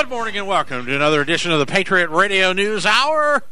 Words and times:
Good 0.00 0.08
morning 0.08 0.38
and 0.38 0.46
welcome 0.46 0.86
to 0.86 0.96
another 0.96 1.20
edition 1.20 1.52
of 1.52 1.58
the 1.58 1.66
Patriot 1.66 2.08
Radio 2.08 2.54
News 2.54 2.86
Hour. 2.86 3.42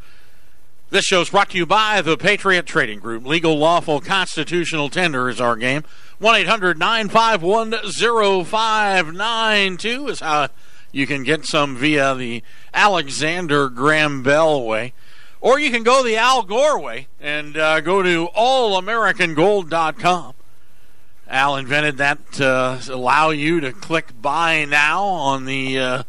This 0.89 1.05
show 1.05 1.21
is 1.21 1.29
brought 1.29 1.51
to 1.51 1.59
you 1.59 1.67
by 1.67 2.01
the 2.01 2.17
Patriot 2.17 2.65
Trading 2.65 3.01
Group. 3.01 3.27
Legal, 3.27 3.59
lawful, 3.59 4.01
constitutional 4.01 4.89
tender 4.89 5.29
is 5.29 5.43
our 5.43 5.57
game. 5.57 5.85
1 6.21 6.37
800 6.37 6.79
951 6.79 7.75
0592 8.47 10.09
is 10.09 10.21
how 10.21 10.49
you 10.91 11.07
can 11.07 11.23
get 11.23 11.45
some 11.45 11.77
via 11.77 12.15
the 12.15 12.43
Alexander 12.73 13.69
Graham 13.69 14.23
Bell 14.23 14.65
way. 14.65 14.95
Or 15.43 15.61
you 15.61 15.71
can 15.71 15.83
go 15.83 16.03
the 16.03 16.17
Al 16.17 16.45
Gore 16.45 16.81
way 16.81 17.09
and 17.21 17.59
uh, 17.59 17.83
go 17.83 18.03
to 18.03 18.29
allamericangold.com. 18.29 20.33
Al 21.29 21.57
invented 21.57 21.99
that 21.99 22.33
to 22.33 22.81
allow 22.89 23.29
you 23.29 23.61
to 23.61 23.71
click 23.71 24.23
buy 24.23 24.65
now 24.65 25.05
on 25.05 25.45
the 25.45 25.79
uh, 25.79 26.03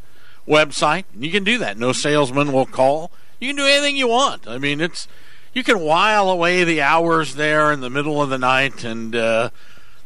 website. 0.50 1.06
You 1.18 1.32
can 1.32 1.44
do 1.44 1.58
that. 1.60 1.78
No 1.78 1.94
salesman 1.94 2.52
will 2.52 2.66
call. 2.66 3.12
You 3.40 3.50
can 3.50 3.56
do 3.56 3.66
anything 3.66 3.96
you 3.96 4.08
want. 4.08 4.48
I 4.48 4.58
mean, 4.58 4.82
it's 4.82 5.08
you 5.54 5.64
can 5.64 5.80
while 5.80 6.30
away 6.30 6.64
the 6.64 6.82
hours 6.82 7.36
there 7.36 7.72
in 7.72 7.80
the 7.82 7.90
middle 7.90 8.22
of 8.22 8.30
the 8.30 8.38
night, 8.38 8.84
and 8.84 9.16
uh, 9.16 9.52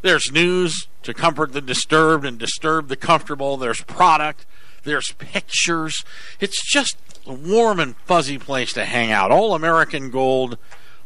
there's 0.01 0.31
news 0.31 0.87
to 1.03 1.13
comfort 1.13 1.53
the 1.53 1.61
disturbed 1.61 2.25
and 2.25 2.37
disturb 2.37 2.89
the 2.89 2.95
comfortable. 2.95 3.57
There's 3.57 3.81
product. 3.81 4.45
There's 4.83 5.13
pictures. 5.13 6.03
It's 6.39 6.61
just 6.69 6.97
a 7.25 7.33
warm 7.33 7.79
and 7.79 7.95
fuzzy 8.05 8.37
place 8.37 8.73
to 8.73 8.85
hang 8.85 9.11
out. 9.11 9.31
AllAmericanGold.com 9.31 9.61
American 9.63 10.09
Gold 10.09 10.57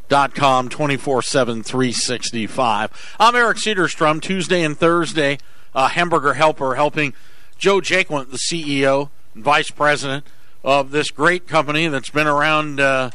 dot 0.09 0.33
com 0.33 0.69
24 0.69 1.21
7 1.21 1.63
365 1.63 3.15
i'm 3.19 3.35
eric 3.35 3.57
cedarstrom 3.57 4.21
tuesday 4.21 4.63
and 4.63 4.77
thursday 4.77 5.37
uh, 5.75 5.89
hamburger 5.89 6.35
helper 6.35 6.75
helping 6.75 7.13
joe 7.57 7.81
jaquint 7.81 8.31
the 8.31 8.37
ceo 8.37 9.09
vice 9.43 9.69
president 9.69 10.25
of 10.63 10.91
this 10.91 11.11
great 11.11 11.47
company 11.47 11.87
that's 11.87 12.09
been 12.09 12.27
around 12.27 12.79
uh, 12.79 13.09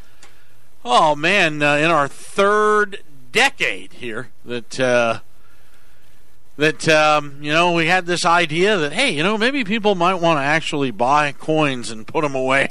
oh 0.85 1.15
man 1.15 1.63
uh, 1.63 1.77
in 1.77 1.91
our 1.91 2.09
third 2.09 3.03
decade 3.31 3.95
here 3.95 4.29
that 4.45 4.79
uh, 4.81 5.21
that 6.57 6.89
um, 6.89 7.39
you 7.41 7.53
know 7.53 7.73
we 7.73 7.87
had 7.87 8.07
this 8.07 8.25
idea 8.25 8.77
that 8.77 8.93
hey 8.93 9.11
you 9.11 9.23
know 9.23 9.37
maybe 9.37 9.65
people 9.65 9.95
might 9.95 10.15
want 10.15 10.39
to 10.39 10.43
actually 10.43 10.91
buy 10.91 11.33
coins 11.33 11.91
and 11.91 12.07
put 12.07 12.23
them 12.23 12.35
away 12.35 12.71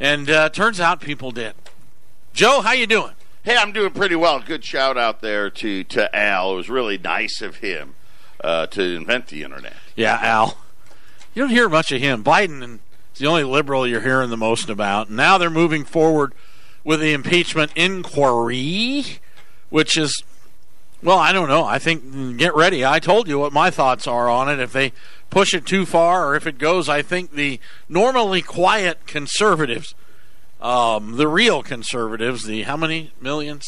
and 0.00 0.30
uh, 0.30 0.48
turns 0.48 0.80
out 0.80 1.00
people 1.00 1.30
did 1.30 1.54
Joe, 2.38 2.60
how 2.60 2.70
you 2.70 2.86
doing? 2.86 3.14
Hey, 3.42 3.56
I'm 3.56 3.72
doing 3.72 3.90
pretty 3.90 4.14
well. 4.14 4.38
Good 4.38 4.64
shout 4.64 4.96
out 4.96 5.22
there 5.22 5.50
to, 5.50 5.82
to 5.82 6.16
Al. 6.16 6.52
It 6.52 6.56
was 6.56 6.70
really 6.70 6.96
nice 6.96 7.42
of 7.42 7.56
him 7.56 7.96
uh, 8.44 8.66
to 8.68 8.80
invent 8.80 9.26
the 9.26 9.42
internet. 9.42 9.74
Yeah, 9.96 10.20
Al. 10.22 10.56
You 11.34 11.42
don't 11.42 11.50
hear 11.50 11.68
much 11.68 11.92
of 11.92 12.00
him. 12.00 12.24
Biden 12.24 12.78
is 13.12 13.18
the 13.18 13.26
only 13.26 13.44
liberal 13.44 13.86
you're 13.86 14.00
hearing 14.00 14.30
the 14.30 14.36
most 14.36 14.68
about. 14.68 15.10
Now 15.10 15.38
they're 15.38 15.50
moving 15.50 15.84
forward 15.84 16.34
with 16.84 17.00
the 17.00 17.12
impeachment 17.12 17.72
inquiry, 17.76 19.18
which 19.68 19.96
is, 19.96 20.22
well, 21.02 21.18
I 21.18 21.32
don't 21.32 21.48
know. 21.48 21.64
I 21.64 21.78
think, 21.78 22.38
get 22.38 22.54
ready. 22.54 22.84
I 22.84 22.98
told 22.98 23.28
you 23.28 23.38
what 23.38 23.52
my 23.52 23.70
thoughts 23.70 24.06
are 24.06 24.28
on 24.28 24.48
it. 24.48 24.58
If 24.58 24.72
they 24.72 24.92
push 25.30 25.54
it 25.54 25.66
too 25.66 25.86
far 25.86 26.26
or 26.26 26.34
if 26.34 26.46
it 26.46 26.58
goes, 26.58 26.88
I 26.88 27.02
think 27.02 27.32
the 27.32 27.60
normally 27.88 28.42
quiet 28.42 29.06
conservatives– 29.06 29.94
um, 30.60 31.16
the 31.16 31.28
real 31.28 31.62
conservatives, 31.62 32.44
the 32.44 32.62
how 32.62 32.76
many 32.76 33.12
million? 33.20 33.60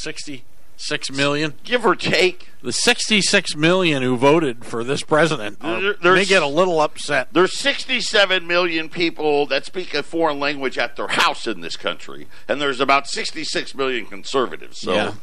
66 0.81 1.17
million? 1.17 1.55
Give 1.63 1.85
or 1.85 1.95
take. 1.95 2.49
The 2.63 2.73
66 2.73 3.55
million 3.55 4.03
who 4.03 4.17
voted 4.17 4.65
for 4.65 4.83
this 4.83 5.03
president 5.03 5.59
uh, 5.63 5.93
are, 6.03 6.15
may 6.15 6.25
get 6.25 6.43
a 6.43 6.47
little 6.47 6.81
upset. 6.81 7.29
There's 7.33 7.59
67 7.59 8.47
million 8.47 8.89
people 8.89 9.47
that 9.47 9.67
speak 9.67 9.95
a 9.95 10.03
foreign 10.03 10.41
language 10.41 10.79
at 10.79 10.97
their 10.97 11.09
house 11.09 11.47
in 11.47 11.61
this 11.61 11.77
country, 11.77 12.29
and 12.49 12.61
there's 12.61 12.81
about 12.81 13.07
66 13.09 13.75
million 13.75 14.07
conservatives. 14.07 14.81
So. 14.81 14.95
Yeah. 14.95 15.15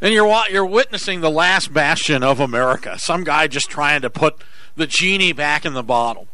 And 0.00 0.14
you're 0.14 0.48
you're 0.50 0.64
witnessing 0.64 1.20
the 1.20 1.30
last 1.30 1.74
bastion 1.74 2.22
of 2.22 2.40
America. 2.40 2.98
Some 2.98 3.22
guy 3.22 3.48
just 3.48 3.68
trying 3.68 4.00
to 4.00 4.08
put 4.08 4.36
the 4.74 4.86
genie 4.86 5.32
back 5.32 5.66
in 5.66 5.74
the 5.74 5.82
bottle. 5.82 6.26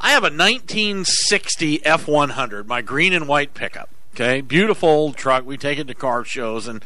I 0.00 0.10
have 0.10 0.22
a 0.22 0.32
1960 0.32 1.80
F100, 1.80 2.66
my 2.66 2.82
green 2.82 3.12
and 3.12 3.28
white 3.28 3.52
pickup. 3.52 3.90
Okay, 4.14 4.40
beautiful 4.40 4.88
old 4.88 5.16
truck. 5.16 5.44
We 5.44 5.56
take 5.56 5.78
it 5.78 5.86
to 5.88 5.94
car 5.94 6.24
shows, 6.24 6.68
and 6.68 6.84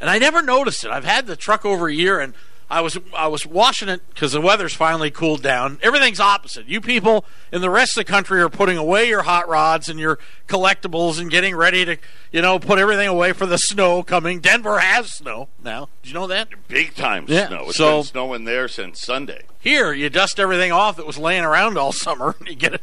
and 0.00 0.10
I 0.10 0.18
never 0.18 0.42
noticed 0.42 0.84
it. 0.84 0.90
I've 0.90 1.04
had 1.04 1.26
the 1.26 1.36
truck 1.36 1.64
over 1.64 1.88
a 1.88 1.94
year, 1.94 2.20
and 2.20 2.34
I 2.70 2.80
was 2.80 2.98
I 3.14 3.28
was 3.28 3.46
washing 3.46 3.88
it 3.88 4.00
because 4.08 4.32
the 4.32 4.40
weather's 4.40 4.74
finally 4.74 5.10
cooled 5.10 5.42
down. 5.42 5.78
Everything's 5.82 6.20
opposite. 6.20 6.66
You 6.66 6.80
people 6.80 7.24
in 7.52 7.60
the 7.60 7.70
rest 7.70 7.96
of 7.96 8.04
the 8.04 8.10
country 8.10 8.40
are 8.40 8.48
putting 8.48 8.76
away 8.76 9.06
your 9.08 9.22
hot 9.22 9.48
rods 9.48 9.88
and 9.88 10.00
your 10.00 10.18
collectibles 10.48 11.20
and 11.20 11.30
getting 11.30 11.54
ready 11.54 11.84
to, 11.84 11.98
you 12.32 12.40
know, 12.40 12.58
put 12.58 12.78
everything 12.78 13.06
away 13.06 13.32
for 13.32 13.46
the 13.46 13.58
snow 13.58 14.02
coming. 14.02 14.40
Denver 14.40 14.78
has 14.78 15.12
snow 15.12 15.48
now. 15.62 15.88
Did 16.02 16.08
you 16.08 16.14
know 16.14 16.26
that? 16.26 16.48
Big 16.68 16.94
time 16.94 17.26
yeah. 17.28 17.48
snow. 17.48 17.64
It's 17.68 17.76
so, 17.76 17.98
been 17.98 18.04
snowing 18.04 18.44
there 18.44 18.66
since 18.66 19.00
Sunday. 19.00 19.42
Here, 19.60 19.92
you 19.92 20.10
dust 20.10 20.40
everything 20.40 20.72
off 20.72 20.96
that 20.96 21.06
was 21.06 21.18
laying 21.18 21.44
around 21.44 21.76
all 21.76 21.92
summer. 22.06 22.34
and 22.38 22.48
You 22.48 22.54
get 22.56 22.74
it, 22.74 22.82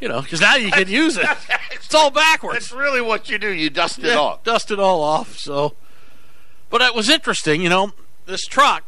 you 0.00 0.08
know, 0.08 0.22
because 0.22 0.40
now 0.40 0.56
you 0.56 0.70
can 0.70 0.88
use 0.88 1.16
it. 1.16 1.26
It's 1.70 1.94
all 1.94 2.10
backwards. 2.10 2.68
That's 2.68 2.72
really 2.72 3.00
what 3.00 3.30
you 3.30 3.38
do. 3.38 3.48
You 3.48 3.70
dust 3.70 3.98
it 3.98 4.04
yeah, 4.06 4.16
off. 4.16 4.44
Dust 4.44 4.70
it 4.70 4.78
all 4.78 5.02
off. 5.02 5.38
So, 5.38 5.74
but 6.70 6.80
it 6.80 6.94
was 6.94 7.08
interesting. 7.08 7.62
You 7.62 7.68
know, 7.68 7.92
this 8.26 8.44
truck 8.44 8.84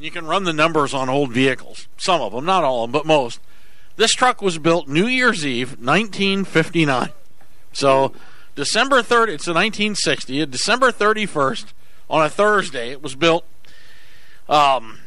you 0.00 0.10
can 0.10 0.26
run 0.26 0.44
the 0.44 0.52
numbers 0.52 0.94
on 0.94 1.08
old 1.08 1.30
vehicles. 1.30 1.86
Some 1.98 2.22
of 2.22 2.32
them, 2.32 2.46
not 2.46 2.64
all 2.64 2.84
of 2.84 2.90
them, 2.90 2.92
but 2.92 3.06
most. 3.06 3.38
This 3.96 4.12
truck 4.12 4.40
was 4.40 4.56
built 4.56 4.88
New 4.88 5.06
Year's 5.06 5.44
Eve, 5.44 5.72
1959. 5.72 7.10
So 7.72 8.12
December 8.54 9.02
3rd, 9.02 9.28
it's 9.28 9.46
a 9.46 9.52
1960. 9.52 10.46
December 10.46 10.90
31st, 10.90 11.66
on 12.08 12.24
a 12.24 12.30
Thursday, 12.30 12.90
it 12.90 13.02
was 13.02 13.14
built. 13.14 13.44
Um, 14.48 14.99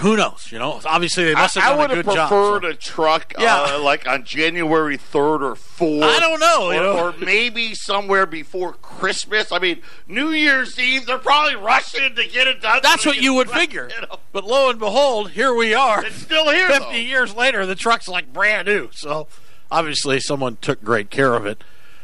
who 0.00 0.16
knows? 0.16 0.48
You 0.50 0.58
know, 0.58 0.80
obviously 0.84 1.24
they 1.24 1.34
must 1.34 1.54
have 1.54 1.64
I, 1.64 1.68
done 1.68 1.78
I 1.78 1.80
would 1.82 1.90
a 1.90 1.94
good 1.94 2.06
have 2.06 2.14
job. 2.14 2.28
preferred 2.28 2.62
so. 2.62 2.68
a 2.68 2.74
truck, 2.74 3.32
Yeah. 3.38 3.74
uh, 3.76 3.80
like 3.80 4.08
on 4.08 4.24
January 4.24 4.96
third 4.96 5.42
or 5.42 5.54
fourth. 5.54 6.02
I 6.02 6.18
don't 6.18 6.40
know, 6.40 6.66
or, 6.66 6.74
you 6.74 6.80
know. 6.80 6.98
or 6.98 7.14
maybe 7.24 7.74
somewhere 7.74 8.26
before 8.26 8.72
Christmas. 8.74 9.52
I 9.52 9.60
mean, 9.60 9.82
New 10.08 10.30
Year's 10.30 10.78
Eve, 10.78 11.06
they're 11.06 11.18
probably 11.18 11.54
rushing 11.56 12.14
to 12.16 12.26
get 12.26 12.46
it 12.48 12.60
done. 12.60 12.80
That's 12.82 13.06
what 13.06 13.18
you 13.18 13.34
would 13.34 13.48
figure. 13.50 13.88
you 13.94 14.00
know. 14.02 14.18
But 14.32 14.44
lo 14.44 14.68
and 14.68 14.78
behold, 14.80 15.30
here 15.30 15.54
we 15.54 15.74
are. 15.74 16.04
It's 16.04 16.16
still 16.16 16.50
here. 16.50 16.66
50 16.68 16.84
though. 16.84 16.90
years 16.96 17.34
later, 17.36 17.64
the 17.64 17.76
truck's 17.76 18.08
like 18.08 18.32
brand 18.32 18.66
new. 18.66 18.88
So 18.92 19.28
obviously, 19.70 20.18
someone 20.18 20.58
took 20.60 20.82
great 20.82 21.10
care 21.10 21.34
of 21.34 21.46
it. 21.46 21.62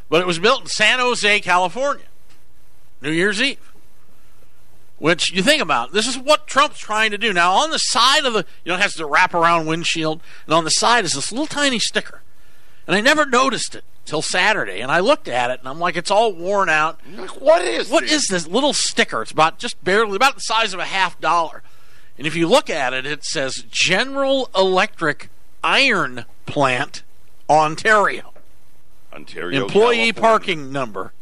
But 0.09 0.21
it 0.21 0.27
was 0.27 0.39
built 0.39 0.63
in 0.63 0.67
San 0.67 0.99
Jose, 1.01 1.41
California, 1.41 2.07
New 3.03 3.13
Year's 3.13 3.41
Eve. 3.43 3.70
Which 5.01 5.33
you 5.33 5.43
think 5.43 5.61
about, 5.63 5.93
this 5.93 6.07
is 6.07 6.17
what 6.19 6.47
Trump's 6.47 6.79
trying 6.79 7.11
to 7.11 7.19
do. 7.19 7.33
Now, 7.33 7.55
on 7.55 7.71
the 7.71 7.79
side 7.79 8.25
of 8.27 8.35
the, 8.35 8.45
you 8.65 8.71
know, 8.71 8.75
it 8.77 8.83
has 8.83 8.93
the 8.95 9.09
wraparound 9.09 9.67
windshield, 9.67 10.21
and 10.45 10.55
on 10.55 10.65
the 10.65 10.71
side 10.71 11.05
is 11.05 11.15
this 11.15 11.33
little 11.33 11.47
tiny 11.47 11.79
sticker. 11.79 12.21
And 12.87 12.95
I 12.95 13.01
never 13.01 13.25
noticed 13.25 13.75
it 13.75 13.83
till 14.05 14.21
Saturday. 14.21 14.81
And 14.81 14.93
I 14.93 15.01
looked 15.01 15.27
at 15.27 15.51
it, 15.51 15.61
and 15.61 15.69
I'm 15.69 15.79
like, 15.81 15.97
it's 15.97 16.11
all 16.11 16.35
worn 16.35 16.69
out. 16.69 17.01
Like, 17.17 17.41
what 17.41 17.63
is 17.63 17.89
What 17.89 18.03
this? 18.03 18.13
is 18.13 18.27
this 18.29 18.47
little 18.47 18.75
sticker? 18.75 19.23
It's 19.23 19.31
about 19.33 19.59
just 19.59 19.83
barely 19.83 20.17
about 20.17 20.35
the 20.35 20.41
size 20.43 20.75
of 20.75 20.81
a 20.81 20.85
half 20.85 21.19
dollar. 21.19 21.63
And 22.19 22.27
if 22.27 22.37
you 22.37 22.47
look 22.47 22.69
at 22.69 22.93
it, 22.93 23.07
it 23.07 23.25
says 23.25 23.65
General 23.71 24.51
Electric 24.55 25.31
Iron 25.65 26.27
Plant, 26.45 27.05
Ontario. 27.49 28.35
Ontario 29.15 29.63
Employee 29.65 30.13
California. 30.13 30.15
parking 30.15 30.73
number. 30.73 31.13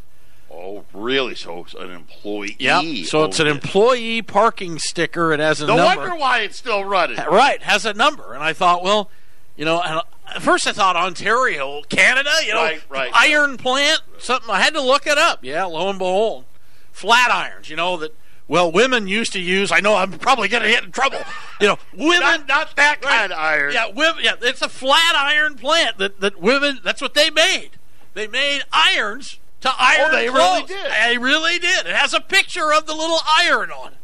Oh, 0.61 0.85
really? 0.93 1.35
So 1.37 1.61
it's 1.61 1.75
an 1.75 1.91
employee. 1.91 2.57
Yep. 2.59 3.07
So 3.07 3.21
oh, 3.21 3.25
it's 3.25 3.39
an 3.39 3.47
it. 3.47 3.51
employee 3.51 4.23
parking 4.23 4.79
sticker. 4.79 5.33
It 5.33 5.39
has 5.41 5.61
a 5.61 5.67
No 5.67 5.77
number. 5.77 5.95
No 5.95 6.01
wonder 6.11 6.17
why 6.21 6.41
it's 6.41 6.59
still 6.59 6.85
running. 6.85 7.17
Right, 7.17 7.63
has 7.63 7.87
a 7.87 7.95
number. 7.95 8.35
And 8.35 8.43
I 8.43 8.53
thought, 8.53 8.83
well, 8.83 9.09
you 9.57 9.65
know, 9.65 9.77
uh, 9.79 10.03
at 10.35 10.43
first 10.43 10.67
I 10.67 10.73
thought 10.73 10.97
Ontario, 10.97 11.83
Canada, 11.89 12.31
you 12.45 12.53
know, 12.55 12.63
Right, 12.63 12.83
right. 12.89 13.11
iron 13.15 13.57
plant, 13.57 14.01
something. 14.19 14.51
I 14.51 14.61
had 14.61 14.75
to 14.75 14.83
look 14.83 15.07
it 15.07 15.17
up. 15.17 15.41
Yeah, 15.43 15.65
lo 15.65 15.89
and 15.91 15.99
behold, 15.99 16.45
flat 16.93 17.31
irons. 17.31 17.71
You 17.71 17.77
know 17.77 17.97
that. 17.99 18.15
Well, 18.49 18.73
women 18.73 19.07
used 19.07 19.35
to 19.35 19.41
use. 19.41 19.71
I 19.71 19.81
know 19.81 19.95
I'm 19.95 20.13
probably 20.13 20.49
going 20.49 20.63
to 20.63 20.71
get 20.71 20.83
in 20.83 20.91
trouble. 20.91 21.19
You 21.61 21.67
know, 21.67 21.79
women. 21.95 22.21
Not, 22.21 22.49
not 22.49 22.77
that 22.77 23.03
kind 23.03 23.31
of 23.31 23.39
iron. 23.39 23.75
Yeah, 23.75 23.89
women. 23.89 24.25
Yeah, 24.25 24.37
it's 24.41 24.63
a 24.63 24.71
flat 24.71 25.15
iron 25.15 25.55
plant 25.57 25.99
that 25.99 26.21
that 26.21 26.41
women. 26.41 26.81
That's 26.83 27.03
what 27.03 27.15
they 27.15 27.29
made. 27.31 27.71
They 28.15 28.27
made 28.27 28.63
irons 28.73 29.39
to 29.61 29.73
iron. 29.79 30.11
Oh, 30.13 30.17
they 30.17 30.29
really 30.29 30.63
did. 30.65 30.91
They 30.91 31.19
really 31.19 31.59
did. 31.59 31.87
It 31.87 31.95
has 31.95 32.15
a 32.15 32.21
picture 32.21 32.73
of 32.73 32.87
the 32.87 32.95
little 32.95 33.21
iron 33.27 33.71
on 33.71 33.93
it. 33.93 33.99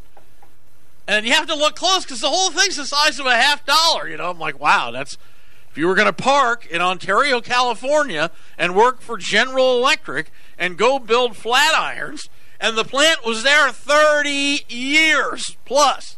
And 1.06 1.26
you 1.26 1.32
have 1.32 1.46
to 1.48 1.54
look 1.54 1.76
close 1.76 2.04
because 2.04 2.20
the 2.20 2.30
whole 2.30 2.50
thing's 2.50 2.76
the 2.76 2.86
size 2.86 3.18
of 3.18 3.26
a 3.26 3.36
half 3.36 3.64
dollar. 3.66 4.08
You 4.08 4.16
know, 4.16 4.30
I'm 4.30 4.38
like, 4.38 4.58
wow, 4.58 4.90
that's. 4.90 5.16
If 5.70 5.78
you 5.78 5.88
were 5.88 5.96
going 5.96 6.06
to 6.06 6.12
park 6.12 6.66
in 6.66 6.80
Ontario, 6.80 7.40
California, 7.40 8.30
and 8.56 8.76
work 8.76 9.00
for 9.00 9.16
General 9.18 9.76
Electric 9.76 10.30
and 10.56 10.78
go 10.78 11.00
build 11.00 11.36
flat 11.36 11.74
irons, 11.74 12.28
and 12.60 12.78
the 12.78 12.84
plant 12.84 13.26
was 13.26 13.42
there 13.42 13.70
30 13.72 14.66
years 14.68 15.56
plus. 15.64 16.16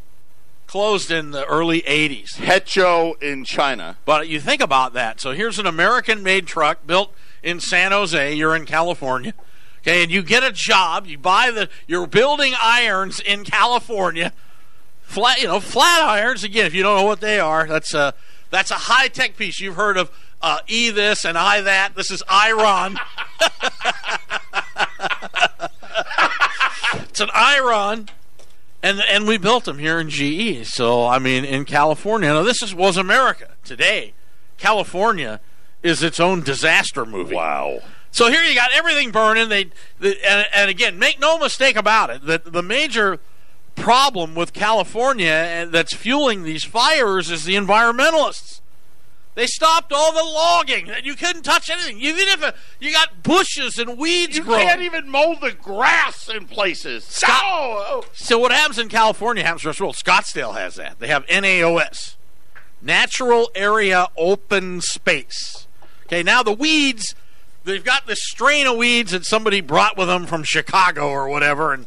closed 0.66 1.10
in 1.10 1.30
the 1.30 1.46
early 1.46 1.80
80s. 1.82 2.36
Hecho 2.36 3.14
in 3.14 3.44
China. 3.44 3.96
But 4.04 4.28
you 4.28 4.40
think 4.40 4.60
about 4.60 4.92
that. 4.92 5.20
So 5.22 5.32
here's 5.32 5.58
an 5.58 5.66
American 5.66 6.22
made 6.22 6.46
truck 6.46 6.86
built 6.86 7.14
in 7.46 7.60
San 7.60 7.92
Jose. 7.92 8.34
You're 8.34 8.56
in 8.56 8.66
California. 8.66 9.32
Okay, 9.78 10.02
and 10.02 10.10
you 10.10 10.22
get 10.22 10.42
a 10.42 10.50
job. 10.52 11.06
You 11.06 11.16
buy 11.16 11.52
the. 11.52 11.70
You're 11.86 12.08
building 12.08 12.54
irons 12.60 13.20
in 13.20 13.44
California. 13.44 14.32
Flat, 15.02 15.40
you 15.40 15.46
know, 15.46 15.60
flat 15.60 16.02
irons. 16.02 16.42
Again, 16.42 16.66
if 16.66 16.74
you 16.74 16.82
don't 16.82 16.98
know 16.98 17.06
what 17.06 17.20
they 17.20 17.38
are, 17.38 17.68
that's 17.68 17.94
a 17.94 18.14
that's 18.50 18.72
a 18.72 18.74
high 18.74 19.06
tech 19.06 19.36
piece. 19.36 19.60
You've 19.60 19.76
heard 19.76 19.96
of 19.96 20.10
uh, 20.42 20.58
E 20.66 20.90
this 20.90 21.24
and 21.24 21.38
I 21.38 21.60
that. 21.60 21.94
This 21.94 22.10
is 22.10 22.20
Iron. 22.28 22.98
it's 27.08 27.20
an 27.20 27.30
Iron, 27.32 28.08
and 28.82 29.00
and 29.08 29.28
we 29.28 29.38
built 29.38 29.66
them 29.66 29.78
here 29.78 30.00
in 30.00 30.10
GE. 30.10 30.66
So 30.66 31.06
I 31.06 31.20
mean, 31.20 31.44
in 31.44 31.64
California. 31.64 32.30
Now 32.30 32.42
this 32.42 32.60
is 32.60 32.74
was 32.74 32.96
America 32.96 33.50
today. 33.62 34.14
California 34.58 35.40
is 35.82 36.02
its 36.02 36.18
own 36.20 36.42
disaster 36.42 37.04
movie. 37.06 37.34
Wow. 37.34 37.80
So 38.10 38.30
here 38.30 38.42
you 38.42 38.54
got 38.54 38.72
everything 38.72 39.10
burning. 39.10 39.48
They, 39.48 39.66
the, 40.00 40.16
and, 40.26 40.46
and 40.54 40.70
again, 40.70 40.98
make 40.98 41.20
no 41.20 41.38
mistake 41.38 41.76
about 41.76 42.10
it. 42.10 42.24
That 42.26 42.52
the 42.52 42.62
major 42.62 43.18
problem 43.74 44.34
with 44.34 44.52
California 44.54 45.30
and 45.30 45.70
that's 45.70 45.92
fueling 45.94 46.42
these 46.42 46.64
fires 46.64 47.30
is 47.30 47.44
the 47.44 47.54
environmentalists. 47.56 48.60
They 49.34 49.46
stopped 49.46 49.92
all 49.92 50.12
the 50.12 50.24
logging. 50.24 50.90
You 51.04 51.14
couldn't 51.14 51.42
touch 51.42 51.68
anything. 51.68 52.00
Even 52.00 52.26
if 52.28 52.42
uh 52.42 52.52
you 52.80 52.90
got 52.90 53.22
bushes 53.22 53.78
and 53.78 53.98
weeds 53.98 54.38
You 54.38 54.44
growing. 54.44 54.66
can't 54.66 54.80
even 54.80 55.10
mow 55.10 55.34
the 55.38 55.52
grass 55.52 56.30
in 56.30 56.46
places. 56.46 57.04
Scott-! 57.04 58.06
So 58.14 58.38
what 58.38 58.50
happens 58.50 58.78
in 58.78 58.88
California 58.88 59.44
happens 59.44 59.60
to 59.62 59.70
us. 59.70 59.78
Well, 59.78 59.92
Scottsdale 59.92 60.54
has 60.54 60.76
that. 60.76 61.00
They 61.00 61.08
have 61.08 61.26
NAOS, 61.26 62.16
Natural 62.80 63.50
Area 63.54 64.06
Open 64.16 64.80
Space. 64.80 65.65
Okay, 66.06 66.22
now 66.22 66.42
the 66.42 66.52
weeds, 66.52 67.16
they've 67.64 67.82
got 67.82 68.06
this 68.06 68.22
strain 68.22 68.66
of 68.66 68.76
weeds 68.76 69.10
that 69.10 69.24
somebody 69.24 69.60
brought 69.60 69.96
with 69.96 70.06
them 70.06 70.24
from 70.24 70.44
Chicago 70.44 71.08
or 71.08 71.28
whatever, 71.28 71.72
and 71.72 71.86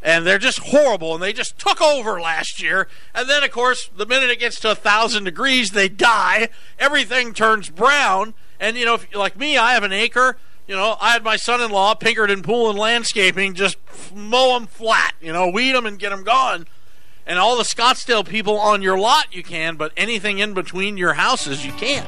and 0.00 0.24
they're 0.24 0.38
just 0.38 0.60
horrible, 0.60 1.12
and 1.14 1.20
they 1.20 1.32
just 1.32 1.58
took 1.58 1.82
over 1.82 2.20
last 2.20 2.62
year. 2.62 2.86
And 3.16 3.28
then, 3.28 3.42
of 3.42 3.50
course, 3.50 3.90
the 3.96 4.06
minute 4.06 4.30
it 4.30 4.38
gets 4.38 4.60
to 4.60 4.70
a 4.70 4.76
thousand 4.76 5.24
degrees, 5.24 5.70
they 5.70 5.88
die. 5.88 6.50
Everything 6.78 7.34
turns 7.34 7.68
brown. 7.68 8.34
And 8.60 8.76
you 8.76 8.84
know, 8.84 8.94
if, 8.94 9.12
like 9.12 9.36
me, 9.36 9.58
I 9.58 9.72
have 9.74 9.82
an 9.82 9.92
acre. 9.92 10.36
You 10.68 10.76
know, 10.76 10.96
I 11.00 11.10
had 11.10 11.24
my 11.24 11.34
son-in-law, 11.34 11.94
Pinkerton 11.94 12.42
Pool 12.42 12.70
and 12.70 12.78
Landscaping, 12.78 13.54
just 13.54 13.76
mow 14.14 14.56
them 14.56 14.68
flat. 14.68 15.14
You 15.20 15.32
know, 15.32 15.48
weed 15.48 15.72
them 15.72 15.84
and 15.84 15.98
get 15.98 16.10
them 16.10 16.22
gone. 16.22 16.68
And 17.26 17.40
all 17.40 17.56
the 17.56 17.64
Scottsdale 17.64 18.24
people 18.24 18.56
on 18.56 18.82
your 18.82 18.98
lot, 18.98 19.34
you 19.34 19.42
can, 19.42 19.76
but 19.76 19.92
anything 19.96 20.38
in 20.38 20.54
between 20.54 20.96
your 20.96 21.14
houses, 21.14 21.66
you 21.66 21.72
can't. 21.72 22.06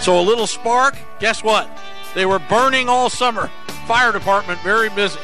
So 0.00 0.18
a 0.18 0.22
little 0.22 0.46
spark, 0.46 0.96
guess 1.20 1.42
what? 1.44 1.68
They 2.14 2.26
were 2.26 2.38
burning 2.38 2.88
all 2.88 3.08
summer. 3.10 3.50
Fire 3.86 4.12
department 4.12 4.60
very 4.60 4.90
busy. 4.90 5.18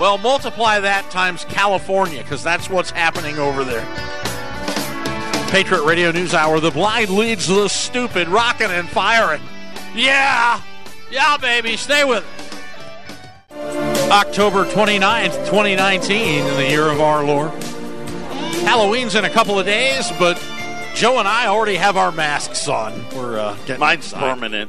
Well, 0.00 0.18
multiply 0.18 0.80
that 0.80 1.10
times 1.10 1.44
California 1.44 2.22
because 2.22 2.42
that's 2.42 2.70
what's 2.70 2.90
happening 2.90 3.38
over 3.38 3.64
there. 3.64 3.84
Patriot 5.50 5.84
Radio 5.84 6.12
News 6.12 6.34
Hour. 6.34 6.60
The 6.60 6.70
blind 6.70 7.10
leads 7.10 7.48
the 7.48 7.68
stupid, 7.68 8.28
rocking 8.28 8.70
and 8.70 8.88
firing. 8.88 9.40
Yeah, 9.94 10.60
yeah, 11.10 11.36
baby, 11.38 11.76
stay 11.76 12.04
with 12.04 12.22
it. 12.22 12.48
October 14.10 14.64
29th, 14.64 15.34
2019, 15.46 16.46
in 16.46 16.54
the 16.56 16.68
year 16.68 16.88
of 16.88 17.00
our 17.00 17.24
Lord. 17.24 17.50
Halloween's 18.62 19.14
in 19.14 19.24
a 19.24 19.30
couple 19.30 19.58
of 19.58 19.66
days, 19.66 20.10
but 20.18 20.36
Joe 20.98 21.20
and 21.20 21.28
I 21.28 21.46
already 21.46 21.76
have 21.76 21.96
our 21.96 22.10
masks 22.10 22.66
on. 22.66 23.04
We're 23.14 23.38
uh, 23.38 23.54
getting 23.66 23.78
Mine's 23.78 24.06
inside. 24.06 24.18
permanent. 24.34 24.68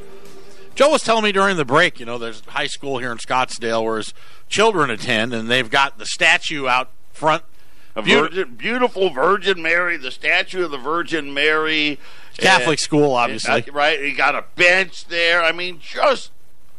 Joe 0.75 0.91
was 0.91 1.01
telling 1.01 1.23
me 1.23 1.31
during 1.31 1.57
the 1.57 1.65
break, 1.65 1.99
you 1.99 2.05
know, 2.05 2.19
there's 2.19 2.41
high 2.45 2.67
school 2.67 2.99
here 2.99 3.11
in 3.11 3.17
Scottsdale 3.17 3.83
where 3.83 3.97
his 3.97 4.13
children 4.47 4.91
attend, 4.91 5.33
and 5.33 5.49
they've 5.49 5.71
got 5.71 5.97
the 5.97 6.05
statue 6.05 6.67
out 6.67 6.91
front. 7.13 7.43
A 7.95 8.03
virgin, 8.03 8.53
beautiful 8.53 9.09
Virgin 9.09 9.59
Mary, 9.63 9.97
the 9.97 10.11
statue 10.11 10.65
of 10.65 10.69
the 10.69 10.77
Virgin 10.77 11.33
Mary. 11.33 11.97
Catholic 12.37 12.73
And- 12.73 12.79
school, 12.79 13.13
obviously. 13.15 13.67
Uh, 13.67 13.73
right? 13.73 13.99
You 13.99 14.15
got 14.15 14.35
a 14.35 14.45
bench 14.55 15.05
there. 15.05 15.41
I 15.41 15.51
mean, 15.51 15.79
just 15.81 16.29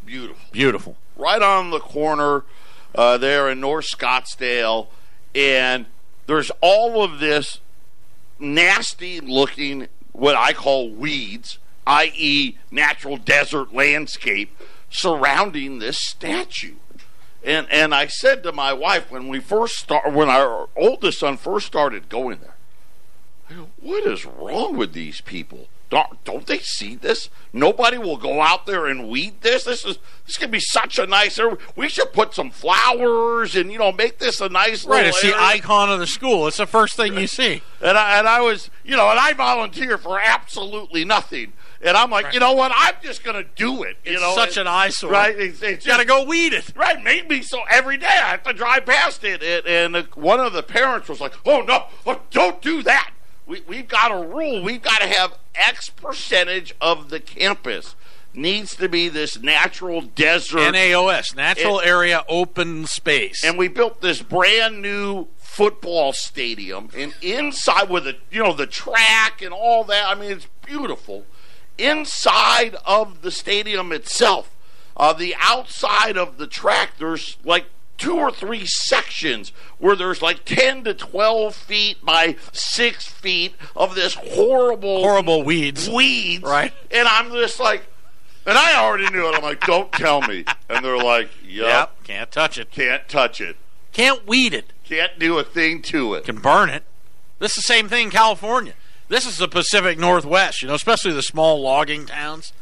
beautiful. 0.06 0.44
Beautiful. 0.52 0.96
Right 1.16 1.42
on 1.42 1.70
the 1.70 1.80
corner 1.80 2.44
uh, 2.94 3.18
there 3.18 3.50
in 3.50 3.58
North 3.58 3.86
Scottsdale. 3.90 4.86
And 5.34 5.86
there's 6.28 6.52
all 6.60 7.02
of 7.02 7.18
this 7.18 7.58
nasty 8.40 9.20
looking, 9.20 9.88
what 10.12 10.34
I 10.34 10.52
call 10.52 10.90
weeds, 10.90 11.58
i.e., 11.86 12.56
natural 12.70 13.16
desert 13.16 13.74
landscape 13.74 14.56
surrounding 14.90 15.78
this 15.78 15.98
statue. 15.98 16.74
And 17.42 17.66
and 17.70 17.94
I 17.94 18.06
said 18.06 18.42
to 18.42 18.52
my 18.52 18.72
wife 18.72 19.10
when 19.10 19.28
we 19.28 19.40
first 19.40 19.76
start 19.76 20.12
when 20.12 20.28
our 20.28 20.68
oldest 20.76 21.20
son 21.20 21.36
first 21.38 21.66
started 21.66 22.08
going 22.08 22.38
there, 22.40 22.56
I 23.48 23.54
go, 23.54 23.68
what 23.80 24.04
is 24.04 24.26
wrong 24.26 24.76
with 24.76 24.92
these 24.92 25.20
people? 25.22 25.68
Don't, 25.90 26.22
don't 26.24 26.46
they 26.46 26.58
see 26.60 26.94
this? 26.94 27.28
Nobody 27.52 27.98
will 27.98 28.16
go 28.16 28.40
out 28.40 28.64
there 28.64 28.86
and 28.86 29.08
weed 29.08 29.40
this. 29.40 29.64
This 29.64 29.84
is 29.84 29.98
this 30.24 30.38
could 30.38 30.52
be 30.52 30.60
such 30.60 31.00
a 31.00 31.06
nice 31.06 31.36
area. 31.36 31.58
We 31.74 31.88
should 31.88 32.12
put 32.12 32.32
some 32.32 32.52
flowers 32.52 33.56
and 33.56 33.72
you 33.72 33.78
know 33.78 33.90
make 33.90 34.18
this 34.18 34.40
a 34.40 34.48
nice 34.48 34.84
Right, 34.86 34.98
little 35.04 35.08
it's 35.08 35.22
the 35.22 35.34
icon 35.36 35.90
of 35.90 35.98
the 35.98 36.06
school. 36.06 36.46
It's 36.46 36.58
the 36.58 36.66
first 36.66 36.94
thing 36.96 37.16
you 37.16 37.26
see. 37.26 37.62
And 37.82 37.96
I, 37.96 38.18
and 38.18 38.28
I 38.28 38.42
was, 38.42 38.68
you 38.84 38.94
know, 38.94 39.08
and 39.08 39.18
I 39.18 39.32
volunteer 39.32 39.96
for 39.96 40.20
absolutely 40.20 41.02
nothing. 41.06 41.54
And 41.80 41.96
I'm 41.96 42.10
like, 42.10 42.34
you 42.34 42.38
know 42.38 42.52
what? 42.52 42.72
I'm 42.74 42.92
just 43.02 43.24
going 43.24 43.42
to 43.42 43.50
do 43.56 43.84
it. 43.84 43.96
You 44.04 44.12
It's 44.12 44.20
know, 44.20 44.34
such 44.34 44.58
and- 44.58 44.68
an 44.68 44.74
eyesore. 44.74 45.10
Right? 45.10 45.34
It's, 45.34 45.62
it's 45.62 45.86
You 45.86 45.92
got 45.92 45.96
to 45.96 46.04
go 46.04 46.24
weed 46.24 46.52
it. 46.52 46.76
Right, 46.76 47.02
maybe 47.02 47.40
so 47.40 47.62
every 47.70 47.96
day 47.96 48.04
I 48.06 48.32
have 48.32 48.42
to 48.42 48.52
drive 48.52 48.84
past 48.84 49.24
it, 49.24 49.42
and, 49.42 49.96
and 49.96 50.06
one 50.14 50.40
of 50.40 50.52
the 50.52 50.62
parents 50.62 51.08
was 51.08 51.22
like, 51.22 51.32
"Oh 51.46 51.62
no, 51.62 51.86
oh, 52.06 52.20
don't 52.30 52.60
do 52.60 52.82
that. 52.82 53.12
We 53.50 53.62
we've 53.66 53.88
got 53.88 54.12
a 54.12 54.28
rule. 54.28 54.62
We've 54.62 54.80
got 54.80 55.00
to 55.00 55.08
have 55.08 55.36
X 55.56 55.90
percentage 55.90 56.72
of 56.80 57.10
the 57.10 57.18
campus 57.18 57.96
needs 58.32 58.76
to 58.76 58.88
be 58.88 59.08
this 59.08 59.40
natural 59.40 60.02
desert." 60.02 60.72
NAOS, 60.72 61.34
Natural 61.34 61.80
It- 61.80 61.86
Area 61.88 62.24
Open 62.28 62.86
Space. 62.86 63.42
and 63.42 63.58
we 63.58 63.66
built 63.66 64.00
this 64.02 64.22
brand 64.22 64.80
new 64.80 65.26
football 65.36 66.12
stadium, 66.12 66.90
and 66.96 67.12
inside 67.20 67.90
with 67.90 68.04
the 68.04 68.18
you 68.30 68.40
know 68.40 68.52
the 68.52 68.68
track 68.68 69.42
and 69.42 69.52
all 69.52 69.82
that. 69.82 70.06
I 70.06 70.14
mean, 70.14 70.30
it's 70.30 70.46
beautiful. 70.64 71.26
Inside 71.76 72.76
of 72.84 73.22
the 73.22 73.32
stadium 73.32 73.90
itself, 73.90 74.54
uh, 74.96 75.12
the 75.12 75.34
outside 75.40 76.16
of 76.16 76.38
the 76.38 76.46
track, 76.46 76.98
there's 76.98 77.36
like 77.42 77.64
two 78.00 78.16
or 78.16 78.30
three 78.32 78.64
sections 78.66 79.52
where 79.78 79.94
there's 79.94 80.20
like 80.22 80.44
10 80.44 80.82
to 80.84 80.94
12 80.94 81.54
feet 81.54 82.04
by 82.04 82.34
6 82.52 83.06
feet 83.08 83.54
of 83.76 83.94
this 83.94 84.14
horrible 84.14 85.00
Horrible 85.02 85.44
weeds. 85.44 85.88
weeds. 85.88 86.42
Right. 86.42 86.72
And 86.90 87.06
I'm 87.06 87.30
just 87.30 87.60
like, 87.60 87.84
and 88.46 88.56
I 88.58 88.76
already 88.82 89.08
knew 89.10 89.28
it. 89.28 89.34
I'm 89.36 89.42
like, 89.42 89.60
don't 89.60 89.92
tell 89.92 90.22
me. 90.22 90.44
And 90.68 90.84
they're 90.84 90.96
like, 90.98 91.28
yep, 91.44 91.66
Yep, 91.66 92.04
can't 92.04 92.30
touch 92.32 92.58
it. 92.58 92.70
can't 92.72 93.06
touch 93.08 93.40
it. 93.40 93.56
Can't 93.92 94.26
weed 94.26 94.54
it. 94.54 94.72
Can't 94.84 95.18
do 95.18 95.38
a 95.38 95.44
thing 95.44 95.82
to 95.82 96.14
it. 96.14 96.24
Can 96.24 96.38
burn 96.40 96.70
it. 96.70 96.82
This 97.38 97.52
is 97.52 97.56
the 97.56 97.62
same 97.62 97.88
thing 97.88 98.06
in 98.06 98.10
California. 98.10 98.72
This 99.08 99.26
is 99.26 99.36
the 99.38 99.48
Pacific 99.48 99.98
Northwest, 99.98 100.62
you 100.62 100.68
know, 100.68 100.74
especially 100.74 101.12
the 101.12 101.22
small 101.22 101.60
logging 101.60 102.06
towns. 102.06 102.52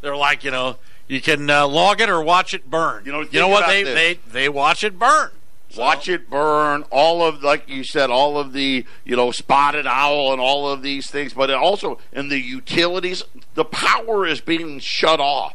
They're 0.00 0.16
like, 0.16 0.42
you 0.44 0.50
know, 0.50 0.76
you 1.10 1.20
can 1.20 1.50
uh, 1.50 1.66
log 1.66 2.00
it 2.00 2.08
or 2.08 2.22
watch 2.22 2.54
it 2.54 2.70
burn. 2.70 3.04
You 3.04 3.10
know, 3.10 3.22
you 3.22 3.40
know 3.40 3.48
what? 3.48 3.66
They, 3.66 3.82
this. 3.82 3.94
they 3.94 4.30
they 4.30 4.48
watch 4.48 4.84
it 4.84 4.96
burn. 4.96 5.30
So- 5.70 5.80
Watch 5.80 6.08
it 6.08 6.30
burn. 6.30 6.84
All 6.90 7.22
of, 7.22 7.42
like 7.42 7.68
you 7.68 7.82
said, 7.84 8.10
all 8.10 8.38
of 8.38 8.52
the, 8.52 8.84
you 9.04 9.16
know, 9.16 9.30
spotted 9.32 9.86
owl 9.86 10.32
and 10.32 10.40
all 10.40 10.68
of 10.68 10.82
these 10.82 11.10
things. 11.10 11.32
But 11.32 11.50
it 11.50 11.56
also, 11.56 11.98
in 12.12 12.28
the 12.28 12.40
utilities, 12.40 13.22
the 13.54 13.64
power 13.64 14.26
is 14.26 14.40
being 14.40 14.78
shut 14.80 15.20
off 15.20 15.54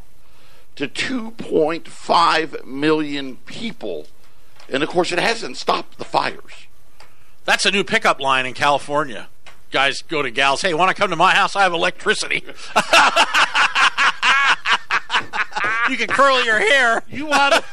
to 0.76 0.88
2.5 0.88 2.66
million 2.66 3.38
people. 3.46 4.08
And 4.70 4.84
of 4.84 4.90
course, 4.90 5.12
it 5.12 5.20
hasn't 5.20 5.58
stopped 5.58 5.98
the 5.98 6.06
fires. 6.06 6.68
That's 7.44 7.66
a 7.66 7.72
new 7.72 7.84
pickup 7.84 8.20
line 8.22 8.46
in 8.46 8.54
California. 8.54 9.28
Guys 9.72 10.02
go 10.02 10.22
to 10.22 10.32
gals, 10.32 10.62
hey, 10.62 10.74
want 10.74 10.96
to 10.96 11.02
come 11.02 11.10
to 11.10 11.18
my 11.18 11.34
house? 11.36 11.56
I 11.58 11.64
have 11.64 11.74
electricity. 11.74 12.44
you 15.90 15.98
can 15.98 16.08
curl 16.08 16.44
your 16.44 16.60
hair. 16.60 17.04
You 17.08 17.26
want 17.28 17.54
to. 17.56 17.64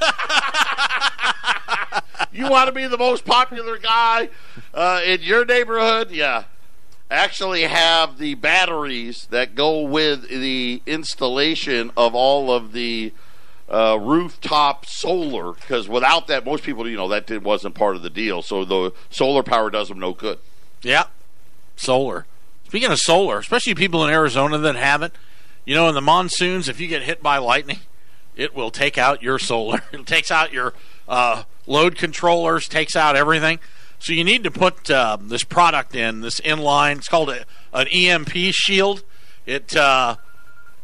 you 2.33 2.49
want 2.49 2.69
to 2.69 2.73
be 2.73 2.87
the 2.87 2.99
most 2.99 3.25
popular 3.25 3.79
guy 3.79 4.29
uh, 4.75 5.01
in 5.05 5.23
your 5.23 5.45
neighborhood? 5.45 6.11
Yeah. 6.11 6.45
Actually, 7.11 7.63
have 7.63 8.19
the 8.19 8.35
batteries 8.35 9.27
that 9.31 9.55
go 9.55 9.83
with 9.83 10.29
the 10.29 10.81
installation 10.87 11.91
of 11.97 12.15
all 12.15 12.51
of 12.51 12.73
the 12.73 13.13
uh, 13.69 13.99
rooftop 14.01 14.87
solar. 14.87 15.53
Because 15.53 15.89
without 15.89 16.27
that, 16.29 16.45
most 16.45 16.65
people, 16.65 16.89
you 16.89 16.97
know, 16.97 17.09
that 17.09 17.27
did, 17.27 17.45
wasn't 17.45 17.75
part 17.75 17.97
of 17.97 18.03
the 18.03 18.11
deal. 18.11 18.41
So 18.41 18.65
the 18.65 18.93
solar 19.11 19.43
power 19.43 19.71
does 19.71 19.89
them 19.89 19.99
no 19.99 20.13
good. 20.13 20.39
Yeah. 20.83 21.05
solar. 21.77 22.27
Speaking 22.67 22.91
of 22.91 22.99
solar, 22.99 23.39
especially 23.39 23.75
people 23.75 24.03
in 24.05 24.11
Arizona 24.11 24.57
that 24.57 24.77
have 24.77 25.03
it, 25.03 25.13
you 25.67 25.75
know, 25.75 25.89
in 25.89 25.95
the 25.95 26.01
monsoons, 26.01 26.69
if 26.69 26.81
you 26.81 26.89
get 26.89 27.03
hit 27.03 27.23
by 27.23 27.37
lightning, 27.37 27.81
it 28.37 28.55
will 28.55 28.71
take 28.71 28.99
out 28.99 29.23
your 29.23 29.39
solar. 29.39 29.83
It 29.93 30.07
takes 30.07 30.31
out 30.31 30.53
your 30.53 30.75
uh, 31.09 31.45
load 31.67 31.97
controllers, 31.97 32.67
takes 32.67 32.97
out 32.97 33.17
everything. 33.17 33.59
So 33.99 34.13
you 34.13 34.25
need 34.25 34.43
to 34.45 34.51
put 34.51 34.91
uh, 34.91 35.19
this 35.21 35.45
product 35.45 35.95
in, 35.95 36.23
this 36.23 36.41
inline. 36.41 36.97
It's 36.97 37.09
called 37.09 37.31
a, 37.31 37.45
an 37.73 37.87
EMP 37.89 38.33
shield. 38.51 39.05
It 39.47 39.77
uh, 39.77 40.17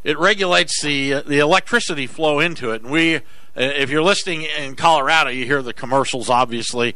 it 0.05 0.19
regulates 0.19 0.81
the 0.83 1.23
the 1.27 1.39
electricity 1.39 2.07
flow 2.07 2.39
into 2.39 2.71
it. 2.71 2.83
And 2.83 2.93
we, 2.93 3.17
uh, 3.17 3.21
if 3.57 3.91
you're 3.91 4.03
listening 4.03 4.43
in 4.43 4.77
Colorado, 4.77 5.31
you 5.31 5.45
hear 5.47 5.63
the 5.63 5.73
commercials, 5.73 6.31
obviously. 6.31 6.95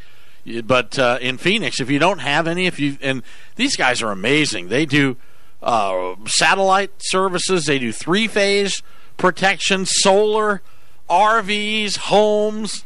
But 0.64 0.98
uh, 0.98 1.18
in 1.20 1.38
Phoenix, 1.38 1.80
if 1.80 1.90
you 1.90 1.98
don't 1.98 2.20
have 2.20 2.46
any, 2.46 2.66
if 2.66 2.78
you 2.78 2.98
and 3.00 3.22
these 3.56 3.76
guys 3.76 4.02
are 4.02 4.10
amazing. 4.12 4.68
They 4.68 4.86
do 4.86 5.16
uh, 5.62 6.14
satellite 6.26 6.92
services. 6.98 7.66
They 7.66 7.78
do 7.78 7.92
three 7.92 8.28
phase 8.28 8.82
protection, 9.22 9.86
solar, 9.86 10.62
RVs, 11.08 11.96
homes. 11.96 12.84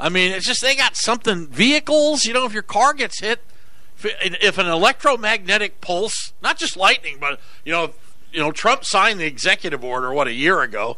I 0.00 0.08
mean, 0.08 0.32
it's 0.32 0.46
just 0.46 0.62
they 0.62 0.74
got 0.74 0.96
something. 0.96 1.46
Vehicles, 1.48 2.24
you 2.24 2.32
know, 2.32 2.46
if 2.46 2.54
your 2.54 2.62
car 2.62 2.94
gets 2.94 3.20
hit, 3.20 3.42
if 4.02 4.56
an 4.56 4.66
electromagnetic 4.66 5.82
pulse, 5.82 6.32
not 6.42 6.56
just 6.56 6.74
lightning, 6.74 7.18
but 7.20 7.38
you 7.66 7.72
know, 7.72 7.92
you 8.32 8.40
know, 8.40 8.50
Trump 8.50 8.86
signed 8.86 9.20
the 9.20 9.26
executive 9.26 9.84
order 9.84 10.10
what 10.10 10.26
a 10.26 10.32
year 10.32 10.62
ago 10.62 10.96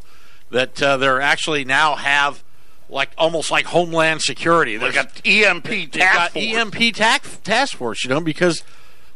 that 0.50 0.80
uh, 0.80 0.96
they're 0.96 1.20
actually 1.20 1.64
now 1.64 1.96
have 1.96 2.44
like 2.88 3.10
almost 3.18 3.50
like 3.50 3.66
Homeland 3.66 4.22
Security. 4.22 4.76
They 4.76 4.92
got 4.92 5.20
EMP 5.26 5.90
task 5.90 6.34
force. 6.34 6.44
EMP 6.46 6.94
task 6.94 7.76
force, 7.76 8.04
you 8.04 8.10
know, 8.10 8.20
because 8.20 8.62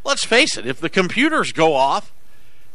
let's 0.02 0.24
face 0.24 0.56
it, 0.56 0.66
if 0.66 0.80
the 0.80 0.90
computers 0.90 1.52
go 1.52 1.74
off, 1.74 2.12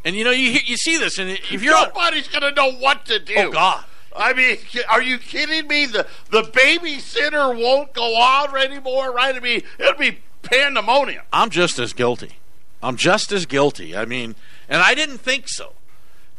and 0.06 0.16
you 0.16 0.24
know 0.24 0.32
you 0.32 0.60
you 0.64 0.78
see 0.78 0.98
this, 0.98 1.18
and 1.18 1.32
if 1.32 1.62
you're 1.62 1.74
nobody's 1.74 2.28
going 2.28 2.44
to 2.44 2.52
know 2.52 2.72
what 2.72 3.06
to 3.08 3.20
do. 3.20 3.34
Oh 3.38 3.52
God. 3.52 3.84
I 4.18 4.32
mean, 4.32 4.58
are 4.90 5.02
you 5.02 5.18
kidding 5.18 5.68
me? 5.68 5.88
The 5.88 6.08
the 6.30 6.44
babysitter 6.44 7.60
won't 7.62 7.92
go 7.94 8.16
on 8.16 8.56
anymore, 8.56 9.12
right? 9.12 9.36
I 9.36 9.40
mean, 9.42 9.64
it'll 9.78 10.00
be 10.00 10.20
pandemonium. 10.42 11.24
I'm 11.34 11.50
just 11.50 11.80
as 11.80 11.92
guilty. 11.92 12.38
I'm 12.82 12.96
just 12.96 13.32
as 13.32 13.46
guilty. 13.46 13.98
I 13.98 14.06
mean, 14.06 14.36
and 14.70 14.82
I 14.82 14.94
didn't 14.94 15.18
think 15.18 15.46
so. 15.48 15.74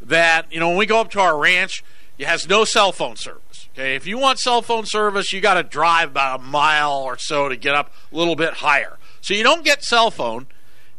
That 0.01 0.51
you 0.51 0.59
know, 0.59 0.69
when 0.69 0.77
we 0.77 0.85
go 0.85 1.01
up 1.01 1.11
to 1.11 1.19
our 1.19 1.37
ranch, 1.37 1.83
it 2.17 2.25
has 2.25 2.47
no 2.47 2.63
cell 2.63 2.91
phone 2.91 3.15
service. 3.15 3.67
Okay, 3.73 3.95
if 3.95 4.07
you 4.07 4.17
want 4.17 4.39
cell 4.39 4.61
phone 4.61 4.85
service, 4.85 5.31
you 5.31 5.41
got 5.41 5.55
to 5.55 5.63
drive 5.63 6.11
about 6.11 6.39
a 6.39 6.43
mile 6.43 6.93
or 7.03 7.17
so 7.19 7.47
to 7.47 7.55
get 7.55 7.75
up 7.75 7.91
a 8.11 8.15
little 8.15 8.35
bit 8.35 8.55
higher. 8.55 8.97
So 9.21 9.33
you 9.33 9.43
don't 9.43 9.63
get 9.63 9.83
cell 9.83 10.09
phone, 10.09 10.47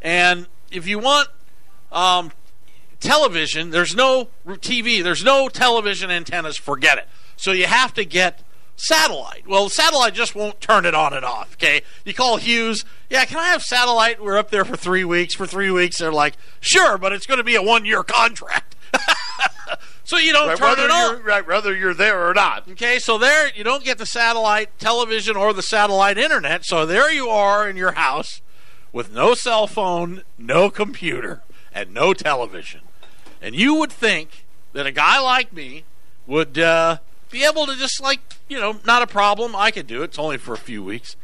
and 0.01 0.47
if 0.71 0.87
you 0.87 0.99
want 0.99 1.29
um, 1.91 2.31
television, 2.99 3.71
there's 3.71 3.95
no 3.95 4.29
TV, 4.45 5.03
there's 5.03 5.23
no 5.23 5.49
television 5.49 6.11
antennas. 6.11 6.57
Forget 6.57 6.97
it. 6.97 7.07
So 7.35 7.51
you 7.51 7.67
have 7.67 7.93
to 7.93 8.05
get 8.05 8.43
satellite. 8.79 9.47
Well, 9.47 9.69
satellite 9.69 10.13
just 10.13 10.35
won't 10.35 10.61
turn 10.61 10.85
it 10.85 10.95
on 10.95 11.13
and 11.13 11.25
off. 11.25 11.53
Okay, 11.53 11.81
you 12.05 12.13
call 12.13 12.37
Hughes. 12.37 12.85
Yeah, 13.09 13.25
can 13.25 13.37
I 13.37 13.47
have 13.47 13.61
satellite? 13.61 14.21
We're 14.21 14.37
up 14.37 14.51
there 14.51 14.65
for 14.65 14.77
three 14.77 15.03
weeks. 15.03 15.35
For 15.35 15.45
three 15.45 15.71
weeks, 15.71 15.99
they're 15.99 16.11
like, 16.11 16.35
sure, 16.59 16.97
but 16.97 17.11
it's 17.11 17.25
going 17.25 17.39
to 17.39 17.43
be 17.43 17.55
a 17.55 17.61
one-year 17.61 18.03
contract. 18.03 18.75
so 20.03 20.17
you 20.17 20.31
don't 20.31 20.47
right, 20.47 20.57
turn 20.57 20.79
it 20.79 20.91
on. 20.91 21.23
Right, 21.23 21.45
whether 21.45 21.75
you're 21.75 21.93
there 21.93 22.27
or 22.27 22.33
not. 22.33 22.69
Okay, 22.69 22.99
so 22.99 23.17
there 23.17 23.51
you 23.55 23.63
don't 23.63 23.83
get 23.83 23.97
the 23.97 24.05
satellite 24.05 24.77
television 24.79 25.35
or 25.35 25.53
the 25.53 25.63
satellite 25.63 26.17
internet. 26.17 26.65
So 26.65 26.85
there 26.85 27.11
you 27.11 27.29
are 27.29 27.69
in 27.69 27.75
your 27.75 27.91
house 27.91 28.41
with 28.91 29.13
no 29.13 29.33
cell 29.33 29.67
phone, 29.67 30.23
no 30.37 30.69
computer, 30.69 31.43
and 31.73 31.93
no 31.93 32.13
television. 32.13 32.81
And 33.41 33.55
you 33.55 33.75
would 33.75 33.91
think 33.91 34.45
that 34.73 34.85
a 34.85 34.91
guy 34.91 35.19
like 35.19 35.53
me 35.53 35.83
would 36.27 36.57
uh, 36.57 36.97
be 37.31 37.43
able 37.43 37.65
to 37.65 37.75
just 37.75 38.01
like 38.01 38.19
you 38.47 38.59
know, 38.59 38.79
not 38.85 39.01
a 39.01 39.07
problem. 39.07 39.55
I 39.55 39.71
could 39.71 39.87
do 39.87 40.01
it. 40.01 40.05
It's 40.05 40.19
only 40.19 40.37
for 40.37 40.53
a 40.53 40.57
few 40.57 40.83
weeks. 40.83 41.15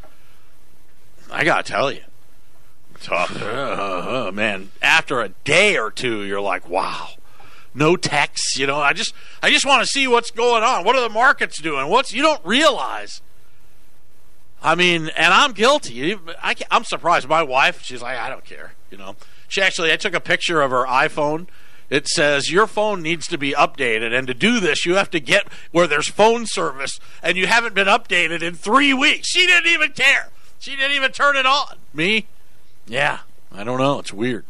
I 1.31 1.43
gotta 1.43 1.63
tell 1.63 1.91
you, 1.91 2.03
tough. 3.01 3.41
Uh, 3.41 4.27
uh, 4.27 4.31
man, 4.31 4.69
after 4.81 5.22
a 5.22 5.29
day 5.29 5.77
or 5.77 5.91
two, 5.91 6.24
you're 6.24 6.41
like, 6.41 6.69
wow 6.69 7.10
no 7.75 7.98
texts. 7.98 8.57
You 8.57 8.65
know, 8.65 8.79
I 8.79 8.93
just 8.93 9.13
I 9.43 9.51
just 9.51 9.65
want 9.65 9.81
to 9.84 9.88
see 9.88 10.07
what's 10.07 10.31
going 10.31 10.63
on. 10.63 10.86
What 10.86 10.95
are 10.95 11.01
the 11.01 11.10
markets 11.10 11.62
doing? 11.62 11.89
What's 11.89 12.13
you 12.13 12.22
don't 12.22 12.43
realize. 12.45 13.22
I 14.63 14.74
mean, 14.74 15.10
and 15.10 15.31
I'm 15.31 15.51
guilty. 15.51 16.15
I, 16.41 16.55
am 16.72 16.86
surprised. 16.86 17.27
My 17.27 17.43
wife, 17.43 17.84
she's 17.84 18.01
like, 18.01 18.17
I 18.17 18.29
don't 18.29 18.43
care. 18.43 18.74
You 18.89 18.98
know, 18.98 19.15
she 19.48 19.62
actually, 19.62 19.91
I 19.91 19.98
took 19.98 20.15
a 20.15 20.19
picture 20.19 20.62
of 20.62 20.72
her 20.72 20.86
iPhone. 20.86 21.48
It 21.89 22.08
says 22.08 22.51
your 22.51 22.68
phone 22.68 23.01
needs 23.01 23.27
to 23.27 23.38
be 23.38 23.51
updated, 23.51 24.18
and 24.18 24.27
to 24.27 24.34
do 24.34 24.60
this, 24.60 24.86
you 24.86 24.96
have 24.96 25.12
to 25.12 25.20
get 25.20 25.48
where 25.72 25.88
there's 25.88 26.08
phone 26.08 26.46
service, 26.48 27.00
and 27.22 27.38
you 27.38 27.48
haven't 27.48 27.75
been 27.75 27.88
updated 27.88 28.42
in 28.42 28.56
three 28.56 28.94
weeks. 28.94 29.30
She 29.30 29.46
didn't 29.46 29.72
even 29.72 29.92
care. 29.92 30.30
She 30.60 30.75
didn't 30.75 30.96
even 30.96 31.12
turn 31.12 31.36
it 31.36 31.46
on. 31.46 31.77
Me, 31.94 32.25
yeah, 32.88 33.20
I 33.51 33.63
don't 33.63 33.80
know. 33.80 34.00
It's 34.00 34.13
weird. 34.13 34.46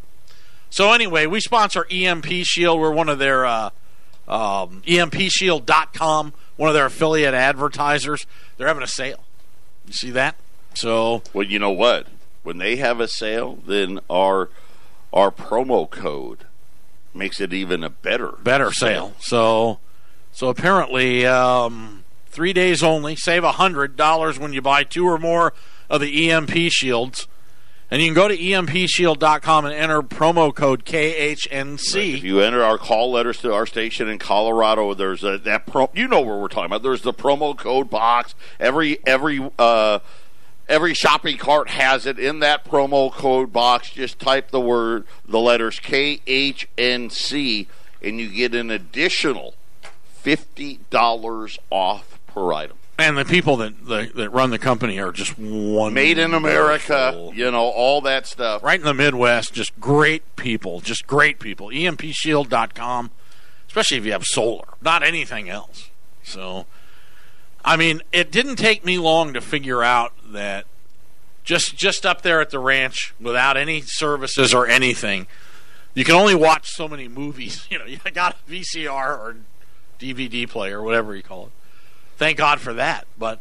So 0.70 0.92
anyway, 0.92 1.26
we 1.26 1.40
sponsor 1.40 1.86
EMP 1.90 2.26
Shield. 2.42 2.80
We're 2.80 2.90
one 2.90 3.08
of 3.08 3.18
their 3.18 3.44
uh, 3.46 3.70
um, 4.26 4.82
EMPShield.com, 4.86 6.32
one 6.56 6.68
of 6.68 6.74
their 6.74 6.86
affiliate 6.86 7.34
advertisers. 7.34 8.26
They're 8.56 8.66
having 8.66 8.82
a 8.82 8.88
sale. 8.88 9.24
You 9.86 9.92
see 9.92 10.10
that? 10.10 10.36
So 10.74 11.22
well, 11.32 11.46
you 11.46 11.58
know 11.58 11.70
what? 11.70 12.06
When 12.42 12.58
they 12.58 12.76
have 12.76 13.00
a 13.00 13.08
sale, 13.08 13.58
then 13.66 14.00
our 14.10 14.50
our 15.12 15.30
promo 15.30 15.88
code 15.88 16.46
makes 17.16 17.40
it 17.40 17.52
even 17.52 17.82
a 17.82 17.90
better 17.90 18.32
better 18.42 18.72
sale. 18.72 19.14
So 19.18 19.78
so 20.32 20.48
apparently, 20.48 21.24
um, 21.26 22.04
three 22.26 22.52
days 22.52 22.82
only. 22.82 23.16
Save 23.16 23.42
a 23.42 23.52
hundred 23.52 23.96
dollars 23.96 24.38
when 24.38 24.52
you 24.52 24.60
buy 24.60 24.84
two 24.84 25.06
or 25.06 25.18
more 25.18 25.54
of 25.88 26.00
the 26.00 26.30
EMP 26.30 26.52
shields. 26.70 27.26
And 27.90 28.02
you 28.02 28.08
can 28.08 28.14
go 28.14 28.26
to 28.26 28.36
empshield.com 28.36 29.64
and 29.64 29.74
enter 29.74 30.02
promo 30.02 30.52
code 30.52 30.84
KHNC. 30.84 32.14
If 32.16 32.24
you 32.24 32.40
enter 32.40 32.62
our 32.62 32.78
call 32.78 33.12
letters 33.12 33.38
to 33.38 33.54
our 33.54 33.64
station 33.64 34.08
in 34.08 34.18
Colorado, 34.18 34.92
there's 34.92 35.22
a 35.22 35.38
that 35.38 35.66
pro, 35.66 35.88
you 35.94 36.08
know 36.08 36.20
where 36.20 36.36
we're 36.36 36.48
talking 36.48 36.66
about. 36.66 36.82
There's 36.82 37.02
the 37.02 37.14
promo 37.14 37.56
code 37.56 37.88
box. 37.88 38.34
Every 38.58 38.98
every 39.06 39.50
uh, 39.58 40.00
every 40.68 40.94
shopping 40.94 41.38
cart 41.38 41.70
has 41.70 42.06
it 42.06 42.18
in 42.18 42.40
that 42.40 42.64
promo 42.64 43.12
code 43.12 43.52
box. 43.52 43.90
Just 43.90 44.18
type 44.18 44.50
the 44.50 44.60
word 44.60 45.04
the 45.26 45.40
letters 45.40 45.80
KHNC 45.80 47.66
and 48.02 48.20
you 48.20 48.28
get 48.30 48.54
an 48.54 48.70
additional 48.70 49.54
$50 50.24 51.58
off 51.70 52.18
per 52.26 52.52
item. 52.52 52.76
And 52.98 53.18
the 53.18 53.26
people 53.26 53.58
that, 53.58 53.86
that, 53.86 54.14
that 54.14 54.30
run 54.30 54.50
the 54.50 54.58
company 54.58 54.98
are 54.98 55.12
just 55.12 55.38
one 55.38 55.92
made 55.92 56.16
in 56.16 56.32
America, 56.32 57.30
you 57.34 57.50
know, 57.50 57.64
all 57.64 58.00
that 58.02 58.26
stuff. 58.26 58.62
Right 58.62 58.80
in 58.80 58.86
the 58.86 58.94
Midwest, 58.94 59.52
just 59.52 59.78
great 59.78 60.36
people, 60.36 60.80
just 60.80 61.06
great 61.06 61.38
people. 61.38 61.68
EMPShield.com, 61.68 63.10
especially 63.68 63.98
if 63.98 64.06
you 64.06 64.12
have 64.12 64.24
solar, 64.24 64.64
not 64.80 65.02
anything 65.02 65.50
else. 65.50 65.90
So, 66.22 66.64
I 67.66 67.76
mean, 67.76 68.00
it 68.12 68.30
didn't 68.30 68.56
take 68.56 68.84
me 68.84 68.96
long 68.96 69.34
to 69.34 69.40
figure 69.40 69.82
out 69.82 70.12
that 70.32 70.66
just 71.42 71.76
just 71.76 72.06
up 72.06 72.22
there 72.22 72.40
at 72.40 72.50
the 72.50 72.60
ranch 72.60 73.12
without 73.20 73.56
any 73.56 73.80
services 73.80 74.54
or 74.54 74.68
anything, 74.68 75.26
you 75.92 76.04
can 76.04 76.14
only 76.14 76.36
watch 76.36 76.68
so 76.70 76.86
many 76.86 77.08
movies. 77.08 77.66
You 77.70 77.80
know, 77.80 77.84
you 77.84 77.98
got 78.14 78.36
a 78.36 78.50
VCR 78.50 79.18
or 79.18 79.36
DVD 79.98 80.48
player, 80.48 80.80
whatever 80.80 81.16
you 81.16 81.22
call 81.22 81.46
it 81.46 81.52
Thank 82.16 82.38
God 82.38 82.60
for 82.60 82.72
that. 82.74 83.06
But 83.18 83.40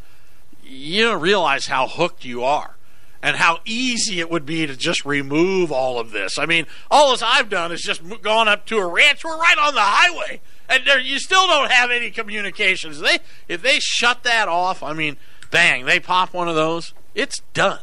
you 0.63 1.03
don't 1.03 1.21
realize 1.21 1.67
how 1.67 1.87
hooked 1.87 2.25
you 2.25 2.43
are 2.43 2.74
and 3.25 3.37
how 3.37 3.57
easy 3.65 4.19
it 4.19 4.29
would 4.29 4.45
be 4.45 4.67
to 4.67 4.77
just 4.77 5.03
remove 5.03 5.71
all 5.71 5.99
of 5.99 6.11
this. 6.11 6.37
I 6.37 6.45
mean, 6.45 6.67
all 6.91 7.09
this 7.09 7.23
I've 7.23 7.49
done 7.49 7.71
is 7.71 7.81
just 7.81 8.03
gone 8.21 8.47
up 8.47 8.67
to 8.67 8.77
a 8.77 8.85
ranch. 8.85 9.25
We're 9.25 9.35
right 9.35 9.57
on 9.57 9.73
the 9.73 9.81
highway, 9.81 10.41
and 10.69 10.83
you 11.03 11.17
still 11.17 11.47
don't 11.47 11.71
have 11.71 11.89
any 11.89 12.11
communications. 12.11 12.99
They 12.99 13.17
if 13.47 13.63
they 13.63 13.79
shut 13.79 14.21
that 14.25 14.47
off, 14.47 14.83
I 14.83 14.93
mean, 14.93 15.17
bang, 15.49 15.85
they 15.85 15.99
pop 15.99 16.35
one 16.35 16.47
of 16.47 16.53
those. 16.53 16.93
It's 17.15 17.41
done. 17.55 17.79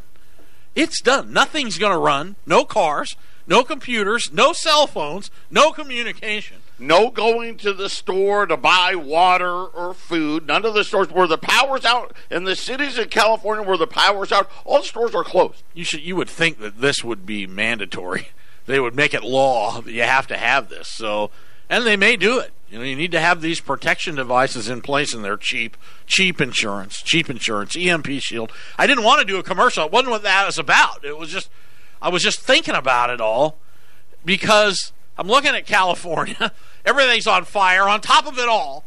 It's 0.77 1.03
done. 1.03 1.33
Nothing's 1.33 1.77
going 1.77 1.93
to 1.93 1.99
run. 1.99 2.37
No 2.47 2.65
cars, 2.65 3.17
no 3.45 3.65
computers, 3.65 4.31
no 4.33 4.53
cell 4.53 4.87
phones, 4.87 5.29
no 5.51 5.73
communication 5.73 6.59
no 6.83 7.11
going 7.11 7.57
to 7.59 7.73
the 7.73 7.89
store 7.89 8.47
to 8.47 8.57
buy 8.57 8.95
water 8.95 9.51
or 9.51 9.95
food. 9.95 10.47
None 10.47 10.65
of 10.65 10.75
the 10.75 10.85
stores 10.85 11.11
where 11.11 11.27
the 11.27 11.39
power's 11.39 11.85
out 11.85 12.15
in 12.31 12.45
the 12.45 12.57
cities 12.57 12.99
of 12.99 13.11
California 13.11 13.67
where 13.67 13.79
the 13.79 13.87
power's 13.87 14.33
out, 14.33 14.51
all 14.65 14.81
the 14.81 14.87
stores 14.87 15.15
are 15.15 15.25
closed. 15.25 15.63
You 15.75 15.85
should 15.85 16.01
you 16.01 16.17
would 16.17 16.29
think 16.29 16.59
that 16.59 16.81
this 16.81 17.03
would 17.03 17.25
be 17.25 17.47
mandatory. 17.47 18.29
They 18.67 18.79
would 18.79 18.95
make 18.95 19.13
it 19.13 19.25
law 19.25 19.81
that 19.81 19.93
you 19.93 20.03
have 20.03 20.27
to 20.29 20.37
have 20.37 20.69
this. 20.69 20.89
So 20.89 21.31
and 21.69 21.87
they 21.87 21.97
may 21.97 22.17
do 22.17 22.39
it. 22.39 22.53
You 22.71 22.79
know, 22.79 22.85
you 22.85 22.97
need 22.97 23.13
to 23.13 23.21
have 23.21 23.43
these 23.43 23.61
protection 23.61 24.15
devices 24.15 24.69
in 24.69 24.81
place, 24.81 25.13
and 25.13 25.23
they're 25.23 25.37
cheap. 25.37 25.77
Cheap 26.07 26.41
insurance, 26.41 27.03
cheap 27.03 27.29
insurance, 27.29 27.77
EMP 27.77 28.07
Shield. 28.21 28.51
I 28.79 28.87
didn't 28.87 29.05
want 29.05 29.21
to 29.21 29.27
do 29.27 29.39
a 29.39 29.43
commercial. 29.43 29.85
It 29.85 29.93
wasn't 29.93 30.11
what 30.11 30.23
that 30.23 30.47
was 30.47 30.59
about. 30.59 31.05
It 31.05 31.19
was 31.19 31.31
just 31.31 31.51
I 32.01 32.09
was 32.09 32.23
just 32.23 32.41
thinking 32.41 32.75
about 32.75 33.11
it 33.11 33.21
all 33.21 33.59
because 34.25 34.93
I'm 35.17 35.29
looking 35.29 35.55
at 35.55 35.67
California. 35.67 36.53
Everything's 36.85 37.27
on 37.27 37.45
fire. 37.45 37.89
On 37.89 38.01
top 38.01 38.27
of 38.27 38.39
it 38.39 38.49
all, 38.49 38.85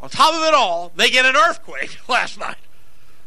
on 0.00 0.08
top 0.08 0.34
of 0.34 0.42
it 0.42 0.54
all, 0.54 0.92
they 0.96 1.10
get 1.10 1.24
an 1.24 1.36
earthquake 1.36 1.98
last 2.08 2.38
night. 2.38 2.56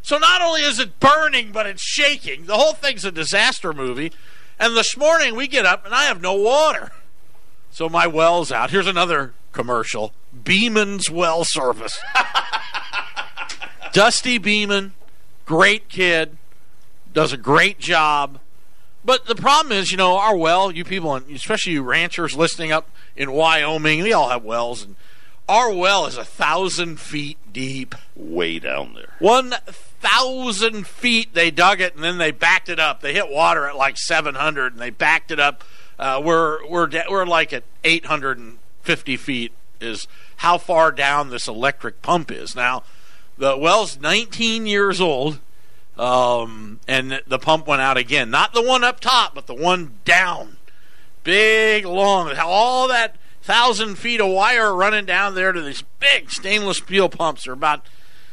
So 0.02 0.18
not 0.18 0.42
only 0.42 0.62
is 0.62 0.80
it 0.80 1.00
burning, 1.00 1.52
but 1.52 1.68
it's 1.68 1.84
shaking. 1.84 2.46
The 2.46 2.56
whole 2.56 2.74
thing's 2.74 3.06
a 3.06 3.12
disaster 3.12 3.72
movie. 3.74 4.12
And 4.60 4.76
this 4.76 4.98
morning 4.98 5.36
we 5.36 5.48
get 5.48 5.66
up 5.66 5.86
and 5.86 5.94
I 5.94 6.04
have 6.04 6.22
no 6.22 6.34
water. 6.34 6.92
So 7.70 7.88
my 7.88 8.08
well's 8.08 8.52
out. 8.52 8.72
Here's 8.72 8.88
another 8.88 9.34
commercial 9.52 10.14
Beeman's 10.44 11.10
Well 11.10 11.44
Service. 11.44 12.00
Dusty 13.94 14.38
Beeman, 14.38 14.94
great 15.46 15.90
kid, 15.90 16.38
does 17.14 17.34
a 17.34 17.38
great 17.38 17.78
job. 17.80 18.40
But 19.04 19.26
the 19.26 19.36
problem 19.36 19.72
is, 19.72 19.92
you 19.92 19.98
know, 19.98 20.18
our 20.18 20.36
well, 20.36 20.72
you 20.72 20.84
people, 20.84 21.16
and 21.16 21.30
especially 21.32 21.74
you 21.74 21.84
ranchers 21.84 22.36
listening 22.36 22.72
up 22.72 22.90
in 23.16 23.32
Wyoming, 23.32 24.04
we 24.04 24.14
all 24.14 24.30
have 24.30 24.44
wells, 24.44 24.84
and 24.84 24.96
our 25.50 25.74
well 25.74 26.06
is 26.06 26.18
a 26.18 26.24
thousand 26.24 27.00
feet 27.00 27.38
deep. 27.52 27.96
Way 28.16 28.60
down 28.60 28.94
there. 28.94 29.14
One 29.20 29.54
thousand 29.66 30.88
feet 30.88 31.34
they 31.34 31.52
dug 31.52 31.82
it, 31.82 31.96
and 31.96 32.04
then 32.04 32.20
they 32.20 32.32
backed 32.32 32.70
it 32.70 32.80
up. 32.80 33.02
They 33.02 33.14
hit 33.14 33.30
water 33.30 33.68
at 33.68 33.76
like 33.76 33.98
seven 33.98 34.36
hundred, 34.36 34.74
and 34.74 34.82
they 34.82 34.92
backed 34.92 35.32
it 35.32 35.40
up. 35.40 35.64
Uh, 35.98 36.22
we're 36.24 36.66
we're 36.68 36.90
we're 37.10 37.26
like 37.26 37.54
at 37.54 37.64
eight 37.84 38.06
hundred 38.06 38.38
and 38.38 38.60
fifty 38.82 39.18
feet 39.18 39.52
is 39.80 40.08
how 40.38 40.58
far 40.58 40.92
down 40.92 41.30
this 41.30 41.48
electric 41.48 42.02
pump 42.04 42.32
is. 42.32 42.56
Now, 42.56 42.84
the 43.38 43.58
well's 43.58 44.00
nineteen 44.00 44.68
years 44.68 45.02
old 45.02 45.40
um, 46.02 46.80
and 46.88 47.22
the 47.28 47.38
pump 47.38 47.68
went 47.68 47.84
out 47.84 47.96
again. 47.96 48.32
Not 48.32 48.54
the 48.54 48.62
one 48.64 48.84
up 48.84 49.00
top, 49.00 49.36
but 49.36 49.46
the 49.46 49.54
one 49.54 50.00
down. 50.04 50.58
Big, 51.24 51.86
long. 51.86 52.36
All 52.44 52.88
that 52.88 53.18
thousand 53.44 54.00
feet 54.00 54.20
of 54.20 54.30
wire 54.30 54.74
running 54.74 55.06
down 55.06 55.36
there 55.36 55.52
to 55.52 55.62
these 55.62 55.84
big 56.00 56.32
stainless 56.32 56.80
steel 56.80 57.08
pumps. 57.08 57.44
They're 57.44 57.54
about, 57.54 57.86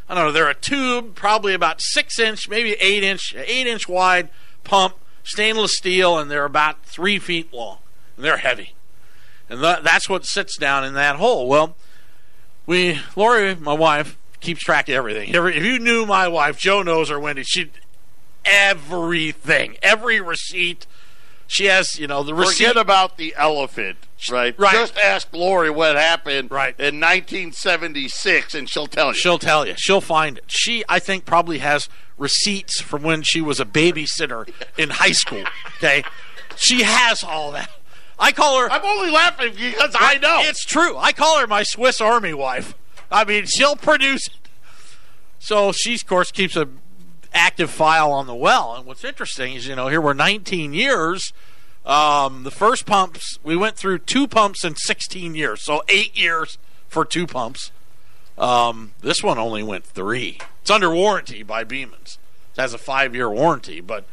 I 0.09 0.15
don't 0.15 0.25
know, 0.25 0.33
they're 0.33 0.49
a 0.49 0.55
tube, 0.55 1.15
probably 1.15 1.53
about 1.53 1.83
six 1.83 2.19
inch, 2.19 2.49
maybe 2.49 2.73
eight 2.81 3.05
inch, 3.05 3.35
eight 3.37 3.67
inch 3.67 3.87
wide 3.87 4.31
pump, 4.65 4.95
stainless 5.23 5.77
steel, 5.77 6.19
and 6.19 6.31
they're 6.31 6.47
about 6.47 6.83
three 6.87 7.19
feet 7.19 7.53
long. 7.53 7.79
And 8.17 8.25
they're 8.25 8.39
heavy. 8.39 8.75
And 9.51 9.63
that's 9.63 10.09
what 10.09 10.25
sits 10.25 10.57
down 10.57 10.85
in 10.85 10.95
that 10.95 11.17
hole. 11.17 11.47
Well, 11.47 11.77
we, 12.65 12.99
Lori, 13.15 13.55
my 13.57 13.75
wife, 13.75 14.17
keeps 14.41 14.61
track 14.63 14.89
of 14.89 14.95
everything. 14.95 15.31
If 15.35 15.65
you 15.65 15.79
knew 15.79 16.07
my 16.07 16.29
wife, 16.29 16.59
Joe 16.59 16.83
knows 16.83 17.09
her, 17.09 17.19
Wendy. 17.19 17.43
She 17.45 17.71
everything, 18.45 19.77
every 19.83 20.21
receipt. 20.21 20.87
She 21.51 21.65
has, 21.65 21.99
you 21.99 22.07
know, 22.07 22.23
the 22.23 22.35
receipt. 22.35 22.67
Forget 22.67 22.77
about 22.77 23.17
the 23.17 23.35
elephant, 23.37 23.97
right? 24.31 24.55
Right. 24.59 24.75
Just 24.75 24.99
ask 24.99 25.33
Lori 25.33 25.71
what 25.71 25.97
happened 25.97 26.51
Right. 26.51 26.75
in 26.79 27.01
1976, 27.01 28.55
and 28.55 28.69
she'll 28.69 28.87
tell 28.87 29.09
you. 29.09 29.15
She'll 29.15 29.39
tell 29.39 29.67
you. 29.67 29.75
She'll 29.79 30.03
find 30.03 30.39
it. 30.39 30.45
She, 30.47 30.85
I 30.91 30.99
think, 30.99 31.25
probably 31.25 31.59
has 31.59 31.89
receipts 32.19 32.83
from 32.83 33.03
when 33.03 33.23
she 33.23 33.41
was 33.41 33.61
a 33.61 33.65
babysitter 33.65 34.51
in 34.79 34.91
high 34.91 35.13
school. 35.13 35.45
Okay, 35.79 36.05
she 36.57 36.83
has 36.83 37.23
all 37.25 37.53
that. 37.53 37.71
I 38.19 38.33
call 38.33 38.59
her. 38.61 38.71
I'm 38.71 38.85
only 38.85 39.11
laughing 39.11 39.53
because 39.55 39.95
I 39.99 40.19
know. 40.19 40.41
It's 40.43 40.65
true. 40.67 40.99
I 40.99 41.13
call 41.13 41.39
her 41.39 41.47
my 41.47 41.63
Swiss 41.63 42.01
Army 42.01 42.35
wife. 42.35 42.75
I 43.11 43.25
mean, 43.25 43.47
she'll 43.47 43.77
produce 43.77 44.27
it. 44.27 44.35
So 45.39 45.73
she, 45.73 45.95
of 45.95 46.07
course, 46.07 46.31
keeps 46.31 46.57
a 46.57 46.69
active 47.33 47.71
file 47.71 48.13
on 48.13 48.27
the 48.27 48.35
well. 48.35 48.75
And 48.75 48.87
what's 48.87 49.05
interesting 49.05 49.55
is, 49.55 49.67
you 49.67 49.77
know, 49.77 49.89
here 49.89 50.01
we're 50.01 50.15
19 50.15 50.73
years. 50.73 51.33
Um, 51.87 52.45
the 52.45 52.51
first 52.51 52.85
pumps, 52.85 53.39
we 53.43 53.57
went 53.57 53.77
through 53.77 54.01
two 54.01 54.29
pumps 54.29 54.65
in 54.65 54.77
16 54.77 55.35
years, 55.35 55.63
so 55.63 55.83
eight 55.89 56.19
years 56.19 56.59
for 56.87 57.05
two 57.05 57.27
pumps. 57.27 57.71
Um, 58.37 58.93
this 59.01 59.23
one 59.23 59.39
only 59.39 59.63
went 59.63 59.85
three. 59.85 60.39
It's 60.61 60.71
under 60.71 60.95
warranty 60.95 61.43
by 61.43 61.65
Beeman's. 61.65 62.19
It 62.55 62.61
has 62.61 62.75
a 62.75 62.79
five 62.79 63.15
year 63.15 63.31
warranty, 63.31 63.81
but 63.81 64.05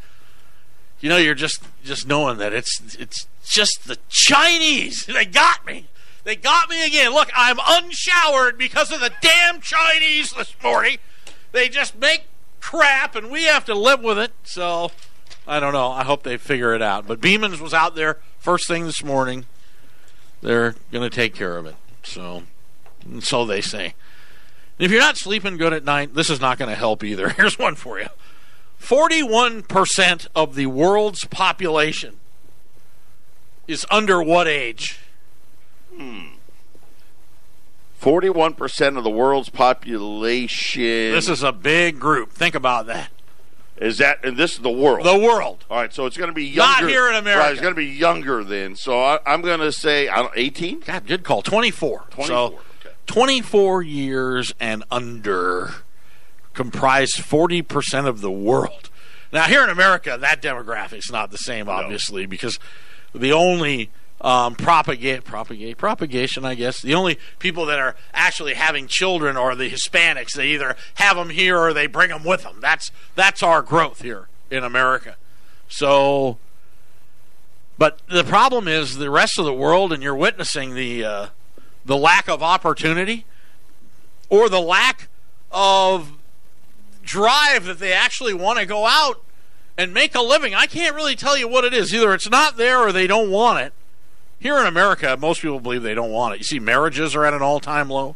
you 1.00 1.10
know, 1.10 1.18
you're 1.18 1.36
just 1.36 1.62
just 1.84 2.08
knowing 2.08 2.38
that 2.38 2.54
it's 2.54 2.96
it's 2.98 3.28
just 3.44 3.82
the 3.86 3.98
Chinese. 4.10 5.06
They 5.14 5.26
got 5.26 5.66
me. 5.66 5.88
They 6.26 6.36
got 6.36 6.70
me 6.70 6.86
again. 6.86 7.14
Look, 7.14 7.30
I'm 7.36 7.60
unshowered 7.66 8.58
because 8.58 8.92
of 8.92 9.00
the 9.00 9.12
damn 9.22 9.62
Chinese 9.62 10.32
this 10.32 10.54
morning. 10.62 10.98
They 11.52 11.70
just 11.70 11.98
make 11.98 12.26
crap, 12.60 13.16
and 13.16 13.30
we 13.30 13.44
have 13.44 13.64
to 13.66 13.76
live 13.76 14.02
with 14.02 14.18
it. 14.18 14.32
So 14.44 14.92
I 15.48 15.60
don't 15.60 15.72
know. 15.72 15.92
I 15.92 16.04
hope 16.04 16.24
they 16.24 16.38
figure 16.38 16.74
it 16.74 16.82
out. 16.82 17.08
But 17.08 17.22
Beeman's 17.22 17.62
was 17.62 17.76
out 17.76 17.96
there 17.96 18.18
first 18.40 18.68
thing 18.68 18.86
this 18.86 19.04
morning. 19.04 19.46
They're 20.42 20.76
going 20.92 21.08
to 21.08 21.16
take 21.16 21.36
care 21.36 21.58
of 21.58 21.68
it. 21.68 21.76
So, 22.04 22.44
so 23.20 23.46
they 23.46 23.62
say. 23.62 23.94
If 24.80 24.92
you're 24.92 25.00
not 25.00 25.18
sleeping 25.18 25.58
good 25.58 25.74
at 25.74 25.86
night, 25.86 26.16
this 26.16 26.30
is 26.30 26.42
not 26.42 26.58
going 26.58 26.70
to 26.70 26.76
help 26.76 27.04
either. 27.04 27.30
Here's 27.38 27.60
one 27.60 27.76
for 27.76 28.00
you 28.00 28.08
41% 28.82 30.28
of 30.36 30.56
the 30.56 30.66
world's 30.66 31.26
population 31.26 32.18
is 33.68 33.86
under 33.92 34.22
what 34.22 34.48
age? 34.48 35.00
41% 38.02 38.98
of 38.98 39.04
the 39.04 39.10
world's 39.10 39.50
population. 39.50 40.82
This 41.12 41.30
is 41.30 41.44
a 41.44 41.52
big 41.52 42.00
group. 42.00 42.32
Think 42.32 42.56
about 42.56 42.86
that. 42.88 43.10
is 43.78 43.98
that, 43.98 44.24
and 44.24 44.38
this 44.38 44.54
is 44.54 44.60
the 44.60 44.70
world. 44.70 45.06
The 45.06 45.18
world. 45.18 45.66
All 45.70 45.78
right, 45.78 45.92
so 45.94 46.06
it's 46.06 46.18
going 46.18 46.30
to 46.30 46.34
be 46.34 46.54
Not 46.56 46.80
younger. 46.82 46.88
here 46.94 47.10
in 47.10 47.16
America. 47.16 47.40
Right, 47.44 47.52
it's 47.54 47.62
going 47.62 47.74
to 47.74 47.78
be 47.78 47.86
younger 47.88 48.44
then. 48.44 48.76
So 48.76 49.00
I, 49.02 49.20
I'm 49.26 49.42
going 49.42 49.60
to 49.60 49.72
say 49.72 50.10
18. 50.36 50.82
God, 50.82 51.08
good 51.08 51.24
call. 51.24 51.42
24. 51.42 52.04
24, 52.12 52.26
So, 52.28 52.46
okay. 52.46 52.60
24 53.08 53.82
years 53.82 54.54
and 54.60 54.84
under 54.92 55.74
comprise 56.54 57.12
40% 57.14 58.08
of 58.08 58.22
the 58.22 58.32
world. 58.32 58.90
Now, 59.34 59.44
here 59.44 59.64
in 59.64 59.70
America, 59.70 60.18
that 60.22 60.42
demographic 60.42 61.00
is 61.00 61.10
not 61.12 61.32
the 61.32 61.38
same, 61.38 61.68
obviously, 61.68 62.26
because 62.26 62.58
the 63.14 63.34
only 63.34 63.90
um, 64.26 64.56
propagate, 64.56 65.24
propagate, 65.24 65.78
propagation, 65.78 66.46
I 66.46 66.56
guess, 66.56 66.82
the 66.82 66.96
only 66.96 67.20
people 67.38 67.68
that 67.68 67.78
are 67.78 67.96
actually 68.12 68.56
having 68.56 68.88
children 68.88 69.38
are 69.38 69.56
the 69.56 69.70
Hispanics. 69.70 70.34
They 70.36 70.48
either 70.48 70.76
have 70.96 71.16
them 71.16 71.30
here 71.30 71.60
or 71.60 71.74
they 71.74 71.86
bring 71.86 72.10
them 72.10 72.24
with 72.24 72.42
them. 72.42 72.58
That's 72.60 72.92
that's 73.14 73.44
our 73.44 73.62
growth 73.62 74.02
here 74.02 74.28
in 74.50 74.64
America. 74.64 75.16
So, 75.68 76.40
but 77.78 78.00
the 78.08 78.24
problem 78.24 78.68
is 78.68 78.98
the 78.98 79.12
rest 79.12 79.38
of 79.38 79.46
the 79.46 79.54
world, 79.54 79.94
and 79.94 80.02
you're 80.02 80.16
witnessing 80.16 80.74
the 80.74 81.06
uh, 81.06 81.28
the 81.86 81.96
lack 81.96 82.28
of 82.28 82.42
opportunity 82.42 83.26
or 84.30 84.50
the 84.50 84.60
lack 84.60 85.08
of 85.52 86.14
drive 87.04 87.66
that 87.66 87.78
they 87.78 87.94
actually 87.94 88.34
want 88.34 88.58
to 88.58 88.66
go 88.66 88.88
out 88.88 89.24
and 89.78 89.94
make 89.94 90.16
a 90.16 90.22
living. 90.22 90.56
I 90.56 90.66
can't 90.66 90.96
really 90.96 91.16
tell 91.16 91.38
you 91.38 91.48
what 91.48 91.64
it 91.64 91.76
is. 91.76 91.94
Either 91.94 92.12
it's 92.16 92.28
not 92.28 92.58
there 92.58 92.80
or 92.80 92.92
they 92.92 93.06
don't 93.06 93.30
want 93.30 93.60
it. 93.60 93.72
Here 94.40 94.58
in 94.60 94.66
America, 94.66 95.18
most 95.20 95.42
people 95.42 95.60
believe 95.60 95.82
they 95.84 95.94
don't 95.96 96.12
want 96.12 96.36
it. 96.36 96.38
You 96.40 96.44
see, 96.44 96.60
marriages 96.60 97.16
are 97.16 97.26
at 97.26 97.34
an 97.34 97.42
all 97.42 97.60
time 97.60 97.90
low. 97.90 98.16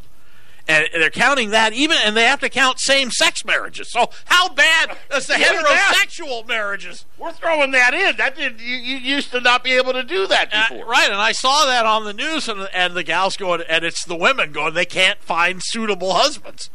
And 0.68 0.86
they're 0.92 1.10
counting 1.10 1.50
that 1.50 1.72
even, 1.72 1.96
and 2.04 2.16
they 2.16 2.24
have 2.26 2.38
to 2.40 2.48
count 2.48 2.78
same 2.78 3.10
sex 3.10 3.44
marriages. 3.44 3.90
So, 3.90 4.10
how 4.26 4.50
bad 4.50 4.96
is 5.12 5.26
the 5.26 5.34
heterosexual 5.34 6.46
marriages? 6.46 7.06
We're 7.18 7.32
throwing 7.32 7.72
that 7.72 7.92
in. 7.92 8.16
That 8.18 8.36
did 8.36 8.60
you, 8.60 8.76
you 8.76 8.96
used 8.98 9.32
to 9.32 9.40
not 9.40 9.64
be 9.64 9.72
able 9.72 9.94
to 9.94 10.04
do 10.04 10.28
that 10.28 10.50
Uh, 10.52 10.68
before. 10.68 10.86
right, 10.86 11.06
and 11.10 11.18
I 11.18 11.32
saw 11.32 11.64
that 11.66 11.86
on 11.86 12.04
the 12.04 12.12
news, 12.12 12.48
and, 12.48 12.68
and 12.72 12.94
the 12.94 13.02
gals 13.02 13.36
going, 13.36 13.62
and 13.68 13.84
it's 13.84 14.04
the 14.04 14.14
women 14.14 14.52
going, 14.52 14.74
they 14.74 14.84
can't 14.84 15.20
find 15.20 15.60
suitable 15.64 16.12
husbands. 16.14 16.70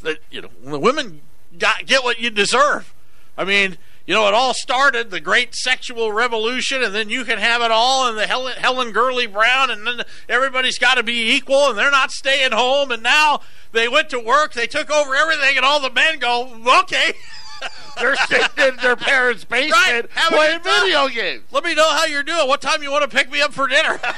That 0.00 0.18
you 0.30 0.40
know, 0.40 0.48
the 0.64 0.78
women 0.78 1.20
got 1.58 1.84
get 1.84 2.02
what 2.02 2.20
you 2.20 2.30
deserve. 2.30 2.94
I 3.36 3.44
mean, 3.44 3.76
you 4.06 4.14
know, 4.14 4.28
it 4.28 4.34
all 4.34 4.52
started 4.52 5.10
the 5.10 5.20
great 5.20 5.54
sexual 5.54 6.12
revolution, 6.12 6.82
and 6.82 6.94
then 6.94 7.08
you 7.08 7.24
can 7.24 7.38
have 7.38 7.62
it 7.62 7.70
all, 7.70 8.06
and 8.06 8.18
the 8.18 8.26
Helen, 8.26 8.54
Helen 8.58 8.92
Gurley 8.92 9.26
Brown, 9.26 9.70
and 9.70 9.86
then 9.86 10.02
everybody's 10.28 10.78
got 10.78 10.96
to 10.96 11.02
be 11.02 11.34
equal, 11.34 11.70
and 11.70 11.78
they're 11.78 11.90
not 11.90 12.10
staying 12.10 12.52
home, 12.52 12.90
and 12.90 13.02
now 13.02 13.40
they 13.72 13.88
went 13.88 14.10
to 14.10 14.20
work, 14.20 14.52
they 14.52 14.66
took 14.66 14.90
over 14.90 15.14
everything, 15.14 15.56
and 15.56 15.64
all 15.64 15.80
the 15.80 15.90
men 15.90 16.18
go, 16.18 16.54
okay. 16.82 17.14
They're 17.98 18.16
sitting 18.16 18.68
in 18.68 18.76
their 18.76 18.96
parents' 18.96 19.44
basement 19.44 20.10
Right, 20.14 20.28
playing 20.28 20.60
video 20.62 21.08
games. 21.08 21.44
Let 21.50 21.64
me 21.64 21.74
know 21.74 21.88
how 21.88 22.04
you're 22.04 22.22
doing. 22.22 22.46
What 22.46 22.60
time 22.60 22.82
you 22.82 22.90
want 22.90 23.08
to 23.08 23.16
pick 23.16 23.30
me 23.30 23.40
up 23.40 23.54
for 23.54 23.66
dinner? 23.66 23.98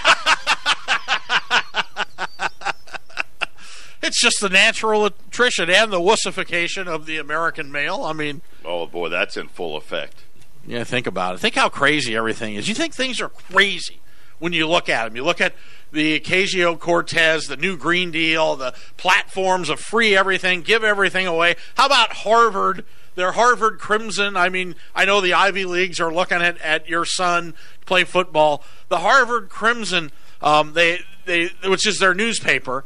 it's 4.03 4.21
just 4.21 4.37
the 4.41 4.49
natural 4.49 5.07
attrition 5.07 5.71
and 5.71 5.93
the 5.93 6.01
wussification 6.01 6.87
of 6.87 7.07
the 7.07 7.19
American 7.19 7.71
male. 7.73 8.03
I 8.05 8.13
mean, 8.13 8.43
Oh 8.65 8.87
boy, 8.87 9.09
that's 9.09 9.37
in 9.37 9.49
full 9.49 9.77
effect. 9.77 10.25
yeah, 10.67 10.85
think 10.85 11.07
about 11.07 11.35
it. 11.35 11.39
Think 11.39 11.55
how 11.55 11.69
crazy 11.69 12.17
everything 12.17 12.55
is. 12.55 12.69
You 12.69 12.75
think 12.75 12.95
things 12.95 13.21
are 13.21 13.29
crazy 13.29 14.01
when 14.39 14.53
you 14.53 14.67
look 14.69 14.89
at 14.89 15.05
them. 15.05 15.17
You 15.17 15.25
look 15.25 15.41
at 15.41 15.55
the 15.93 16.19
Ocasio 16.21 16.79
Cortez, 16.79 17.45
the 17.47 17.57
New 17.57 17.77
Green 17.77 18.11
Deal, 18.11 18.57
the 18.57 18.75
platforms 18.97 19.69
of 19.71 19.79
free 19.81 20.17
everything, 20.17 20.63
give 20.63 20.83
everything 20.85 21.27
away. 21.27 21.55
How 21.77 21.87
about 21.87 22.13
Harvard 22.13 22.85
They're 23.15 23.33
Harvard 23.33 23.79
Crimson. 23.79 24.37
I 24.37 24.49
mean, 24.51 24.75
I 24.95 25.05
know 25.07 25.21
the 25.23 25.33
Ivy 25.33 25.65
Leagues 25.65 26.01
are 26.01 26.13
looking 26.13 26.43
at, 26.43 26.61
at 26.61 26.89
your 26.89 27.05
son 27.07 27.55
play 27.87 28.05
football. 28.05 28.63
The 28.89 28.99
Harvard 28.99 29.49
Crimson, 29.49 30.11
um, 30.43 30.75
they 30.75 31.01
they 31.25 31.51
which 31.65 31.87
is 31.87 31.99
their 31.99 32.13
newspaper. 32.13 32.85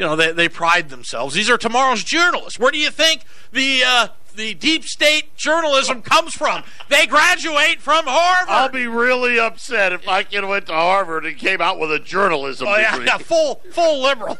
You 0.00 0.06
know, 0.06 0.16
they, 0.16 0.32
they 0.32 0.48
pride 0.48 0.88
themselves. 0.88 1.34
These 1.34 1.50
are 1.50 1.58
tomorrow's 1.58 2.02
journalists. 2.02 2.58
Where 2.58 2.72
do 2.72 2.78
you 2.78 2.88
think 2.88 3.22
the 3.52 3.82
uh, 3.86 4.08
the 4.34 4.54
deep 4.54 4.84
state 4.84 5.36
journalism 5.36 6.00
comes 6.00 6.32
from? 6.32 6.64
They 6.88 7.06
graduate 7.06 7.82
from 7.82 8.06
Harvard. 8.06 8.48
I'll 8.48 8.70
be 8.70 8.86
really 8.86 9.38
upset 9.38 9.92
if 9.92 10.06
my 10.06 10.22
kid 10.22 10.42
went 10.46 10.68
to 10.68 10.72
Harvard 10.72 11.26
and 11.26 11.36
came 11.36 11.60
out 11.60 11.78
with 11.78 11.92
a 11.92 11.98
journalism 11.98 12.66
oh, 12.66 12.78
yeah, 12.78 12.92
degree. 12.92 13.08
yeah, 13.08 13.18
full 13.18 13.60
full 13.72 14.00
liberal. 14.02 14.38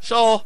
So, 0.00 0.42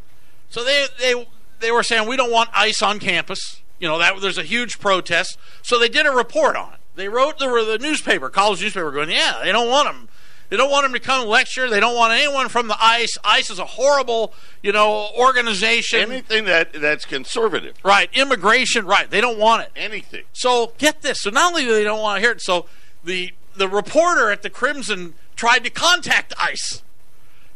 so 0.49 0.63
they 0.63 0.87
they 1.01 1.27
they 1.59 1.73
were 1.73 1.83
saying 1.83 2.09
we 2.09 2.17
don't 2.17 2.31
want 2.31 2.49
ICE 2.55 2.83
on 2.83 3.01
campus. 3.01 3.63
You 3.81 3.89
know 3.89 3.99
that 3.99 4.21
there's 4.21 4.39
a 4.39 4.45
huge 4.45 4.79
protest. 4.79 5.39
So 5.63 5.77
they 5.77 5.89
did 5.89 6.07
a 6.07 6.13
report 6.13 6.55
on 6.55 6.75
it. 6.75 6.79
They 6.95 7.09
wrote 7.09 7.41
the 7.41 7.49
the 7.49 7.79
newspaper, 7.81 8.29
college 8.29 8.63
newspaper, 8.63 8.93
going, 8.93 9.11
yeah, 9.11 9.41
they 9.43 9.51
don't 9.51 9.69
want 9.69 9.89
them. 9.89 10.09
They 10.53 10.59
don't 10.59 10.71
want 10.71 10.85
him 10.85 10.93
to 10.93 11.01
come 11.01 11.27
lecture. 11.27 11.71
They 11.71 11.81
don't 11.81 11.97
want 11.97 12.13
anyone 12.13 12.51
from 12.51 12.69
the 12.69 12.77
ICE. 12.79 13.17
ICE 13.25 13.49
is 13.49 13.59
a 13.59 13.65
horrible, 13.65 14.35
you 14.63 14.71
know, 14.71 15.09
organization. 15.19 16.13
Anything 16.13 16.45
that 16.45 16.75
that's 16.75 17.07
conservative. 17.07 17.75
Right. 17.83 18.11
Immigration. 18.13 18.85
Right. 18.85 19.09
They 19.09 19.23
don't 19.23 19.39
want 19.39 19.63
it. 19.63 19.71
Anything. 19.75 20.25
So 20.35 20.75
get 20.77 21.01
this. 21.01 21.23
So 21.23 21.31
not 21.31 21.53
only 21.53 21.65
do 21.65 21.73
they 21.73 21.85
don't 21.85 22.03
want 22.03 22.19
to 22.19 22.21
hear 22.21 22.33
it, 22.33 22.43
so 22.43 22.67
the 23.03 23.33
the 23.57 23.67
reporter 23.67 24.31
at 24.31 24.43
the 24.43 24.51
Crimson 24.51 25.15
tried 25.37 25.65
to 25.65 25.71
contact 25.71 26.35
ICE 26.39 26.83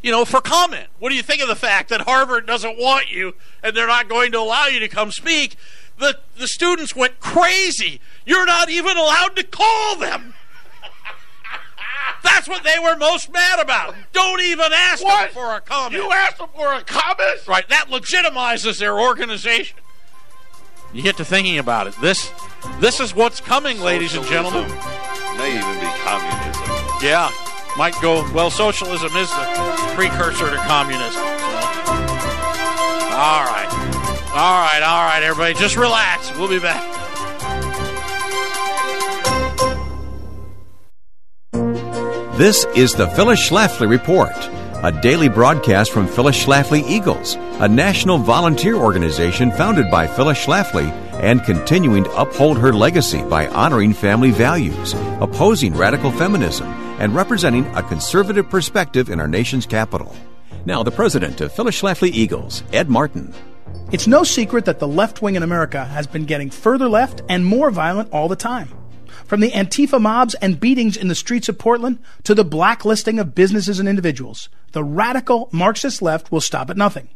you 0.00 0.10
know, 0.10 0.24
for 0.24 0.40
comment. 0.40 0.86
What 0.98 1.10
do 1.10 1.16
you 1.16 1.22
think 1.22 1.42
of 1.42 1.48
the 1.48 1.56
fact 1.56 1.90
that 1.90 2.02
Harvard 2.02 2.46
doesn't 2.46 2.78
want 2.78 3.10
you 3.10 3.34
and 3.62 3.76
they're 3.76 3.86
not 3.86 4.08
going 4.08 4.32
to 4.32 4.38
allow 4.38 4.68
you 4.68 4.80
to 4.80 4.88
come 4.88 5.10
speak? 5.10 5.56
The 5.98 6.18
the 6.38 6.48
students 6.48 6.96
went 6.96 7.20
crazy. 7.20 8.00
You're 8.24 8.46
not 8.46 8.70
even 8.70 8.96
allowed 8.96 9.36
to 9.36 9.42
call 9.42 9.96
them. 9.96 10.32
That's 12.26 12.48
what 12.48 12.64
they 12.64 12.78
were 12.82 12.96
most 12.96 13.32
mad 13.32 13.60
about. 13.60 13.94
Don't 14.12 14.40
even 14.40 14.72
ask 14.72 15.02
What? 15.02 15.32
them 15.32 15.34
for 15.34 15.54
a 15.54 15.60
comment. 15.60 15.94
You 16.02 16.10
asked 16.12 16.38
them 16.38 16.48
for 16.54 16.74
a 16.74 16.82
comment? 16.82 17.46
Right, 17.46 17.68
that 17.68 17.86
legitimizes 17.88 18.78
their 18.78 18.98
organization. 19.00 19.78
You 20.92 21.02
get 21.02 21.16
to 21.18 21.24
thinking 21.24 21.58
about 21.58 21.86
it. 21.86 21.94
This 22.00 22.30
this 22.80 23.00
is 23.00 23.14
what's 23.14 23.40
coming, 23.40 23.80
ladies 23.80 24.14
and 24.14 24.24
gentlemen. 24.26 24.68
Socialism 24.68 25.38
May 25.38 25.58
even 25.58 25.80
be 25.80 25.86
communism. 26.04 26.64
Yeah, 27.02 27.30
might 27.76 27.94
go. 28.00 28.24
Well, 28.32 28.50
socialism 28.50 29.14
is 29.16 29.28
the 29.30 29.44
precursor 29.94 30.50
to 30.50 30.56
communism. 30.56 31.12
So. 31.12 31.20
All 33.16 33.44
right, 33.44 33.68
all 34.32 34.60
right, 34.60 34.82
all 34.82 35.04
right, 35.06 35.22
everybody, 35.22 35.54
just 35.54 35.76
relax. 35.76 36.30
We'll 36.36 36.48
be 36.48 36.58
back. 36.60 36.82
This 42.36 42.66
is 42.76 42.92
the 42.92 43.08
Phyllis 43.08 43.48
Schlafly 43.48 43.88
Report, 43.88 44.36
a 44.84 44.92
daily 45.00 45.30
broadcast 45.30 45.90
from 45.90 46.06
Phyllis 46.06 46.44
Schlafly 46.44 46.86
Eagles, 46.86 47.34
a 47.60 47.66
national 47.66 48.18
volunteer 48.18 48.74
organization 48.74 49.50
founded 49.50 49.90
by 49.90 50.06
Phyllis 50.06 50.44
Schlafly 50.44 50.90
and 51.14 51.42
continuing 51.44 52.04
to 52.04 52.14
uphold 52.14 52.58
her 52.58 52.74
legacy 52.74 53.22
by 53.22 53.46
honoring 53.46 53.94
family 53.94 54.32
values, 54.32 54.92
opposing 55.18 55.74
radical 55.74 56.10
feminism, 56.12 56.66
and 57.00 57.14
representing 57.14 57.64
a 57.74 57.82
conservative 57.82 58.50
perspective 58.50 59.08
in 59.08 59.18
our 59.18 59.28
nation's 59.28 59.64
capital. 59.64 60.14
Now, 60.66 60.82
the 60.82 60.90
president 60.90 61.40
of 61.40 61.52
Phyllis 61.52 61.80
Schlafly 61.80 62.10
Eagles, 62.10 62.62
Ed 62.70 62.90
Martin. 62.90 63.32
It's 63.92 64.06
no 64.06 64.24
secret 64.24 64.66
that 64.66 64.78
the 64.78 64.86
left 64.86 65.22
wing 65.22 65.36
in 65.36 65.42
America 65.42 65.86
has 65.86 66.06
been 66.06 66.26
getting 66.26 66.50
further 66.50 66.86
left 66.86 67.22
and 67.30 67.46
more 67.46 67.70
violent 67.70 68.12
all 68.12 68.28
the 68.28 68.36
time. 68.36 68.68
From 69.24 69.40
the 69.40 69.50
Antifa 69.50 70.00
mobs 70.00 70.34
and 70.34 70.60
beatings 70.60 70.96
in 70.96 71.08
the 71.08 71.14
streets 71.14 71.48
of 71.48 71.58
Portland 71.58 71.98
to 72.24 72.34
the 72.34 72.44
blacklisting 72.44 73.18
of 73.18 73.34
businesses 73.34 73.80
and 73.80 73.88
individuals, 73.88 74.48
the 74.72 74.84
radical 74.84 75.48
Marxist 75.52 76.02
left 76.02 76.30
will 76.30 76.40
stop 76.40 76.70
at 76.70 76.76
nothing. 76.76 77.08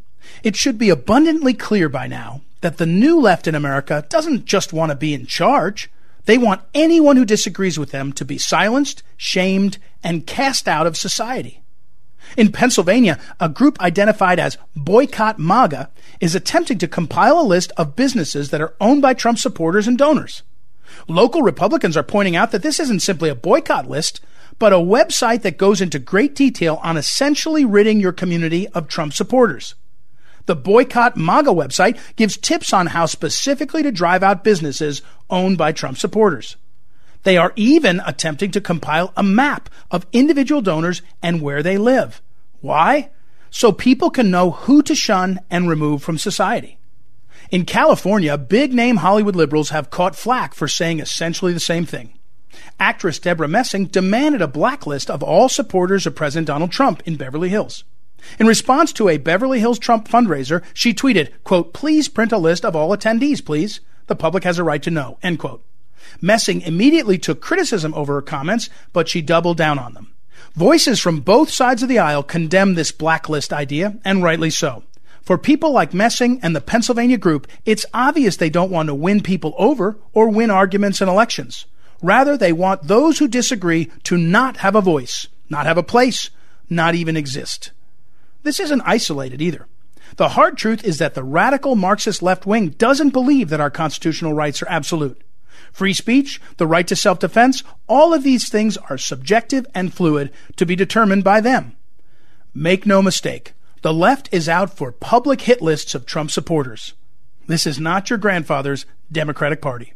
It 0.42 0.56
should 0.56 0.78
be 0.78 0.90
abundantly 0.90 1.54
clear 1.54 1.88
by 1.88 2.06
now 2.06 2.42
that 2.60 2.78
the 2.78 2.86
new 2.86 3.20
left 3.20 3.46
in 3.46 3.54
America 3.54 4.04
doesn't 4.08 4.44
just 4.44 4.72
want 4.72 4.90
to 4.90 4.96
be 4.96 5.14
in 5.14 5.26
charge. 5.26 5.90
They 6.26 6.38
want 6.38 6.62
anyone 6.74 7.16
who 7.16 7.24
disagrees 7.24 7.78
with 7.78 7.90
them 7.90 8.12
to 8.14 8.24
be 8.24 8.38
silenced, 8.38 9.02
shamed, 9.16 9.78
and 10.02 10.26
cast 10.26 10.68
out 10.68 10.86
of 10.86 10.96
society. 10.96 11.62
In 12.36 12.52
Pennsylvania, 12.52 13.18
a 13.40 13.48
group 13.48 13.80
identified 13.80 14.38
as 14.38 14.58
Boycott 14.76 15.38
MAGA 15.38 15.90
is 16.20 16.34
attempting 16.34 16.78
to 16.78 16.88
compile 16.88 17.40
a 17.40 17.42
list 17.42 17.72
of 17.76 17.96
businesses 17.96 18.50
that 18.50 18.60
are 18.60 18.74
owned 18.80 19.02
by 19.02 19.14
Trump 19.14 19.38
supporters 19.38 19.88
and 19.88 19.98
donors. 19.98 20.42
Local 21.08 21.42
Republicans 21.42 21.96
are 21.96 22.02
pointing 22.02 22.36
out 22.36 22.50
that 22.50 22.62
this 22.62 22.80
isn't 22.80 23.00
simply 23.00 23.28
a 23.28 23.34
boycott 23.34 23.88
list, 23.88 24.20
but 24.58 24.72
a 24.72 24.76
website 24.76 25.42
that 25.42 25.56
goes 25.56 25.80
into 25.80 25.98
great 25.98 26.34
detail 26.34 26.80
on 26.82 26.96
essentially 26.96 27.64
ridding 27.64 28.00
your 28.00 28.12
community 28.12 28.68
of 28.68 28.88
Trump 28.88 29.12
supporters. 29.12 29.74
The 30.46 30.56
Boycott 30.56 31.16
MAGA 31.16 31.50
website 31.50 31.98
gives 32.16 32.36
tips 32.36 32.72
on 32.72 32.88
how 32.88 33.06
specifically 33.06 33.82
to 33.82 33.92
drive 33.92 34.22
out 34.22 34.42
businesses 34.42 35.00
owned 35.28 35.56
by 35.56 35.70
Trump 35.70 35.96
supporters. 35.96 36.56
They 37.22 37.36
are 37.36 37.52
even 37.54 38.02
attempting 38.04 38.50
to 38.50 38.60
compile 38.60 39.12
a 39.16 39.22
map 39.22 39.68
of 39.90 40.06
individual 40.12 40.60
donors 40.60 41.02
and 41.22 41.40
where 41.40 41.62
they 41.62 41.78
live. 41.78 42.20
Why? 42.60 43.10
So 43.50 43.70
people 43.70 44.10
can 44.10 44.30
know 44.30 44.50
who 44.50 44.82
to 44.82 44.94
shun 44.94 45.38
and 45.50 45.68
remove 45.68 46.02
from 46.02 46.18
society. 46.18 46.79
In 47.50 47.64
California, 47.64 48.38
big 48.38 48.72
name 48.72 48.98
Hollywood 48.98 49.34
liberals 49.34 49.70
have 49.70 49.90
caught 49.90 50.14
flack 50.14 50.54
for 50.54 50.68
saying 50.68 51.00
essentially 51.00 51.52
the 51.52 51.58
same 51.58 51.84
thing. 51.84 52.16
Actress 52.78 53.18
Debra 53.18 53.48
Messing 53.48 53.86
demanded 53.86 54.40
a 54.40 54.46
blacklist 54.46 55.10
of 55.10 55.20
all 55.20 55.48
supporters 55.48 56.06
of 56.06 56.14
President 56.14 56.46
Donald 56.46 56.70
Trump 56.70 57.02
in 57.06 57.16
Beverly 57.16 57.48
Hills. 57.48 57.82
In 58.38 58.46
response 58.46 58.92
to 58.92 59.08
a 59.08 59.16
Beverly 59.16 59.58
Hills 59.58 59.80
Trump 59.80 60.08
fundraiser, 60.08 60.62
she 60.72 60.94
tweeted, 60.94 61.30
quote, 61.42 61.72
please 61.72 62.08
print 62.08 62.30
a 62.30 62.38
list 62.38 62.64
of 62.64 62.76
all 62.76 62.96
attendees, 62.96 63.44
please. 63.44 63.80
The 64.06 64.14
public 64.14 64.44
has 64.44 64.58
a 64.58 64.64
right 64.64 64.82
to 64.84 64.90
know, 64.90 65.18
end 65.20 65.40
quote. 65.40 65.64
Messing 66.20 66.60
immediately 66.60 67.18
took 67.18 67.40
criticism 67.40 67.92
over 67.94 68.14
her 68.14 68.22
comments, 68.22 68.70
but 68.92 69.08
she 69.08 69.22
doubled 69.22 69.56
down 69.56 69.76
on 69.76 69.94
them. 69.94 70.12
Voices 70.54 71.00
from 71.00 71.20
both 71.20 71.50
sides 71.50 71.82
of 71.82 71.88
the 71.88 71.98
aisle 71.98 72.22
condemn 72.22 72.74
this 72.74 72.92
blacklist 72.92 73.52
idea, 73.52 73.98
and 74.04 74.22
rightly 74.22 74.50
so. 74.50 74.84
For 75.30 75.38
people 75.38 75.70
like 75.70 75.94
Messing 75.94 76.40
and 76.42 76.56
the 76.56 76.60
Pennsylvania 76.60 77.16
group, 77.16 77.46
it's 77.64 77.86
obvious 77.94 78.36
they 78.36 78.50
don't 78.50 78.72
want 78.72 78.88
to 78.88 78.94
win 78.96 79.20
people 79.20 79.54
over 79.58 79.96
or 80.12 80.28
win 80.28 80.50
arguments 80.50 81.00
in 81.00 81.08
elections. 81.08 81.66
Rather, 82.02 82.36
they 82.36 82.52
want 82.52 82.88
those 82.88 83.20
who 83.20 83.28
disagree 83.28 83.92
to 84.02 84.16
not 84.18 84.56
have 84.56 84.74
a 84.74 84.80
voice, 84.80 85.28
not 85.48 85.66
have 85.66 85.78
a 85.78 85.84
place, 85.84 86.30
not 86.68 86.96
even 86.96 87.16
exist. 87.16 87.70
This 88.42 88.58
isn't 88.58 88.82
isolated 88.84 89.40
either. 89.40 89.68
The 90.16 90.30
hard 90.30 90.58
truth 90.58 90.82
is 90.82 90.98
that 90.98 91.14
the 91.14 91.22
radical 91.22 91.76
Marxist 91.76 92.22
left 92.24 92.44
wing 92.44 92.70
doesn't 92.70 93.10
believe 93.10 93.50
that 93.50 93.60
our 93.60 93.70
constitutional 93.70 94.34
rights 94.34 94.60
are 94.62 94.68
absolute. 94.68 95.22
Free 95.70 95.94
speech, 95.94 96.40
the 96.56 96.66
right 96.66 96.88
to 96.88 96.96
self 96.96 97.20
defense, 97.20 97.62
all 97.86 98.12
of 98.12 98.24
these 98.24 98.48
things 98.48 98.76
are 98.76 98.98
subjective 98.98 99.64
and 99.76 99.94
fluid 99.94 100.32
to 100.56 100.66
be 100.66 100.74
determined 100.74 101.22
by 101.22 101.40
them. 101.40 101.76
Make 102.52 102.84
no 102.84 103.00
mistake, 103.00 103.54
the 103.82 103.94
left 103.94 104.28
is 104.32 104.48
out 104.48 104.76
for 104.76 104.92
public 104.92 105.42
hit 105.42 105.62
lists 105.62 105.94
of 105.94 106.04
Trump 106.04 106.30
supporters. 106.30 106.94
This 107.46 107.66
is 107.66 107.80
not 107.80 108.10
your 108.10 108.18
grandfather's 108.18 108.86
Democratic 109.10 109.62
Party. 109.62 109.94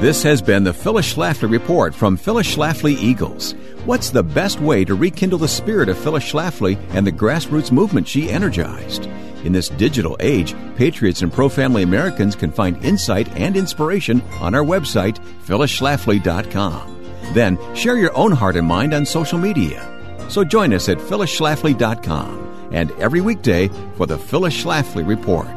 This 0.00 0.22
has 0.22 0.40
been 0.40 0.64
the 0.64 0.72
Phyllis 0.72 1.12
Schlafly 1.12 1.50
Report 1.50 1.94
from 1.94 2.16
Phyllis 2.16 2.54
Schlafly 2.54 2.94
Eagles. 2.94 3.52
What's 3.84 4.10
the 4.10 4.22
best 4.22 4.60
way 4.60 4.84
to 4.84 4.94
rekindle 4.94 5.40
the 5.40 5.48
spirit 5.48 5.88
of 5.88 5.98
Phyllis 5.98 6.24
Schlafly 6.24 6.78
and 6.90 7.06
the 7.06 7.12
grassroots 7.12 7.72
movement 7.72 8.06
she 8.06 8.30
energized? 8.30 9.06
In 9.44 9.52
this 9.52 9.68
digital 9.68 10.16
age, 10.20 10.54
patriots 10.76 11.22
and 11.22 11.32
pro 11.32 11.48
family 11.48 11.82
Americans 11.82 12.36
can 12.36 12.52
find 12.52 12.82
insight 12.84 13.28
and 13.36 13.56
inspiration 13.56 14.22
on 14.40 14.54
our 14.54 14.64
website, 14.64 15.18
phyllisschlafly.com. 15.44 17.34
Then 17.34 17.58
share 17.74 17.96
your 17.96 18.16
own 18.16 18.32
heart 18.32 18.56
and 18.56 18.66
mind 18.66 18.94
on 18.94 19.04
social 19.04 19.38
media. 19.38 19.84
So 20.28 20.44
join 20.44 20.72
us 20.72 20.88
at 20.88 20.98
phyllisschlafly.com 20.98 22.47
and 22.70 22.90
every 22.92 23.20
weekday 23.20 23.68
for 23.96 24.06
the 24.06 24.18
Phyllis 24.18 24.64
Schlafly 24.64 25.06
Report. 25.06 25.48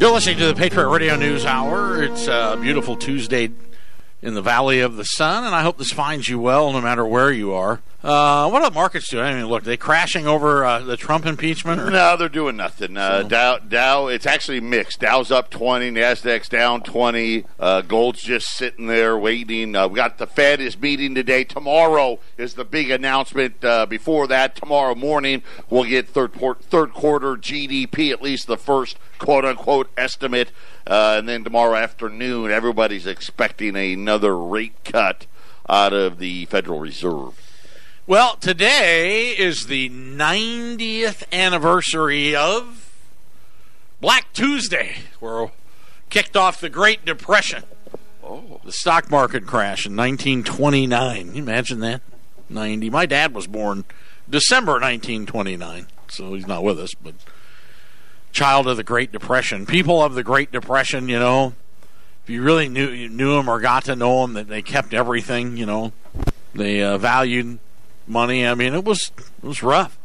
You're 0.00 0.12
listening 0.12 0.38
to 0.38 0.46
the 0.46 0.54
Patriot 0.54 0.88
Radio 0.88 1.16
News 1.16 1.44
Hour. 1.44 2.02
It's 2.02 2.26
a 2.28 2.58
beautiful 2.60 2.96
Tuesday 2.96 3.50
in 4.22 4.34
the 4.34 4.42
Valley 4.42 4.80
of 4.80 4.96
the 4.96 5.04
Sun, 5.04 5.44
and 5.44 5.54
I 5.54 5.62
hope 5.62 5.78
this 5.78 5.92
finds 5.92 6.28
you 6.28 6.38
well 6.38 6.72
no 6.72 6.80
matter 6.80 7.06
where 7.06 7.30
you 7.30 7.52
are. 7.54 7.80
Uh, 8.06 8.48
what 8.48 8.62
are 8.62 8.70
the 8.70 8.74
markets 8.74 9.08
doing? 9.08 9.24
I 9.24 9.34
mean, 9.34 9.46
look, 9.46 9.64
they 9.64 9.76
crashing 9.76 10.28
over 10.28 10.64
uh, 10.64 10.78
the 10.78 10.96
Trump 10.96 11.26
impeachment? 11.26 11.80
Or? 11.80 11.90
No, 11.90 12.16
they're 12.16 12.28
doing 12.28 12.56
nothing. 12.56 12.96
Uh, 12.96 13.22
so. 13.22 13.28
Dow, 13.28 13.58
Dow, 13.58 14.06
it's 14.06 14.26
actually 14.26 14.60
mixed. 14.60 15.00
Dow's 15.00 15.32
up 15.32 15.50
20, 15.50 15.90
Nasdaq's 15.90 16.48
down 16.48 16.82
20. 16.82 17.44
Uh, 17.58 17.80
gold's 17.80 18.22
just 18.22 18.46
sitting 18.50 18.86
there 18.86 19.18
waiting. 19.18 19.74
Uh, 19.74 19.88
we 19.88 19.96
got 19.96 20.18
the 20.18 20.26
Fed 20.28 20.60
is 20.60 20.78
meeting 20.78 21.16
today. 21.16 21.42
Tomorrow 21.42 22.20
is 22.38 22.54
the 22.54 22.64
big 22.64 22.92
announcement. 22.92 23.64
Uh, 23.64 23.86
before 23.86 24.28
that, 24.28 24.54
tomorrow 24.54 24.94
morning 24.94 25.42
we'll 25.68 25.82
get 25.82 26.08
third 26.08 26.32
port, 26.32 26.62
third 26.62 26.92
quarter 26.92 27.34
GDP, 27.34 28.12
at 28.12 28.22
least 28.22 28.46
the 28.46 28.56
first 28.56 28.98
quote 29.18 29.44
unquote 29.44 29.90
estimate, 29.96 30.52
and 30.86 31.28
then 31.28 31.42
tomorrow 31.42 31.74
afternoon 31.74 32.52
everybody's 32.52 33.04
expecting 33.04 33.74
another 33.74 34.38
rate 34.38 34.76
cut 34.84 35.26
out 35.68 35.92
of 35.92 36.20
the 36.20 36.44
Federal 36.44 36.78
Reserve. 36.78 37.45
Well, 38.08 38.36
today 38.36 39.30
is 39.30 39.66
the 39.66 39.90
90th 39.90 41.24
anniversary 41.32 42.36
of 42.36 42.88
Black 44.00 44.32
Tuesday, 44.32 44.98
where 45.18 45.50
kicked 46.08 46.36
off 46.36 46.60
the 46.60 46.68
Great 46.68 47.04
Depression. 47.04 47.64
Oh. 48.22 48.60
The 48.64 48.70
stock 48.70 49.10
market 49.10 49.44
crash 49.44 49.86
in 49.86 49.96
1929. 49.96 51.26
Can 51.26 51.34
you 51.34 51.42
imagine 51.42 51.80
that? 51.80 52.00
90. 52.48 52.90
My 52.90 53.06
dad 53.06 53.34
was 53.34 53.48
born 53.48 53.84
December 54.30 54.74
1929, 54.74 55.88
so 56.06 56.34
he's 56.34 56.46
not 56.46 56.62
with 56.62 56.78
us, 56.78 56.94
but 56.94 57.14
child 58.30 58.68
of 58.68 58.76
the 58.76 58.84
Great 58.84 59.10
Depression. 59.10 59.66
People 59.66 60.00
of 60.00 60.14
the 60.14 60.22
Great 60.22 60.52
Depression, 60.52 61.08
you 61.08 61.18
know, 61.18 61.54
if 62.22 62.30
you 62.30 62.40
really 62.40 62.68
knew 62.68 63.08
knew 63.08 63.34
them 63.34 63.48
or 63.48 63.58
got 63.58 63.84
to 63.86 63.96
know 63.96 64.20
them, 64.22 64.34
that 64.34 64.46
they 64.46 64.62
kept 64.62 64.94
everything, 64.94 65.56
you 65.56 65.66
know, 65.66 65.92
they 66.54 66.80
uh, 66.84 66.98
valued 66.98 67.58
money. 68.06 68.46
I 68.46 68.54
mean, 68.54 68.74
it 68.74 68.84
was 68.84 69.10
it 69.18 69.46
was 69.46 69.62
rough. 69.62 69.98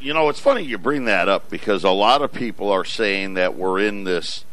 You 0.00 0.12
know, 0.14 0.28
it's 0.28 0.40
funny 0.40 0.62
you 0.62 0.78
bring 0.78 1.04
that 1.04 1.28
up 1.28 1.48
because 1.48 1.84
a 1.84 1.90
lot 1.90 2.22
of 2.22 2.32
people 2.32 2.70
are 2.70 2.84
saying 2.84 3.34
that 3.34 3.56
we're 3.56 3.78
in 3.78 4.04
this 4.04 4.44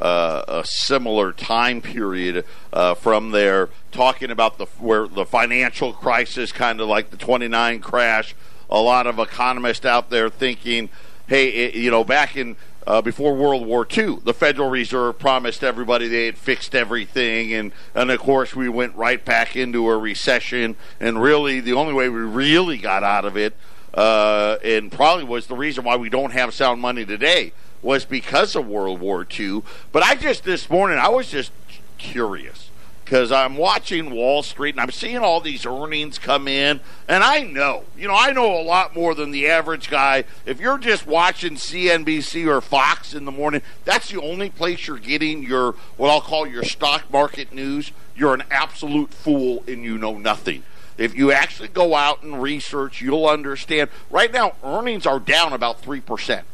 uh, 0.00 0.42
a 0.48 0.64
similar 0.64 1.32
time 1.32 1.80
period 1.80 2.44
uh, 2.72 2.94
from 2.94 3.30
there, 3.30 3.68
talking 3.90 4.30
about 4.30 4.58
the 4.58 4.66
where 4.78 5.08
the 5.08 5.24
financial 5.24 5.92
crisis, 5.92 6.52
kind 6.52 6.80
of 6.80 6.88
like 6.88 7.10
the 7.10 7.16
'29 7.16 7.80
crash. 7.80 8.34
A 8.70 8.80
lot 8.80 9.06
of 9.06 9.18
economists 9.18 9.86
out 9.86 10.10
there 10.10 10.28
thinking, 10.28 10.88
"Hey, 11.26 11.48
it, 11.48 11.74
you 11.74 11.90
know, 11.90 12.04
back 12.04 12.36
in 12.36 12.56
uh, 12.88 13.02
before 13.02 13.34
World 13.34 13.66
War 13.66 13.86
II, 13.86 14.16
the 14.24 14.32
Federal 14.32 14.70
Reserve 14.70 15.18
promised 15.18 15.62
everybody 15.62 16.08
they 16.08 16.24
had 16.24 16.38
fixed 16.38 16.74
everything, 16.74 17.52
and 17.52 17.70
and 17.94 18.10
of 18.10 18.18
course 18.18 18.56
we 18.56 18.66
went 18.70 18.96
right 18.96 19.22
back 19.22 19.54
into 19.56 19.90
a 19.90 19.98
recession. 19.98 20.74
And 20.98 21.20
really, 21.20 21.60
the 21.60 21.74
only 21.74 21.92
way 21.92 22.08
we 22.08 22.20
really 22.20 22.78
got 22.78 23.04
out 23.04 23.26
of 23.26 23.36
it, 23.36 23.54
uh, 23.92 24.56
and 24.64 24.90
probably 24.90 25.24
was 25.24 25.48
the 25.48 25.54
reason 25.54 25.84
why 25.84 25.96
we 25.96 26.08
don't 26.08 26.30
have 26.30 26.54
sound 26.54 26.80
money 26.80 27.04
today, 27.04 27.52
was 27.82 28.06
because 28.06 28.56
of 28.56 28.66
World 28.66 29.00
War 29.00 29.26
II. 29.38 29.64
But 29.92 30.02
I 30.02 30.14
just 30.14 30.44
this 30.44 30.70
morning 30.70 30.96
I 30.96 31.10
was 31.10 31.30
just 31.30 31.52
curious 31.98 32.67
because 33.08 33.32
I'm 33.32 33.56
watching 33.56 34.10
Wall 34.10 34.42
Street 34.42 34.74
and 34.74 34.82
I'm 34.82 34.90
seeing 34.90 35.16
all 35.16 35.40
these 35.40 35.64
earnings 35.64 36.18
come 36.18 36.46
in, 36.46 36.80
and 37.08 37.24
I 37.24 37.40
know, 37.40 37.84
you 37.96 38.06
know, 38.06 38.14
I 38.14 38.32
know 38.32 38.60
a 38.60 38.60
lot 38.60 38.94
more 38.94 39.14
than 39.14 39.30
the 39.30 39.48
average 39.48 39.88
guy. 39.88 40.24
If 40.44 40.60
you're 40.60 40.76
just 40.76 41.06
watching 41.06 41.54
CNBC 41.54 42.46
or 42.46 42.60
Fox 42.60 43.14
in 43.14 43.24
the 43.24 43.32
morning, 43.32 43.62
that's 43.86 44.10
the 44.10 44.20
only 44.20 44.50
place 44.50 44.86
you're 44.86 44.98
getting 44.98 45.42
your 45.42 45.72
what 45.96 46.10
I'll 46.10 46.20
call 46.20 46.46
your 46.46 46.64
stock 46.64 47.10
market 47.10 47.50
news. 47.50 47.92
You're 48.14 48.34
an 48.34 48.44
absolute 48.50 49.14
fool 49.14 49.64
and 49.66 49.82
you 49.82 49.96
know 49.96 50.18
nothing. 50.18 50.62
If 50.98 51.16
you 51.16 51.32
actually 51.32 51.68
go 51.68 51.94
out 51.94 52.22
and 52.22 52.42
research, 52.42 53.00
you'll 53.00 53.26
understand. 53.26 53.88
Right 54.10 54.30
now, 54.30 54.52
earnings 54.62 55.06
are 55.06 55.18
down 55.18 55.54
about 55.54 55.80
three 55.80 56.00
percent 56.00 56.44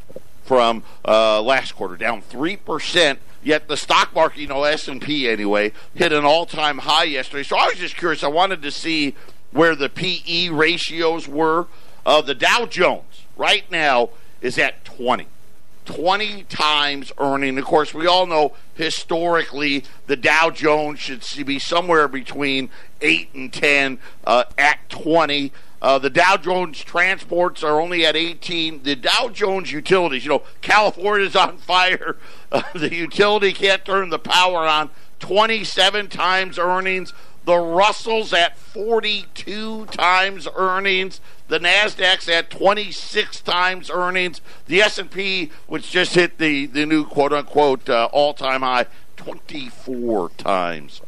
from 0.44 0.84
uh, 1.04 1.42
last 1.42 1.72
quarter, 1.72 1.96
down 1.96 2.22
three 2.22 2.56
percent 2.56 3.18
Yet 3.44 3.68
the 3.68 3.76
stock 3.76 4.14
market, 4.14 4.40
you 4.40 4.46
know, 4.46 4.64
S 4.64 4.88
and 4.88 5.00
P 5.00 5.28
anyway, 5.28 5.72
hit 5.94 6.12
an 6.12 6.24
all-time 6.24 6.78
high 6.78 7.04
yesterday. 7.04 7.42
So 7.42 7.56
I 7.56 7.66
was 7.66 7.76
just 7.76 7.96
curious. 7.96 8.24
I 8.24 8.28
wanted 8.28 8.62
to 8.62 8.70
see 8.70 9.14
where 9.52 9.76
the 9.76 9.90
PE 9.90 10.48
ratios 10.48 11.28
were. 11.28 11.66
Uh, 12.06 12.22
the 12.22 12.34
Dow 12.34 12.66
Jones 12.66 13.22
right 13.36 13.70
now 13.70 14.10
is 14.40 14.58
at 14.58 14.84
20. 14.84 15.26
20 15.84 16.44
times 16.44 17.12
earning. 17.18 17.58
Of 17.58 17.64
course, 17.64 17.92
we 17.92 18.06
all 18.06 18.26
know 18.26 18.54
historically 18.74 19.84
the 20.06 20.16
Dow 20.16 20.50
Jones 20.50 20.98
should 20.98 21.46
be 21.46 21.58
somewhere 21.58 22.08
between 22.08 22.70
8 23.02 23.28
and 23.34 23.52
10 23.52 23.98
uh, 24.26 24.44
at 24.56 24.88
20. 24.88 25.52
Uh, 25.84 25.98
the 25.98 26.08
Dow 26.08 26.38
Jones 26.38 26.82
transports 26.82 27.62
are 27.62 27.78
only 27.78 28.06
at 28.06 28.16
18. 28.16 28.84
The 28.84 28.96
Dow 28.96 29.28
Jones 29.30 29.70
utilities, 29.70 30.24
you 30.24 30.30
know, 30.30 30.42
California's 30.62 31.36
on 31.46 31.58
fire. 31.58 32.16
Uh, 32.50 32.62
the 32.74 32.94
utility 32.94 33.52
can't 33.52 33.84
turn 33.84 34.08
the 34.08 34.18
power 34.18 34.66
on. 34.66 34.88
27 35.18 36.08
times 36.08 36.58
earnings. 36.58 37.12
The 37.44 37.58
Russell's 37.58 38.32
at 38.32 38.56
42 38.56 39.84
times 39.90 40.48
earnings. 40.56 41.20
The 41.48 41.58
Nasdaq's 41.58 42.30
at 42.30 42.48
26 42.48 43.42
times 43.42 43.90
earnings. 43.90 44.40
The 44.64 44.80
S&P, 44.80 45.50
which 45.66 45.90
just 45.90 46.14
hit 46.14 46.38
the, 46.38 46.64
the 46.64 46.86
new 46.86 47.04
quote-unquote 47.04 47.90
uh, 47.90 48.08
all-time 48.10 48.62
high, 48.62 48.86
24 49.18 50.30
times 50.30 51.02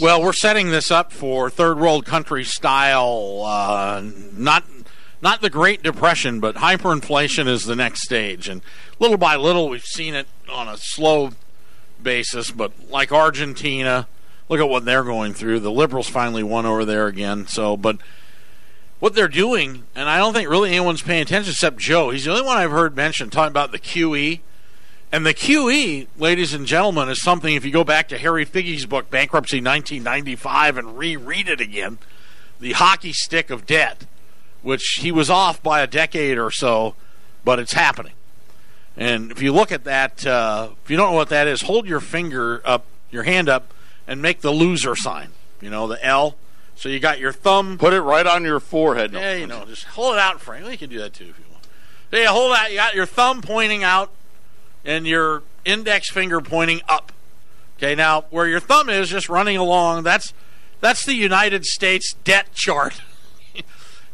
Well, 0.00 0.22
we're 0.22 0.32
setting 0.32 0.70
this 0.70 0.90
up 0.90 1.12
for 1.12 1.50
third 1.50 1.78
world 1.78 2.06
country 2.06 2.44
style, 2.44 3.42
uh, 3.44 4.02
not 4.36 4.64
not 5.22 5.42
the 5.42 5.50
Great 5.50 5.82
Depression, 5.82 6.40
but 6.40 6.56
hyperinflation 6.56 7.46
is 7.46 7.64
the 7.64 7.76
next 7.76 8.02
stage. 8.02 8.48
And 8.48 8.62
little 8.98 9.18
by 9.18 9.36
little, 9.36 9.68
we've 9.68 9.84
seen 9.84 10.14
it 10.14 10.26
on 10.50 10.68
a 10.68 10.76
slow 10.78 11.32
basis, 12.02 12.50
but 12.50 12.72
like 12.88 13.12
Argentina, 13.12 14.08
look 14.48 14.60
at 14.60 14.68
what 14.68 14.86
they're 14.86 15.04
going 15.04 15.34
through. 15.34 15.60
The 15.60 15.70
liberals 15.70 16.08
finally 16.08 16.42
won 16.42 16.64
over 16.64 16.86
there 16.86 17.06
again. 17.06 17.46
So, 17.46 17.76
but 17.76 17.98
what 18.98 19.14
they're 19.14 19.28
doing, 19.28 19.84
and 19.94 20.08
I 20.08 20.18
don't 20.18 20.32
think 20.32 20.48
really 20.48 20.70
anyone's 20.70 21.02
paying 21.02 21.22
attention 21.22 21.50
except 21.50 21.78
Joe. 21.78 22.10
He's 22.10 22.24
the 22.24 22.30
only 22.30 22.44
one 22.44 22.56
I've 22.56 22.70
heard 22.70 22.96
mention 22.96 23.28
talking 23.28 23.50
about 23.50 23.72
the 23.72 23.78
QE 23.78 24.40
and 25.12 25.26
the 25.26 25.34
QE, 25.34 26.06
ladies 26.18 26.54
and 26.54 26.66
gentlemen, 26.66 27.08
is 27.08 27.20
something 27.20 27.54
if 27.54 27.64
you 27.64 27.72
go 27.72 27.82
back 27.82 28.08
to 28.08 28.18
Harry 28.18 28.44
Figgie's 28.44 28.86
book, 28.86 29.10
Bankruptcy 29.10 29.56
1995, 29.56 30.76
and 30.76 30.96
reread 30.96 31.48
it 31.48 31.60
again, 31.60 31.98
the 32.60 32.72
hockey 32.72 33.12
stick 33.12 33.50
of 33.50 33.66
debt, 33.66 34.06
which 34.62 34.98
he 35.00 35.10
was 35.10 35.28
off 35.28 35.62
by 35.62 35.80
a 35.80 35.86
decade 35.88 36.38
or 36.38 36.52
so, 36.52 36.94
but 37.44 37.58
it's 37.58 37.72
happening. 37.72 38.12
And 38.96 39.32
if 39.32 39.42
you 39.42 39.52
look 39.52 39.72
at 39.72 39.84
that, 39.84 40.24
uh, 40.24 40.70
if 40.84 40.90
you 40.90 40.96
don't 40.96 41.10
know 41.10 41.16
what 41.16 41.30
that 41.30 41.48
is, 41.48 41.62
hold 41.62 41.86
your 41.86 42.00
finger 42.00 42.62
up, 42.64 42.84
your 43.10 43.24
hand 43.24 43.48
up, 43.48 43.72
and 44.06 44.22
make 44.22 44.42
the 44.42 44.52
loser 44.52 44.94
sign. 44.94 45.30
You 45.60 45.70
know, 45.70 45.88
the 45.88 46.04
L. 46.04 46.36
So 46.76 46.88
you 46.88 47.00
got 47.00 47.18
your 47.18 47.32
thumb. 47.32 47.78
Put 47.78 47.92
it 47.92 48.00
right 48.00 48.26
on 48.26 48.44
your 48.44 48.60
forehead. 48.60 49.12
Yeah, 49.12 49.34
you 49.34 49.46
know, 49.46 49.64
just 49.66 49.84
hold 49.84 50.14
it 50.14 50.18
out. 50.20 50.46
Well, 50.46 50.70
you 50.70 50.78
can 50.78 50.88
do 50.88 50.98
that 50.98 51.14
too 51.14 51.24
if 51.24 51.38
you 51.38 51.44
want. 51.50 51.66
So 52.10 52.16
you 52.16 52.28
hold 52.28 52.52
that. 52.52 52.70
You 52.70 52.76
got 52.76 52.94
your 52.94 53.06
thumb 53.06 53.42
pointing 53.42 53.84
out 53.84 54.10
and 54.84 55.06
your 55.06 55.42
index 55.64 56.10
finger 56.10 56.40
pointing 56.40 56.80
up. 56.88 57.12
Okay, 57.76 57.94
now 57.94 58.24
where 58.30 58.46
your 58.46 58.60
thumb 58.60 58.90
is 58.90 59.08
just 59.08 59.28
running 59.28 59.56
along, 59.56 60.02
that's 60.02 60.34
that's 60.80 61.04
the 61.04 61.14
United 61.14 61.64
States 61.64 62.14
debt 62.24 62.52
chart. 62.54 63.00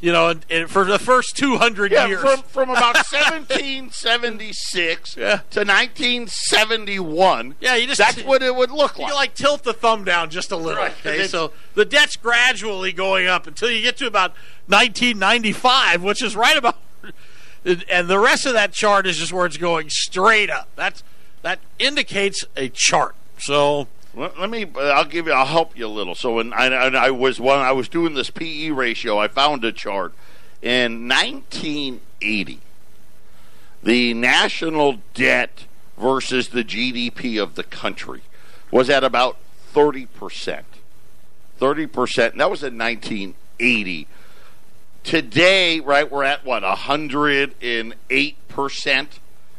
you 0.00 0.12
know, 0.12 0.28
and, 0.28 0.46
and 0.50 0.70
for 0.70 0.84
the 0.84 0.98
first 0.98 1.36
200 1.36 1.90
yeah, 1.90 2.06
years. 2.06 2.20
From, 2.20 2.42
from 2.42 2.70
about 2.70 2.94
1776 3.10 5.16
yeah. 5.16 5.40
to 5.50 5.60
1971. 5.60 7.54
Yeah, 7.60 7.76
you 7.76 7.86
just 7.86 7.98
that's 7.98 8.22
what 8.22 8.42
it 8.42 8.54
would 8.54 8.70
look 8.70 8.98
like. 8.98 9.08
You 9.08 9.14
like 9.14 9.34
tilt 9.34 9.64
the 9.64 9.72
thumb 9.72 10.04
down 10.04 10.30
just 10.30 10.52
a 10.52 10.56
little. 10.56 10.82
Right. 10.82 10.94
Okay, 11.00 11.26
so 11.26 11.52
the 11.74 11.84
debt's 11.84 12.16
gradually 12.16 12.92
going 12.92 13.26
up 13.26 13.46
until 13.46 13.70
you 13.70 13.82
get 13.82 13.96
to 13.98 14.06
about 14.06 14.32
1995, 14.66 16.02
which 16.02 16.22
is 16.22 16.36
right 16.36 16.56
about 16.56 16.76
and 17.66 18.08
the 18.08 18.18
rest 18.18 18.46
of 18.46 18.52
that 18.52 18.72
chart 18.72 19.06
is 19.06 19.16
just 19.16 19.32
where 19.32 19.44
it's 19.44 19.56
going 19.56 19.90
straight 19.90 20.50
up. 20.50 20.68
That's 20.76 21.02
that 21.42 21.58
indicates 21.78 22.44
a 22.56 22.68
chart. 22.68 23.14
So 23.38 23.88
let 24.14 24.48
me. 24.48 24.66
Uh, 24.74 24.80
I'll 24.80 25.04
give 25.04 25.26
you. 25.26 25.32
I'll 25.32 25.46
help 25.46 25.76
you 25.76 25.86
a 25.86 25.88
little. 25.88 26.14
So 26.14 26.34
when 26.34 26.52
I, 26.52 26.66
I 26.66 27.10
was 27.10 27.38
when 27.38 27.58
I 27.58 27.72
was 27.72 27.88
doing 27.88 28.14
this 28.14 28.30
PE 28.30 28.70
ratio, 28.70 29.18
I 29.18 29.28
found 29.28 29.64
a 29.64 29.72
chart 29.72 30.14
in 30.62 31.08
1980. 31.08 32.60
The 33.82 34.14
national 34.14 34.98
debt 35.14 35.66
versus 35.98 36.48
the 36.48 36.64
GDP 36.64 37.40
of 37.40 37.54
the 37.54 37.62
country 37.62 38.22
was 38.70 38.88
at 38.88 39.04
about 39.04 39.36
30 39.72 40.06
percent. 40.06 40.66
30 41.58 41.86
percent. 41.86 42.38
That 42.38 42.50
was 42.50 42.62
in 42.62 42.78
1980. 42.78 44.06
Today, 45.06 45.78
right, 45.78 46.10
we're 46.10 46.24
at 46.24 46.44
what, 46.44 46.64
108%, 46.64 49.06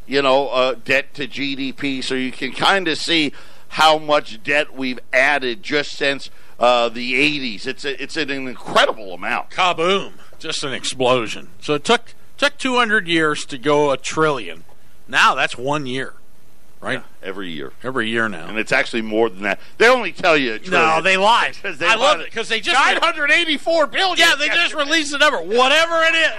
you 0.05 0.21
know, 0.21 0.49
uh, 0.49 0.75
debt 0.83 1.13
to 1.13 1.25
GDP. 1.25 2.03
So 2.03 2.15
you 2.15 2.33
can 2.33 2.51
kind 2.51 2.89
of 2.89 2.97
see 2.97 3.31
how 3.69 3.97
much 3.97 4.43
debt 4.43 4.75
we've 4.75 4.99
added 5.13 5.63
just 5.63 5.91
since 5.91 6.29
uh, 6.59 6.89
the 6.89 7.13
80s. 7.13 7.65
It's 7.65 7.85
a, 7.85 8.03
it's 8.03 8.17
an 8.17 8.29
incredible 8.29 9.13
amount. 9.13 9.51
Kaboom! 9.51 10.15
Just 10.37 10.65
an 10.65 10.73
explosion. 10.73 11.47
So 11.61 11.75
it 11.75 11.85
took 11.85 12.13
took 12.37 12.57
200 12.57 13.07
years 13.07 13.45
to 13.45 13.57
go 13.57 13.91
a 13.91 13.97
trillion. 13.97 14.65
Now 15.07 15.33
that's 15.33 15.57
one 15.57 15.85
year, 15.85 16.15
right? 16.81 17.03
Every 17.21 17.49
year. 17.49 17.73
Every 17.83 18.09
year 18.09 18.29
now. 18.29 18.47
And 18.47 18.57
it's 18.57 18.71
actually 18.71 19.01
more 19.01 19.29
than 19.29 19.43
that. 19.43 19.59
They 19.77 19.87
only 19.87 20.11
tell 20.11 20.37
you 20.37 20.59
no, 20.69 21.01
they 21.01 21.17
lie. 21.17 21.53
They 21.63 21.87
I 21.87 21.95
love 21.95 22.19
it 22.19 22.25
because 22.25 22.49
they 22.49 22.59
just 22.59 22.75
984 22.77 23.87
billion. 23.87 24.17
yeah 24.17 24.35
they 24.35 24.47
just 24.49 24.73
released 24.73 25.11
the 25.11 25.17
number. 25.17 25.39
Whatever 25.41 26.03
it 26.03 26.15
is, 26.15 26.31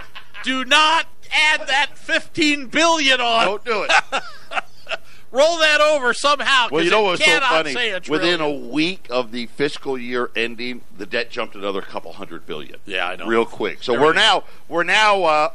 do 0.43 0.65
not 0.65 1.07
add 1.33 1.67
that 1.69 1.99
15 1.99 2.67
billion 2.67 3.21
on. 3.21 3.47
Don't 3.47 3.65
do 3.65 3.87
it. 3.89 3.93
Roll 5.31 5.59
that 5.59 5.83
over 5.83 6.15
somehow. 6.15 6.69
Well, 6.71 6.83
you 6.83 6.91
know 6.91 7.03
what's 7.03 7.23
so 7.23 7.41
funny? 7.41 7.77
a 7.77 8.01
Within 8.09 8.41
a 8.41 8.51
week 8.51 9.07
of 9.11 9.31
the 9.31 9.45
fiscal 9.47 9.99
year 9.99 10.31
ending, 10.35 10.81
the 10.97 11.05
debt 11.05 11.31
jumped 11.31 11.55
another 11.55 11.83
couple 11.83 12.15
hundred 12.15 12.47
billion. 12.47 12.77
Yeah, 12.87 13.09
I 13.09 13.17
know. 13.17 13.27
Real 13.27 13.45
quick. 13.45 13.83
So 13.83 13.93
There 13.93 14.01
we're 14.01 14.13
now 14.15 14.45
we're 14.69 14.85
now 14.85 15.25
uh, 15.25 15.51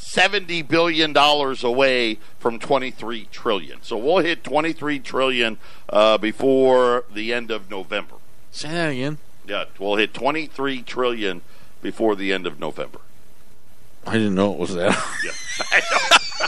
seventy 0.00 0.62
billion 0.62 1.12
dollars 1.12 1.62
away 1.62 2.18
from 2.38 2.58
twenty 2.58 2.90
three 2.90 3.28
trillion. 3.30 3.82
So 3.82 3.96
we'll 3.96 4.18
hit 4.18 4.42
twenty 4.42 4.72
three 4.72 4.98
trillion 4.98 5.58
uh, 5.88 6.18
before 6.18 7.04
the 7.12 7.32
end 7.32 7.50
of 7.50 7.70
November. 7.70 8.16
Say 8.50 8.68
that 8.70 8.90
again. 8.90 9.18
Yeah, 9.46 9.64
we'll 9.78 9.96
hit 9.96 10.14
twenty 10.14 10.46
three 10.46 10.82
trillion 10.82 11.42
before 11.82 12.16
the 12.16 12.32
end 12.32 12.46
of 12.46 12.58
November. 12.58 13.00
I 14.06 14.14
didn't 14.14 14.34
know 14.34 14.52
it 14.52 14.58
was 14.58 14.74
that. 14.74 14.96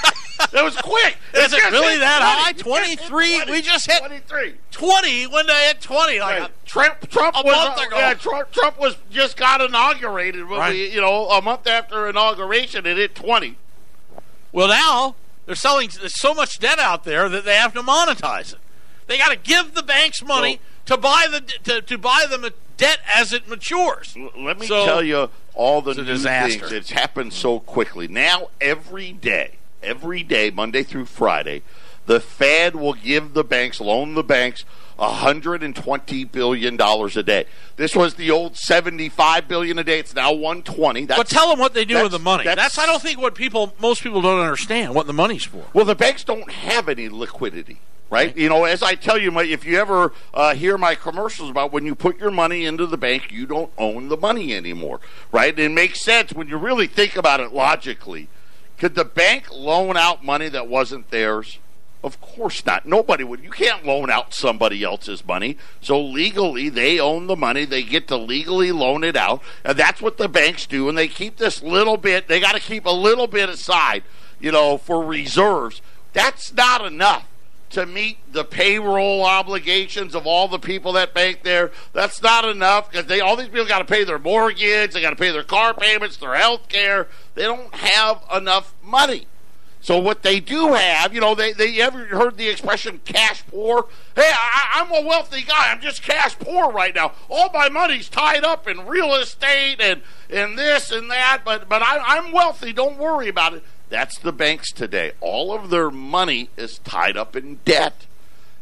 That 0.53 0.65
was 0.65 0.77
quick. 0.77 1.17
Is 1.35 1.53
it 1.53 1.71
really 1.71 1.99
that 1.99 2.19
20. 2.19 2.25
high? 2.25 2.51
It 2.51 2.57
just 2.57 3.01
hit 3.01 3.09
23? 3.09 3.37
20. 3.37 3.53
We 3.53 3.63
just 3.63 3.91
hit- 3.91 3.99
23. 4.01 4.55
20 4.71 5.27
when 5.29 5.47
they 5.47 5.67
hit 5.67 5.81
20. 5.81 6.21
Like 6.21 6.31
Right. 6.41 6.43
Uh, 6.43 6.49
Trump, 6.67 7.09
Trump 7.11 7.37
a 7.37 7.43
was 7.43 7.79
uh, 7.79 7.83
ago. 7.87 7.97
Yeah, 7.99 8.15
Trump, 8.15 8.51
Trump 8.53 8.79
was 8.79 8.97
just 9.11 9.37
got 9.37 9.61
inaugurated. 9.61 10.49
When 10.49 10.59
Right. 10.59 10.73
we, 10.75 10.91
you 10.91 11.01
know, 11.01 11.29
a 11.31 11.41
month 11.43 11.67
after 11.67 12.09
inauguration, 12.09 12.87
it 12.87 12.97
hit 12.99 13.15
twenty. 13.15 13.57
Well, 14.53 14.69
now 14.69 15.15
they're 15.47 15.55
selling. 15.55 15.91
There's 15.99 16.21
so 16.21 16.35
much 16.35 16.59
debt 16.59 16.79
out 16.79 17.05
there 17.05 17.29
that 17.29 17.45
they 17.45 17.57
have 17.57 17.73
to 17.75 17.83
monetize 17.83 18.53
it. 18.53 18.59
They 19.07 19.19
got 19.19 19.31
to 19.31 19.37
give 19.37 19.75
the 19.75 19.83
banks 19.83 20.23
money 20.23 20.61
to 20.87 20.97
buy 20.97 21.27
the 21.31 21.41
to, 21.65 21.81
to 21.83 21.99
buy 21.99 22.27
the 22.29 22.53
debt 22.77 22.99
as 23.15 23.33
it 23.33 23.49
matures. 23.49 24.15
Let 24.37 24.59
me 24.59 24.67
So- 24.67 24.85
tell 24.85 25.03
you 25.03 25.31
all 25.55 25.81
the 25.83 25.93
a 25.93 25.95
new 25.95 26.05
disaster. 26.05 26.59
things. 26.61 26.73
It's 26.73 26.91
happened 26.91 27.33
so 27.33 27.61
quickly. 27.61 28.09
Now, 28.09 28.49
every 28.61 29.13
day, 29.13 29.57
every 29.83 30.23
day, 30.23 30.51
Monday 30.51 30.83
through 30.83 31.07
Friday, 31.07 31.63
the 32.07 32.21
Fed 32.21 32.75
will 32.75 32.95
give 32.95 33.33
the 33.35 33.45
banks, 33.45 33.81
loan 33.81 34.15
the 34.15 34.25
banks, 34.25 34.65
$120 34.99 36.31
billion 36.33 36.81
a 36.81 37.23
day. 37.23 37.45
This 37.77 37.95
was 37.95 38.15
the 38.15 38.31
old 38.31 38.57
75 38.57 39.49
billion 39.49 39.79
a 39.79 39.85
day. 39.85 39.99
It's 39.99 40.15
now 40.15 40.33
120 40.33 41.07
That's 41.07 41.19
But 41.19 41.29
tell 41.29 41.49
them 41.51 41.59
what 41.59 41.75
they 41.75 41.85
do 41.85 42.03
with 42.03 42.13
the 42.13 42.19
money. 42.19 42.45
that's- 42.45 42.75
That's, 42.75 42.79
I 42.79 42.87
don't 42.87 43.03
think 43.03 43.21
what 43.21 43.35
people 43.35 43.75
most 43.81 44.03
people 44.03 44.23
don't 44.23 44.41
understand 44.41 44.95
what 44.95 45.07
the 45.07 45.13
money's 45.13 45.45
for. 45.45 45.65
Well, 45.73 45.85
the 45.85 45.95
banks 45.95 46.25
don't 46.25 46.51
have 46.51 46.89
any 46.89 47.09
liquidity, 47.09 47.79
right? 48.11 48.37
You 48.37 48.49
know, 48.49 48.65
as 48.65 48.83
I 48.83 48.95
tell 48.95 49.19
you, 49.19 49.37
if 49.41 49.65
you 49.65 49.79
ever 49.79 50.13
uh, 50.35 50.55
hear 50.55 50.79
my 50.79 50.95
commercials 50.95 51.51
about 51.51 51.73
when 51.73 51.85
you 51.87 51.95
put 51.95 52.19
your 52.19 52.31
money 52.31 52.65
into 52.65 52.87
the 52.87 52.97
bank, 52.99 53.31
you 53.33 53.47
don't 53.47 53.73
own 53.79 54.09
the 54.09 54.17
money 54.17 54.55
anymore, 54.55 55.01
right? 55.33 55.57
It 55.59 55.71
makes 55.71 56.03
sense 56.03 56.33
when 56.33 56.49
you 56.49 56.57
really 56.57 56.87
think 56.87 57.17
about 57.17 57.41
it 57.41 57.53
logically. 57.53 58.29
Could 58.83 58.97
the 58.97 59.05
bank 59.05 59.47
loan 59.53 59.97
out 59.97 60.25
money 60.25 60.49
that 60.49 60.67
wasn't 60.67 61.13
theirs? 61.13 61.61
Of 62.03 62.21
course 62.21 62.67
not. 62.67 62.85
Nobody 62.85 63.23
would. 63.23 63.45
You 63.45 63.51
can't 63.51 63.87
loan 63.87 64.11
out 64.11 64.35
somebody 64.35 64.83
else's 64.83 65.25
money. 65.25 65.57
So 65.81 66.01
legally, 66.01 66.69
they 66.69 66.99
own 66.99 67.29
the 67.29 67.37
money. 67.37 67.65
They 67.65 67.85
get 67.85 68.09
to 68.09 68.17
legally 68.17 68.73
loan 68.73 69.05
it 69.05 69.15
out. 69.15 69.41
And 69.65 69.79
that's 69.79 70.03
what 70.03 70.19
the 70.19 70.29
banks 70.29 70.67
do. 70.67 70.89
And 70.89 70.99
they 70.99 71.07
keep 71.07 71.37
this 71.37 71.63
little 71.63 71.97
bit, 71.97 72.27
they 72.27 72.41
got 72.41 72.57
to 72.57 72.61
keep 72.61 72.85
a 72.85 72.91
little 72.91 73.29
bit 73.29 73.49
aside, 73.49 74.03
you 74.41 74.51
know, 74.51 74.79
for 74.79 75.01
reserves. 75.07 75.81
That's 76.13 76.53
not 76.53 76.85
enough 76.85 77.29
to 77.73 77.87
meet 77.87 78.19
the 78.33 78.45
payroll 78.45 79.25
obligations 79.25 80.15
of 80.15 80.27
all 80.27 80.49
the 80.49 80.59
people 80.59 80.93
that 80.93 81.15
bank 81.15 81.43
there. 81.43 81.73
That's 81.93 82.23
not 82.23 82.45
enough 82.45 82.91
because 82.91 83.07
they 83.07 83.21
all 83.21 83.37
these 83.37 83.49
people 83.49 83.67
got 83.67 83.79
to 83.79 83.85
pay 83.85 84.05
their 84.05 84.19
mortgage, 84.19 84.93
they 84.93 85.01
got 85.01 85.11
to 85.11 85.17
pay 85.17 85.31
their 85.31 85.43
car 85.43 85.75
payments, 85.75 86.17
their 86.17 86.35
health 86.35 86.69
care. 86.69 87.09
They 87.35 87.43
don't 87.43 87.75
have 87.75 88.23
enough 88.35 88.75
money. 88.83 89.27
So 89.83 89.99
what 89.99 90.23
they 90.23 90.39
do 90.39 90.75
have, 90.75 91.13
you 91.13 91.21
know, 91.21 91.35
they 91.35 91.53
they 91.53 91.81
ever 91.81 92.05
heard 92.05 92.37
the 92.37 92.49
expression 92.49 93.01
cash 93.05 93.45
poor? 93.49 93.89
Hey, 94.15 94.31
I, 94.33 94.81
I'm 94.81 95.05
a 95.05 95.07
wealthy 95.07 95.43
guy. 95.43 95.73
I'm 95.73 95.81
just 95.81 96.03
cash 96.03 96.39
poor 96.39 96.71
right 96.71 96.95
now. 96.95 97.13
All 97.29 97.51
my 97.53 97.69
money's 97.69 98.09
tied 98.09 98.45
up 98.45 98.69
in 98.69 98.87
real 98.87 99.13
estate 99.15 99.81
and 99.81 100.03
and 100.31 100.57
this 100.57 100.93
and 100.93 101.11
that. 101.11 101.43
But 101.45 101.69
but 101.69 101.83
I, 101.83 101.99
I'm 101.99 102.31
wealthy. 102.31 102.73
Don't 102.73 102.97
worry 102.97 103.29
about 103.29 103.55
it. 103.55 103.65
That's 103.93 104.19
the 104.19 104.33
banks 104.33 104.73
today. 104.73 105.13
All 105.21 105.53
of 105.53 105.69
their 105.69 105.91
money 105.91 106.49
is 106.57 106.79
tied 106.79 107.15
up 107.15 107.37
in 107.37 107.57
debt. 107.67 108.07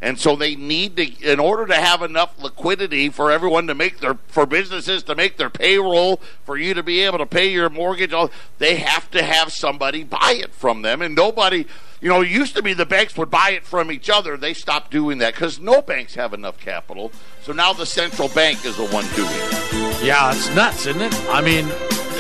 And 0.03 0.19
so 0.19 0.35
they 0.35 0.57
need 0.57 0.97
to, 0.97 1.05
in 1.23 1.39
order 1.39 1.67
to 1.67 1.77
have 1.77 2.03
enough 2.03 2.37
liquidity 2.43 3.11
for 3.11 3.31
everyone 3.31 3.69
to 3.69 3.75
make 3.77 4.01
their, 4.01 4.15
for 4.27 4.45
businesses 4.45 5.05
to 5.05 5.15
make 5.15 5.37
their 5.37 5.49
payroll, 5.49 6.17
for 6.45 6.57
you 6.57 6.75
to 6.75 6.83
be 6.83 7.03
able 7.03 7.19
to 7.19 7.27
pay 7.27 7.53
your 7.53 7.71
mortgage, 7.71 8.13
all, 8.13 8.29
they 8.59 8.79
have 8.79 9.09
to 9.13 9.23
have 9.23 9.53
somebody 9.53 10.03
buy 10.03 10.35
it 10.37 10.53
from 10.53 10.83
them. 10.83 11.01
And 11.01 11.15
nobody, 11.15 11.65
you 12.01 12.09
know, 12.09 12.23
it 12.23 12.29
used 12.29 12.57
to 12.57 12.63
be 12.63 12.73
the 12.73 12.85
banks 12.85 13.17
would 13.17 13.31
buy 13.31 13.51
it 13.51 13.65
from 13.65 13.93
each 13.93 14.11
other. 14.11 14.37
They 14.37 14.53
stopped 14.53 14.91
doing 14.91 15.19
that 15.19 15.35
because 15.35 15.61
no 15.61 15.81
banks 15.81 16.17
have 16.17 16.35
enough 16.35 16.59
capital. 16.59 17.13
So 17.43 17.53
now 17.53 17.73
the 17.73 17.87
central 17.87 18.31
bank 18.31 18.65
is 18.65 18.77
the 18.77 18.87
one 18.87 19.07
doing 19.15 19.31
it. 19.31 20.05
Yeah, 20.05 20.33
it's 20.33 20.53
nuts, 20.57 20.87
isn't 20.87 21.03
it? 21.03 21.15
I 21.29 21.41
mean, 21.41 21.69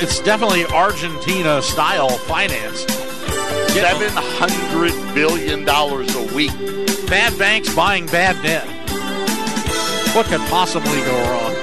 it's 0.02 0.20
definitely 0.20 0.64
Argentina 0.66 1.60
style 1.62 2.08
finance. 2.08 2.80
Seven 3.72 4.10
hundred 4.14 4.92
billion 5.14 5.64
dollars 5.64 6.14
a 6.14 6.34
week. 6.34 6.52
Bad 7.06 7.38
banks 7.38 7.74
buying 7.74 8.06
bad 8.06 8.40
debt. 8.42 8.66
What 10.14 10.26
could 10.26 10.40
possibly 10.48 11.00
go 11.02 11.12
wrong? 11.30 11.54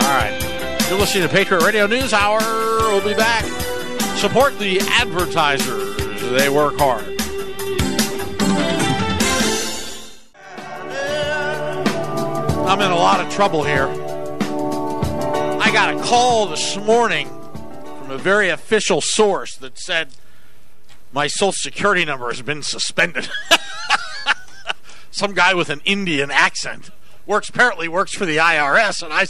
All 0.00 0.14
right. 0.14 0.84
You're 0.88 0.98
listening 0.98 1.26
to 1.26 1.34
Patriot 1.34 1.64
Radio 1.64 1.86
News 1.86 2.12
Hour. 2.12 2.38
We'll 2.40 3.04
be 3.04 3.14
back. 3.14 3.44
Support 4.18 4.58
the 4.58 4.80
advertisers. 4.90 5.96
They 6.30 6.48
work 6.48 6.78
hard. 6.78 7.04
I'm 12.68 12.80
in 12.80 12.90
a 12.90 12.96
lot 12.96 13.20
of 13.20 13.32
trouble 13.32 13.62
here. 13.62 14.05
I 15.66 15.72
got 15.72 15.92
a 15.92 15.98
call 15.98 16.46
this 16.46 16.76
morning 16.76 17.28
from 17.98 18.12
a 18.12 18.18
very 18.18 18.50
official 18.50 19.00
source 19.00 19.56
that 19.56 19.76
said 19.76 20.10
my 21.12 21.26
social 21.26 21.50
security 21.50 22.04
number 22.04 22.28
has 22.28 22.40
been 22.40 22.62
suspended. 22.62 23.28
Some 25.10 25.34
guy 25.34 25.54
with 25.54 25.68
an 25.68 25.80
Indian 25.84 26.30
accent 26.30 26.90
works 27.26 27.48
apparently 27.48 27.88
works 27.88 28.14
for 28.14 28.24
the 28.24 28.36
IRS, 28.36 29.02
and 29.02 29.12
I, 29.12 29.26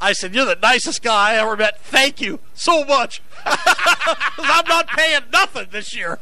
I 0.00 0.14
said, 0.14 0.34
"You're 0.34 0.46
the 0.46 0.56
nicest 0.62 1.02
guy 1.02 1.32
I 1.32 1.36
ever 1.36 1.58
met. 1.58 1.78
Thank 1.82 2.22
you 2.22 2.40
so 2.54 2.82
much. 2.86 3.20
I'm 3.44 4.66
not 4.66 4.88
paying 4.88 5.24
nothing 5.30 5.66
this 5.72 5.94
year." 5.94 6.20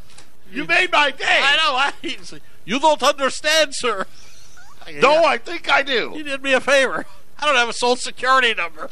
You 0.51 0.65
made 0.65 0.91
my 0.91 1.13
day. 1.13 1.25
I 1.29 1.57
know. 1.59 1.77
I, 1.77 2.41
you 2.65 2.81
don't 2.81 3.03
understand, 3.05 3.77
sir. 3.77 4.07
No, 4.95 5.25
I 5.25 5.39
think 5.39 5.71
I 5.71 5.83
do. 5.83 6.13
You 6.17 6.25
did 6.25 6.43
me 6.43 6.55
a 6.55 6.61
favor. 6.61 7.07
I 7.39 7.47
don't 7.47 7.55
have 7.55 7.69
a 7.69 7.73
social 7.73 7.95
security 7.95 8.53
number. 8.53 8.91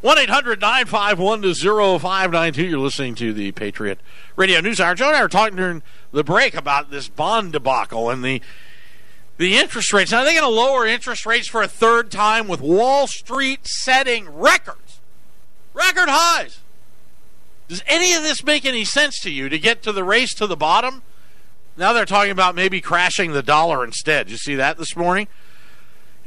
1 0.00 0.18
800 0.18 0.60
951 0.60 1.54
0592. 1.98 2.64
You're 2.64 2.78
listening 2.78 3.14
to 3.16 3.32
the 3.32 3.52
Patriot 3.52 3.98
Radio 4.36 4.60
News 4.60 4.80
Hour. 4.80 4.94
Joe 4.94 5.08
and 5.08 5.16
I 5.16 5.22
were 5.22 5.28
talking 5.28 5.56
during 5.56 5.82
the 6.12 6.22
break 6.22 6.54
about 6.54 6.90
this 6.90 7.08
bond 7.08 7.52
debacle 7.52 8.10
and 8.10 8.24
the 8.24 8.40
the 9.38 9.56
interest 9.56 9.92
rates. 9.92 10.12
Now, 10.12 10.20
are 10.20 10.24
they 10.24 10.32
going 10.32 10.44
to 10.44 10.48
lower 10.48 10.86
interest 10.86 11.26
rates 11.26 11.48
for 11.48 11.62
a 11.62 11.68
third 11.68 12.10
time 12.10 12.48
with 12.48 12.60
Wall 12.60 13.06
Street 13.06 13.66
setting 13.66 14.34
records? 14.34 15.00
Record 15.74 16.08
highs. 16.08 16.60
Does 17.68 17.82
any 17.86 18.14
of 18.14 18.22
this 18.22 18.44
make 18.44 18.64
any 18.64 18.84
sense 18.84 19.18
to 19.20 19.30
you 19.30 19.48
to 19.48 19.58
get 19.58 19.82
to 19.82 19.92
the 19.92 20.04
race 20.04 20.32
to 20.34 20.46
the 20.46 20.56
bottom? 20.56 21.02
Now 21.76 21.92
they're 21.92 22.06
talking 22.06 22.30
about 22.30 22.54
maybe 22.54 22.80
crashing 22.80 23.32
the 23.32 23.42
dollar 23.42 23.84
instead. 23.84 24.30
You 24.30 24.36
see 24.36 24.54
that 24.54 24.78
this 24.78 24.96
morning? 24.96 25.28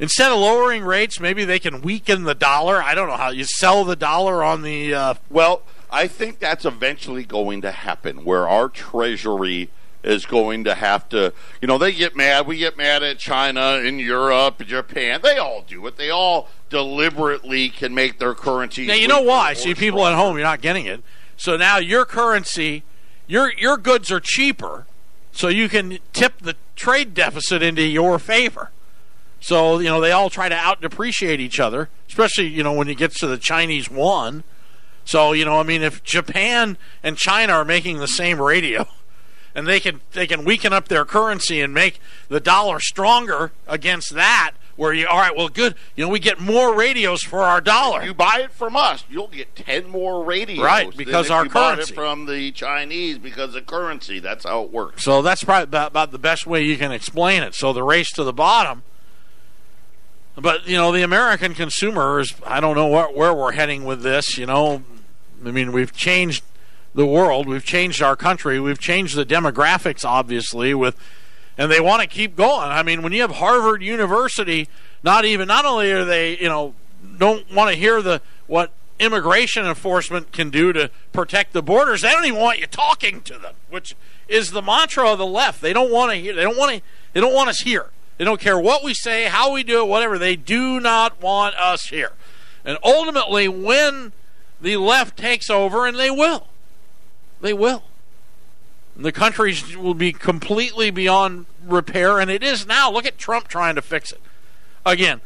Instead 0.00 0.32
of 0.32 0.38
lowering 0.38 0.82
rates, 0.82 1.20
maybe 1.20 1.44
they 1.44 1.58
can 1.58 1.82
weaken 1.82 2.24
the 2.24 2.34
dollar. 2.34 2.82
I 2.82 2.94
don't 2.94 3.06
know 3.08 3.16
how 3.18 3.28
you 3.30 3.44
sell 3.44 3.84
the 3.84 3.94
dollar 3.94 4.42
on 4.42 4.62
the. 4.62 4.94
Uh, 4.94 5.14
Well, 5.28 5.62
I 5.90 6.08
think 6.08 6.38
that's 6.40 6.64
eventually 6.64 7.24
going 7.24 7.60
to 7.60 7.70
happen 7.70 8.24
where 8.24 8.48
our 8.48 8.68
treasury 8.68 9.68
is 10.02 10.24
going 10.24 10.64
to 10.64 10.74
have 10.74 11.06
to, 11.10 11.34
you 11.60 11.68
know, 11.68 11.76
they 11.76 11.92
get 11.92 12.16
mad. 12.16 12.46
We 12.46 12.56
get 12.56 12.78
mad 12.78 13.02
at 13.02 13.18
China 13.18 13.78
and 13.84 14.00
Europe, 14.00 14.58
and 14.60 14.68
Japan. 14.68 15.20
They 15.22 15.36
all 15.36 15.62
do 15.68 15.86
it. 15.86 15.96
They 15.98 16.08
all 16.08 16.48
deliberately 16.70 17.68
can 17.68 17.94
make 17.94 18.18
their 18.18 18.34
currency. 18.34 18.86
now 18.86 18.94
you 18.94 19.08
know 19.08 19.20
why. 19.20 19.52
See, 19.52 19.74
people 19.74 20.06
at 20.06 20.14
home, 20.14 20.36
you're 20.36 20.44
not 20.46 20.62
getting 20.62 20.86
it. 20.86 21.02
So 21.36 21.56
now 21.58 21.76
your 21.76 22.06
currency, 22.06 22.82
your 23.26 23.52
your 23.54 23.76
goods 23.76 24.10
are 24.10 24.20
cheaper 24.20 24.86
so 25.32 25.48
you 25.48 25.68
can 25.68 25.98
tip 26.14 26.38
the 26.40 26.56
trade 26.76 27.12
deficit 27.12 27.62
into 27.62 27.82
your 27.82 28.18
favor. 28.18 28.70
So 29.40 29.78
you 29.78 29.88
know 29.88 30.00
they 30.00 30.12
all 30.12 30.30
try 30.30 30.48
to 30.48 30.54
out 30.54 30.80
depreciate 30.80 31.40
each 31.40 31.58
other, 31.58 31.88
especially 32.08 32.46
you 32.48 32.62
know 32.62 32.72
when 32.72 32.88
it 32.88 32.96
gets 32.96 33.18
to 33.20 33.26
the 33.26 33.38
Chinese 33.38 33.90
one. 33.90 34.44
So 35.04 35.32
you 35.32 35.44
know, 35.44 35.58
I 35.58 35.62
mean, 35.62 35.82
if 35.82 36.04
Japan 36.04 36.76
and 37.02 37.16
China 37.16 37.54
are 37.54 37.64
making 37.64 37.98
the 37.98 38.06
same 38.06 38.40
radio, 38.40 38.86
and 39.54 39.66
they 39.66 39.80
can 39.80 40.00
they 40.12 40.26
can 40.26 40.44
weaken 40.44 40.72
up 40.72 40.88
their 40.88 41.04
currency 41.04 41.60
and 41.60 41.72
make 41.72 42.00
the 42.28 42.38
dollar 42.38 42.80
stronger 42.80 43.52
against 43.66 44.14
that, 44.14 44.52
where 44.76 44.92
you 44.92 45.06
all 45.06 45.18
right, 45.18 45.34
well, 45.34 45.48
good, 45.48 45.74
you 45.96 46.04
know, 46.04 46.10
we 46.10 46.18
get 46.18 46.38
more 46.38 46.74
radios 46.74 47.22
for 47.22 47.40
our 47.40 47.62
dollar. 47.62 48.04
You 48.04 48.12
buy 48.12 48.42
it 48.44 48.52
from 48.52 48.76
us, 48.76 49.04
you'll 49.08 49.28
get 49.28 49.56
ten 49.56 49.88
more 49.88 50.22
radios, 50.22 50.62
Right, 50.64 50.94
because 50.94 51.30
our 51.30 51.44
you 51.44 51.50
currency. 51.50 51.92
it 51.92 51.96
from 51.96 52.26
the 52.26 52.52
Chinese 52.52 53.16
because 53.16 53.54
of 53.54 53.66
currency. 53.66 54.18
That's 54.18 54.44
how 54.44 54.64
it 54.64 54.70
works. 54.70 55.02
So 55.02 55.22
that's 55.22 55.42
probably 55.42 55.64
about, 55.64 55.90
about 55.92 56.12
the 56.12 56.18
best 56.18 56.46
way 56.46 56.62
you 56.62 56.76
can 56.76 56.92
explain 56.92 57.42
it. 57.42 57.54
So 57.54 57.72
the 57.72 57.82
race 57.82 58.10
to 58.12 58.22
the 58.22 58.34
bottom. 58.34 58.82
But 60.36 60.66
you 60.66 60.76
know, 60.76 60.92
the 60.92 61.02
American 61.02 61.54
consumers. 61.54 62.34
I 62.46 62.60
don't 62.60 62.76
know 62.76 62.86
what, 62.86 63.14
where 63.16 63.34
we're 63.34 63.52
heading 63.52 63.84
with 63.84 64.02
this. 64.02 64.38
You 64.38 64.46
know, 64.46 64.82
I 65.44 65.50
mean, 65.50 65.72
we've 65.72 65.92
changed 65.92 66.44
the 66.94 67.06
world, 67.06 67.46
we've 67.46 67.64
changed 67.64 68.02
our 68.02 68.16
country, 68.16 68.58
we've 68.58 68.78
changed 68.78 69.16
the 69.16 69.24
demographics, 69.24 70.04
obviously, 70.04 70.74
with, 70.74 70.96
and 71.56 71.70
they 71.70 71.80
want 71.80 72.02
to 72.02 72.08
keep 72.08 72.36
going. 72.36 72.68
I 72.68 72.82
mean, 72.82 73.02
when 73.02 73.12
you 73.12 73.20
have 73.20 73.32
Harvard 73.32 73.82
University, 73.82 74.68
not 75.02 75.24
even 75.24 75.46
not 75.46 75.64
only 75.64 75.92
are 75.92 76.04
they, 76.04 76.36
you 76.38 76.48
know, 76.48 76.74
don't 77.18 77.50
want 77.52 77.70
to 77.70 77.76
hear 77.76 78.02
the 78.02 78.20
what 78.46 78.72
immigration 78.98 79.64
enforcement 79.64 80.32
can 80.32 80.50
do 80.50 80.72
to 80.72 80.90
protect 81.12 81.52
the 81.52 81.62
borders. 81.62 82.02
They 82.02 82.10
don't 82.10 82.24
even 82.26 82.40
want 82.40 82.58
you 82.58 82.66
talking 82.66 83.22
to 83.22 83.38
them, 83.38 83.54
which 83.70 83.94
is 84.28 84.50
the 84.50 84.62
mantra 84.62 85.10
of 85.10 85.18
the 85.18 85.26
left. 85.26 85.60
They 85.62 85.72
don't 85.72 85.90
want 85.90 86.12
to 86.12 86.18
hear. 86.18 86.34
They 86.34 86.42
don't 86.42 86.58
want 86.58 86.76
to. 86.76 86.82
They 87.12 87.20
don't 87.20 87.34
want 87.34 87.48
us 87.48 87.60
here. 87.60 87.90
They 88.20 88.26
don't 88.26 88.38
care 88.38 88.58
what 88.58 88.84
we 88.84 88.92
say, 88.92 89.24
how 89.24 89.50
we 89.50 89.62
do 89.62 89.80
it, 89.80 89.88
whatever. 89.88 90.18
They 90.18 90.36
do 90.36 90.78
not 90.78 91.22
want 91.22 91.54
us 91.54 91.86
here. 91.86 92.12
And 92.66 92.76
ultimately, 92.84 93.48
when 93.48 94.12
the 94.60 94.76
left 94.76 95.16
takes 95.16 95.48
over, 95.48 95.86
and 95.86 95.98
they 95.98 96.10
will, 96.10 96.46
they 97.40 97.54
will. 97.54 97.82
The 98.94 99.10
country 99.10 99.56
will 99.74 99.94
be 99.94 100.12
completely 100.12 100.90
beyond 100.90 101.46
repair, 101.64 102.20
and 102.20 102.30
it 102.30 102.42
is 102.42 102.66
now. 102.66 102.90
Look 102.90 103.06
at 103.06 103.16
Trump 103.16 103.48
trying 103.48 103.74
to 103.76 103.80
fix 103.80 104.12
it. 104.12 104.20
Again, 104.84 105.22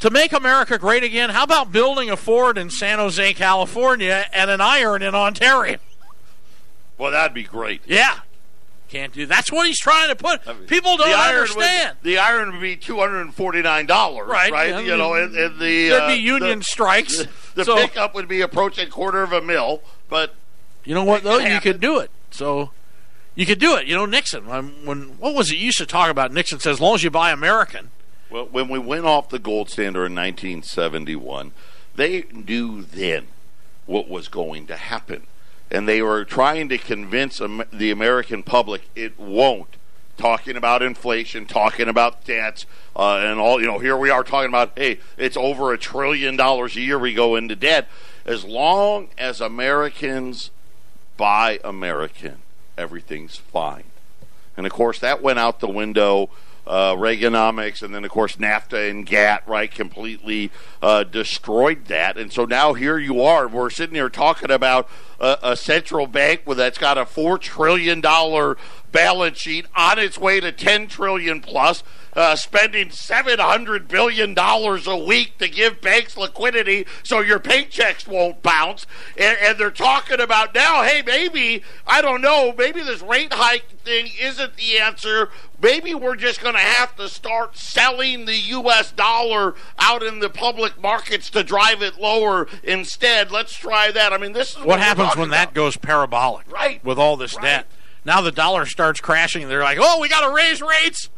to 0.00 0.10
make 0.10 0.34
America 0.34 0.76
great 0.76 1.04
again, 1.04 1.30
how 1.30 1.44
about 1.44 1.72
building 1.72 2.10
a 2.10 2.18
Ford 2.18 2.58
in 2.58 2.68
San 2.68 2.98
Jose, 2.98 3.32
California, 3.32 4.26
and 4.30 4.50
an 4.50 4.60
iron 4.60 5.00
in 5.00 5.14
Ontario? 5.14 5.78
Well, 6.98 7.12
that'd 7.12 7.32
be 7.32 7.44
great. 7.44 7.80
Yeah. 7.86 8.18
Can't 8.94 9.12
do 9.12 9.26
that's 9.26 9.50
what 9.50 9.66
he's 9.66 9.80
trying 9.80 10.08
to 10.08 10.14
put. 10.14 10.40
People 10.68 10.96
don't 10.96 11.10
the 11.10 11.16
understand. 11.16 11.96
Would, 12.00 12.08
the 12.08 12.18
iron 12.18 12.52
would 12.52 12.60
be 12.60 12.76
two 12.76 12.98
hundred 12.98 13.22
and 13.22 13.34
forty 13.34 13.60
nine 13.60 13.86
dollars, 13.86 14.28
Right, 14.28 14.52
right? 14.52 14.72
I 14.72 14.80
you 14.80 14.90
mean, 14.90 14.98
know, 14.98 15.14
and, 15.14 15.34
and 15.34 15.58
the 15.58 15.88
There'd 15.88 16.02
uh, 16.02 16.08
be 16.08 16.14
union 16.14 16.60
the, 16.60 16.64
strikes. 16.64 17.18
The, 17.18 17.28
the 17.56 17.64
so, 17.64 17.76
pickup 17.76 18.14
would 18.14 18.28
be 18.28 18.40
approaching 18.40 18.90
quarter 18.90 19.24
of 19.24 19.32
a 19.32 19.40
mil, 19.40 19.82
but 20.08 20.34
you 20.84 20.94
know 20.94 21.02
what 21.02 21.24
though? 21.24 21.38
You 21.38 21.60
could 21.60 21.80
do 21.80 21.98
it. 21.98 22.10
So 22.30 22.70
you 23.34 23.46
could 23.46 23.58
do 23.58 23.76
it. 23.76 23.86
You 23.86 23.96
know, 23.96 24.06
Nixon. 24.06 24.46
When 24.46 25.18
what 25.18 25.34
was 25.34 25.50
it? 25.50 25.56
You 25.56 25.66
used 25.66 25.78
to 25.78 25.86
talk 25.86 26.08
about 26.08 26.32
Nixon 26.32 26.60
says, 26.60 26.74
as 26.74 26.80
long 26.80 26.94
as 26.94 27.02
you 27.02 27.10
buy 27.10 27.32
American. 27.32 27.90
Well, 28.30 28.46
when 28.46 28.68
we 28.68 28.78
went 28.78 29.06
off 29.06 29.28
the 29.28 29.38
gold 29.38 29.70
standard 29.70 30.06
in 30.06 30.14
1971, 30.14 31.52
they 31.94 32.24
knew 32.32 32.82
then 32.82 33.26
what 33.86 34.08
was 34.08 34.28
going 34.28 34.66
to 34.68 34.76
happen. 34.76 35.26
And 35.74 35.88
they 35.88 36.02
were 36.02 36.24
trying 36.24 36.68
to 36.68 36.78
convince 36.78 37.38
the 37.72 37.90
American 37.90 38.44
public 38.44 38.82
it 38.94 39.18
won't. 39.18 39.76
Talking 40.16 40.56
about 40.56 40.82
inflation, 40.82 41.46
talking 41.46 41.88
about 41.88 42.24
debts, 42.24 42.64
uh, 42.94 43.16
and 43.16 43.40
all, 43.40 43.60
you 43.60 43.66
know, 43.66 43.80
here 43.80 43.96
we 43.96 44.08
are 44.08 44.22
talking 44.22 44.50
about, 44.50 44.70
hey, 44.76 45.00
it's 45.18 45.36
over 45.36 45.72
a 45.72 45.76
trillion 45.76 46.36
dollars 46.36 46.76
a 46.76 46.80
year 46.80 46.96
we 46.96 47.12
go 47.12 47.34
into 47.34 47.56
debt. 47.56 47.88
As 48.24 48.44
long 48.44 49.08
as 49.18 49.40
Americans 49.40 50.52
buy 51.16 51.58
American, 51.64 52.36
everything's 52.78 53.36
fine. 53.36 53.90
And 54.56 54.66
of 54.66 54.72
course, 54.72 55.00
that 55.00 55.22
went 55.22 55.40
out 55.40 55.58
the 55.58 55.68
window. 55.68 56.30
Uh, 56.66 56.94
Reaganomics, 56.94 57.82
and 57.82 57.94
then 57.94 58.06
of 58.06 58.10
course 58.10 58.36
NAFTA 58.36 58.88
and 58.88 59.04
GATT, 59.04 59.46
right, 59.46 59.70
completely 59.70 60.50
uh, 60.80 61.04
destroyed 61.04 61.84
that. 61.88 62.16
And 62.16 62.32
so 62.32 62.46
now 62.46 62.72
here 62.72 62.96
you 62.96 63.20
are. 63.20 63.46
We're 63.46 63.68
sitting 63.68 63.96
here 63.96 64.08
talking 64.08 64.50
about 64.50 64.88
a, 65.24 65.38
a 65.52 65.56
central 65.56 66.06
bank 66.06 66.42
with 66.44 66.58
that's 66.58 66.78
got 66.78 66.98
a 66.98 67.06
four 67.06 67.38
trillion 67.38 68.00
dollar 68.00 68.56
balance 68.92 69.38
sheet 69.38 69.66
on 69.74 69.98
its 69.98 70.18
way 70.18 70.38
to 70.38 70.52
ten 70.52 70.86
trillion 70.86 71.40
plus, 71.40 71.82
uh, 72.12 72.36
spending 72.36 72.90
seven 72.90 73.38
hundred 73.38 73.88
billion 73.88 74.34
dollars 74.34 74.86
a 74.86 74.96
week 74.96 75.36
to 75.38 75.48
give 75.48 75.80
banks 75.80 76.16
liquidity 76.16 76.86
so 77.02 77.20
your 77.20 77.40
paychecks 77.40 78.06
won't 78.06 78.42
bounce. 78.42 78.86
And, 79.16 79.36
and 79.42 79.58
they're 79.58 79.70
talking 79.70 80.20
about 80.20 80.54
now, 80.54 80.82
hey, 80.84 81.02
maybe 81.04 81.62
I 81.86 82.02
don't 82.02 82.20
know, 82.20 82.54
maybe 82.56 82.82
this 82.82 83.02
rate 83.02 83.32
hike 83.32 83.68
thing 83.84 84.10
isn't 84.20 84.56
the 84.56 84.78
answer. 84.78 85.30
Maybe 85.60 85.94
we're 85.94 86.16
just 86.16 86.42
going 86.42 86.54
to 86.54 86.60
have 86.60 86.94
to 86.96 87.08
start 87.08 87.56
selling 87.56 88.26
the 88.26 88.36
U.S. 88.36 88.92
dollar 88.92 89.54
out 89.78 90.02
in 90.02 90.18
the 90.18 90.28
public 90.28 90.80
markets 90.80 91.30
to 91.30 91.42
drive 91.42 91.80
it 91.80 91.98
lower 91.98 92.46
instead. 92.62 93.30
Let's 93.30 93.54
try 93.56 93.90
that. 93.90 94.12
I 94.12 94.18
mean, 94.18 94.32
this 94.32 94.50
is 94.50 94.58
what, 94.58 94.66
What 94.66 94.80
happens 94.80 95.13
talking 95.14 95.20
when 95.22 95.30
that 95.30 95.54
goes 95.54 95.76
parabolic? 95.76 96.50
Right. 96.50 96.84
With 96.84 96.98
all 96.98 97.16
this 97.16 97.34
Right. 97.36 97.44
debt. 97.44 97.66
Now 98.04 98.20
the 98.20 98.32
dollar 98.32 98.66
starts 98.66 99.00
crashing. 99.00 99.48
They're 99.48 99.62
like, 99.62 99.78
oh, 99.80 99.98
we 100.00 100.08
got 100.08 100.26
to 100.28 100.34
raise 100.34 100.60
rates 100.60 101.08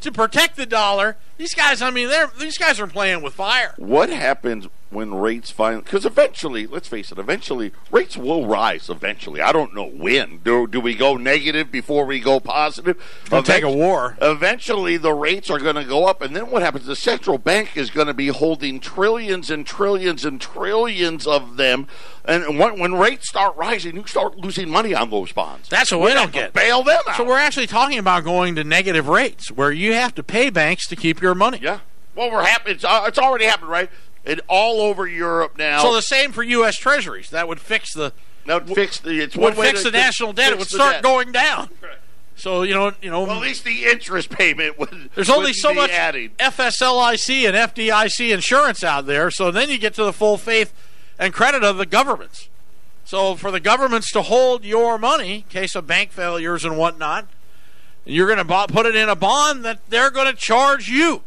to 0.00 0.10
protect 0.10 0.56
the 0.56 0.66
dollar. 0.66 1.16
These 1.38 1.54
guys, 1.54 1.80
I 1.80 1.90
mean, 1.90 2.08
they're 2.08 2.30
these 2.38 2.58
guys 2.58 2.80
are 2.80 2.86
playing 2.88 3.22
with 3.22 3.34
fire. 3.34 3.74
What 3.76 4.08
happens 4.10 4.66
when 4.92 5.14
rates 5.14 5.50
finally? 5.50 5.82
Because 5.82 6.04
eventually, 6.04 6.66
let's 6.66 6.88
face 6.88 7.10
it, 7.10 7.18
eventually 7.18 7.72
rates 7.90 8.16
will 8.16 8.46
rise. 8.46 8.88
Eventually, 8.88 9.40
I 9.40 9.52
don't 9.52 9.74
know 9.74 9.88
when. 9.88 10.38
Do 10.38 10.66
do 10.66 10.80
we 10.80 10.94
go 10.94 11.16
negative 11.16 11.70
before 11.70 12.04
we 12.04 12.20
go 12.20 12.40
positive? 12.40 12.96
gonna 13.28 13.42
take 13.42 13.64
a 13.64 13.70
war. 13.70 14.16
Eventually, 14.20 14.96
the 14.96 15.12
rates 15.12 15.50
are 15.50 15.58
going 15.58 15.76
to 15.76 15.84
go 15.84 16.06
up, 16.06 16.22
and 16.22 16.34
then 16.36 16.50
what 16.50 16.62
happens? 16.62 16.86
The 16.86 16.96
central 16.96 17.38
bank 17.38 17.76
is 17.76 17.90
going 17.90 18.06
to 18.06 18.14
be 18.14 18.28
holding 18.28 18.80
trillions 18.80 19.50
and 19.50 19.66
trillions 19.66 20.24
and 20.24 20.40
trillions 20.40 21.26
of 21.26 21.56
them, 21.56 21.88
and 22.24 22.58
when, 22.58 22.78
when 22.78 22.94
rates 22.94 23.28
start 23.28 23.56
rising, 23.56 23.96
you 23.96 24.06
start 24.06 24.36
losing 24.36 24.70
money 24.70 24.94
on 24.94 25.10
those 25.10 25.32
bonds. 25.32 25.68
That's 25.68 25.90
what 25.90 26.00
we 26.00 26.14
don't 26.14 26.32
get. 26.32 26.52
Bail 26.52 26.82
them 26.82 27.00
out. 27.08 27.16
So 27.16 27.24
we're 27.24 27.38
actually 27.38 27.66
talking 27.66 27.98
about 27.98 28.24
going 28.24 28.54
to 28.56 28.64
negative 28.64 29.08
rates, 29.08 29.50
where 29.50 29.72
you 29.72 29.94
have 29.94 30.14
to 30.16 30.22
pay 30.22 30.50
banks 30.50 30.86
to 30.88 30.96
keep 30.96 31.20
your 31.20 31.34
money. 31.34 31.58
yeah. 31.62 31.80
Well, 32.14 32.30
we're 32.30 32.44
happy. 32.44 32.72
It's, 32.72 32.84
uh, 32.84 33.04
it's 33.06 33.18
already 33.18 33.46
happened, 33.46 33.70
right? 33.70 33.88
It 34.24 34.40
all 34.48 34.80
over 34.80 35.06
Europe 35.06 35.58
now. 35.58 35.82
So 35.82 35.92
the 35.94 36.00
same 36.02 36.30
for 36.32 36.42
U.S. 36.42 36.76
Treasuries. 36.76 37.30
That 37.30 37.48
would 37.48 37.58
fix 37.60 37.92
the 37.92 38.12
Now 38.46 38.60
fix 38.60 39.00
the 39.00 39.20
it's 39.20 39.36
would 39.36 39.56
fix 39.56 39.82
to- 39.82 39.90
the 39.90 39.96
national 39.98 40.32
debt. 40.32 40.52
It 40.52 40.58
would 40.58 40.68
start 40.68 40.94
debt. 40.94 41.02
going 41.02 41.32
down. 41.32 41.70
So 42.36 42.62
you 42.62 42.72
know, 42.74 42.92
you 43.02 43.10
know, 43.10 43.22
Well, 43.24 43.36
at 43.36 43.42
least 43.42 43.64
the 43.64 43.84
interest 43.84 44.30
payment 44.30 44.78
would. 44.78 45.10
there's 45.14 45.28
only 45.30 45.52
so 45.52 45.74
much 45.74 45.90
adding. 45.90 46.30
FSLIC 46.38 47.46
and 47.48 47.56
FDIC 47.56 48.32
insurance 48.32 48.82
out 48.84 49.06
there. 49.06 49.30
So 49.30 49.50
then 49.50 49.68
you 49.68 49.78
get 49.78 49.94
to 49.94 50.04
the 50.04 50.12
full 50.12 50.38
faith 50.38 50.72
and 51.18 51.32
credit 51.32 51.62
of 51.64 51.76
the 51.76 51.86
governments. 51.86 52.48
So 53.04 53.34
for 53.34 53.50
the 53.50 53.60
governments 53.60 54.10
to 54.12 54.22
hold 54.22 54.64
your 54.64 54.96
money 54.98 55.34
in 55.36 55.42
case 55.42 55.74
of 55.74 55.86
bank 55.86 56.10
failures 56.12 56.64
and 56.64 56.78
whatnot, 56.78 57.26
you're 58.04 58.32
going 58.32 58.44
to 58.46 58.66
put 58.72 58.86
it 58.86 58.96
in 58.96 59.08
a 59.08 59.16
bond 59.16 59.64
that 59.64 59.80
they're 59.90 60.10
going 60.10 60.26
to 60.26 60.32
charge 60.36 60.88
you. 60.88 61.22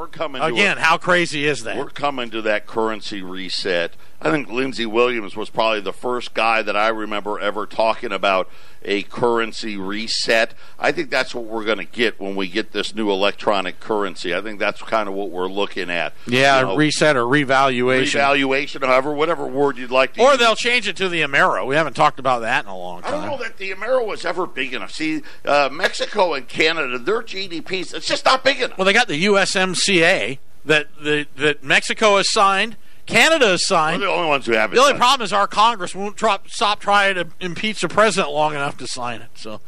We're 0.00 0.06
coming 0.06 0.40
to 0.40 0.46
Again, 0.48 0.78
a- 0.78 0.80
how 0.80 0.96
crazy 0.96 1.44
is 1.46 1.62
that? 1.64 1.76
we're 1.76 1.90
coming 1.90 2.30
to 2.30 2.40
that 2.40 2.66
currency 2.66 3.20
reset. 3.20 3.92
I 4.22 4.30
think 4.30 4.50
Lindsey 4.50 4.84
Williams 4.84 5.34
was 5.34 5.48
probably 5.48 5.80
the 5.80 5.94
first 5.94 6.34
guy 6.34 6.60
that 6.60 6.76
I 6.76 6.88
remember 6.88 7.40
ever 7.40 7.64
talking 7.66 8.12
about 8.12 8.50
a 8.82 9.02
currency 9.04 9.78
reset. 9.78 10.52
I 10.78 10.92
think 10.92 11.10
that's 11.10 11.34
what 11.34 11.44
we're 11.44 11.64
going 11.64 11.78
to 11.78 11.84
get 11.86 12.20
when 12.20 12.36
we 12.36 12.46
get 12.48 12.72
this 12.72 12.94
new 12.94 13.10
electronic 13.10 13.80
currency. 13.80 14.34
I 14.34 14.42
think 14.42 14.58
that's 14.58 14.82
kind 14.82 15.08
of 15.08 15.14
what 15.14 15.30
we're 15.30 15.48
looking 15.48 15.88
at. 15.90 16.12
yeah, 16.26 16.60
You 16.60 16.66
know, 16.66 16.76
reset 16.76 17.16
or 17.16 17.26
revaluation. 17.26 18.18
revaluation, 18.18 18.82
however, 18.82 19.14
whatever 19.14 19.46
word 19.46 19.78
you'd 19.78 19.90
like 19.90 20.14
to 20.14 20.22
or 20.22 20.30
use. 20.32 20.38
they'll 20.38 20.54
change 20.56 20.86
it 20.86 20.96
to 20.96 21.08
the 21.08 21.22
Amero. 21.22 21.66
We 21.66 21.74
haven't 21.76 21.94
talked 21.94 22.18
about 22.18 22.40
that 22.40 22.64
in 22.64 22.70
a 22.70 22.76
long 22.78 23.00
time. 23.02 23.14
I 23.14 23.16
don't 23.26 23.26
know 23.38 23.42
that 23.42 23.56
the 23.56 23.70
Amero 23.70 24.06
was 24.06 24.24
ever 24.26 24.46
big 24.46 24.74
enough. 24.74 24.92
See, 24.92 25.22
uh, 25.46 25.70
Mexico 25.72 26.34
and 26.34 26.46
Canada, 26.46 26.98
their 26.98 27.22
GDPs, 27.22 27.94
it's 27.94 28.06
just 28.06 28.24
not 28.26 28.44
big 28.44 28.60
enough. 28.60 28.76
Well, 28.76 28.84
they 28.84 28.92
got 28.92 29.08
the 29.08 29.24
USMCA 29.24 30.38
that 30.64 30.88
the, 31.02 31.26
that 31.36 31.64
Mexico 31.64 32.16
has 32.18 32.30
signed, 32.30 32.76
Canada 33.10 33.46
has 33.46 33.60
We're 33.68 33.76
signed. 33.76 34.02
the 34.02 34.06
only 34.08 34.28
ones 34.28 34.46
who 34.46 34.52
have 34.52 34.72
it. 34.72 34.76
The 34.76 34.80
only 34.80 34.92
done. 34.92 35.00
problem 35.00 35.24
is 35.24 35.32
our 35.32 35.46
Congress 35.46 35.94
won't 35.94 36.16
try, 36.16 36.38
stop 36.46 36.80
trying 36.80 37.16
to 37.16 37.28
impeach 37.40 37.80
the 37.80 37.88
president 37.88 38.32
long 38.32 38.52
enough 38.54 38.76
to 38.78 38.86
sign 38.86 39.20
it. 39.20 39.30
So, 39.34 39.60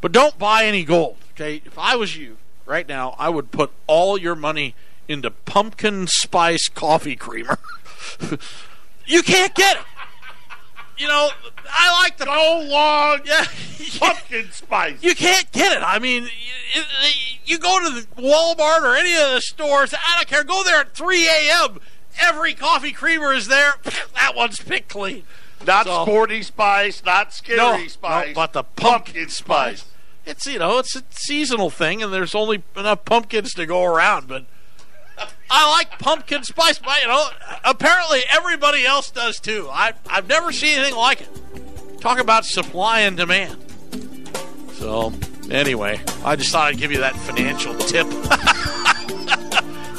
but 0.00 0.12
don't 0.12 0.38
buy 0.38 0.64
any 0.64 0.84
gold. 0.84 1.16
Okay, 1.32 1.62
if 1.64 1.78
I 1.78 1.96
was 1.96 2.16
you 2.16 2.36
right 2.64 2.88
now, 2.88 3.14
I 3.18 3.28
would 3.28 3.50
put 3.50 3.70
all 3.86 4.16
your 4.16 4.34
money 4.34 4.74
into 5.08 5.30
pumpkin 5.30 6.06
spice 6.06 6.68
coffee 6.68 7.16
creamer. 7.16 7.58
you 9.06 9.22
can't 9.22 9.54
get 9.54 9.76
it. 9.76 9.82
you 10.98 11.06
know, 11.08 11.30
I 11.68 12.02
like 12.02 12.16
the 12.18 12.24
Go 12.24 12.62
long 12.68 13.20
yeah. 13.24 13.44
pumpkin 13.98 14.50
spice. 14.52 15.02
You 15.02 15.14
can't 15.14 15.50
get 15.52 15.76
it. 15.76 15.82
I 15.84 15.98
mean, 15.98 16.24
you, 16.74 16.82
you 17.44 17.58
go 17.58 17.78
to 17.84 17.90
the 18.00 18.06
Walmart 18.20 18.82
or 18.82 18.96
any 18.96 19.12
of 19.14 19.32
the 19.32 19.40
stores. 19.40 19.92
I 19.94 20.16
don't 20.16 20.26
care. 20.28 20.42
Go 20.44 20.64
there 20.64 20.80
at 20.80 20.94
3 20.94 21.26
a.m. 21.26 21.80
Every 22.20 22.54
coffee 22.54 22.92
creamer 22.92 23.32
is 23.32 23.48
there. 23.48 23.74
That 24.14 24.32
one's 24.34 24.58
picked 24.60 24.88
clean. 24.88 25.24
Not 25.66 25.86
So- 25.86 26.02
sporty 26.04 26.42
spice, 26.42 27.02
not 27.04 27.32
scary 27.32 27.56
No, 27.58 27.86
spice. 27.88 28.28
no, 28.28 28.34
but 28.34 28.52
the 28.52 28.62
pumpkin 28.62 29.28
spice. 29.30 29.84
It's 30.24 30.44
you 30.46 30.58
know, 30.58 30.78
it's 30.78 30.94
a 30.96 31.02
seasonal 31.10 31.70
thing, 31.70 32.02
and 32.02 32.12
there's 32.12 32.34
only 32.34 32.62
enough 32.76 33.04
pumpkins 33.04 33.54
to 33.54 33.64
go 33.64 33.84
around. 33.84 34.26
But 34.28 34.44
I 35.50 35.70
like 35.70 35.98
pumpkin 35.98 36.42
spice. 36.42 36.78
But 36.78 37.00
you 37.00 37.06
know, 37.08 37.28
apparently 37.64 38.20
everybody 38.28 38.84
else 38.84 39.10
does 39.10 39.38
too. 39.38 39.68
I 39.70 39.92
I've 40.08 40.28
never 40.28 40.50
seen 40.52 40.78
anything 40.78 40.96
like 40.96 41.20
it. 41.20 42.00
Talk 42.00 42.18
about 42.18 42.44
supply 42.44 43.00
and 43.00 43.16
demand. 43.16 43.56
So 44.74 45.12
anyway, 45.50 46.00
I 46.24 46.36
just 46.36 46.50
thought 46.50 46.66
I'd 46.68 46.76
give 46.78 46.90
you 46.92 46.98
that 47.00 47.16
financial 47.16 47.74
tip. 47.76 48.06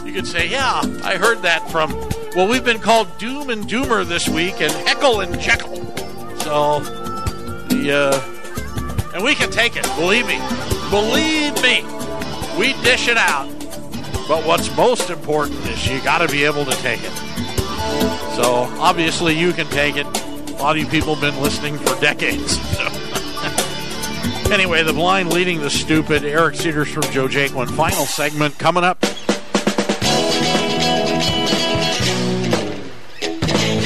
you 0.08 0.14
could 0.14 0.28
say, 0.28 0.48
yeah, 0.48 0.82
I 1.04 1.18
heard 1.18 1.42
that 1.42 1.70
from. 1.70 1.92
Well, 2.34 2.48
we've 2.48 2.64
been 2.64 2.80
called 2.80 3.18
Doom 3.18 3.50
and 3.50 3.66
Doomer 3.66 4.08
this 4.08 4.30
week, 4.30 4.62
and 4.62 4.72
Heckle 4.88 5.20
and 5.20 5.36
Jeckle. 5.36 5.86
So 6.42 6.80
the 7.68 7.92
uh, 7.92 9.14
and 9.14 9.24
we 9.24 9.36
can 9.36 9.52
take 9.52 9.76
it. 9.76 9.84
Believe 9.96 10.26
me, 10.26 10.38
believe 10.90 11.54
me, 11.62 11.84
we 12.58 12.74
dish 12.84 13.10
it 13.10 13.18
out. 13.18 13.48
But 14.28 14.46
what's 14.46 14.76
most 14.78 15.10
important 15.10 15.60
is 15.68 15.88
you 15.88 16.02
got 16.02 16.20
to 16.20 16.28
be 16.28 16.46
able 16.46 16.64
to 16.66 16.72
take 16.78 17.02
it. 17.04 17.12
So 18.36 18.70
obviously 18.80 19.38
you 19.38 19.52
can 19.52 19.68
take 19.68 19.98
it. 19.98 20.06
A 20.06 20.64
lot 20.64 20.78
of 20.78 20.84
you 20.84 20.88
people 20.88 21.16
have 21.16 21.34
been 21.34 21.42
listening 21.44 21.78
for 21.78 22.00
decades. 22.02 22.62
So. 22.78 22.84
anyway, 24.54 24.84
the 24.84 24.94
blind 24.94 25.34
leading 25.34 25.60
the 25.60 25.70
stupid. 25.70 26.24
Eric 26.24 26.56
Cedarstrom 26.56 27.12
Joe 27.12 27.28
Jake. 27.28 27.54
One 27.54 27.68
final 27.68 28.06
segment 28.06 28.58
coming 28.58 28.84
up. 28.84 29.04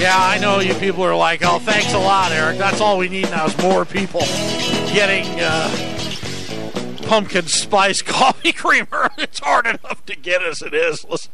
Yeah, 0.02 0.18
I 0.18 0.40
know 0.40 0.62
you 0.62 0.74
people 0.74 1.04
are 1.04 1.16
like, 1.16 1.46
oh, 1.46 1.60
thanks 1.60 1.94
a 1.94 2.00
lot, 2.00 2.32
Eric. 2.32 2.58
That's 2.58 2.82
all 2.82 2.98
we 2.98 3.08
need 3.08 3.30
now 3.30 3.46
is 3.46 3.56
more 3.60 3.86
people 3.86 4.22
getting 4.92 5.28
uh, 5.40 5.70
pumpkin 7.04 7.46
spice 7.46 8.02
coffee 8.02 8.52
creamer. 8.52 9.12
It's 9.20 9.38
hard 9.38 9.68
enough 9.68 10.04
to 10.08 10.16
get 10.16 10.42
as 10.42 10.64
it 10.64 10.74
is. 10.74 11.06
Listen. 11.08 11.32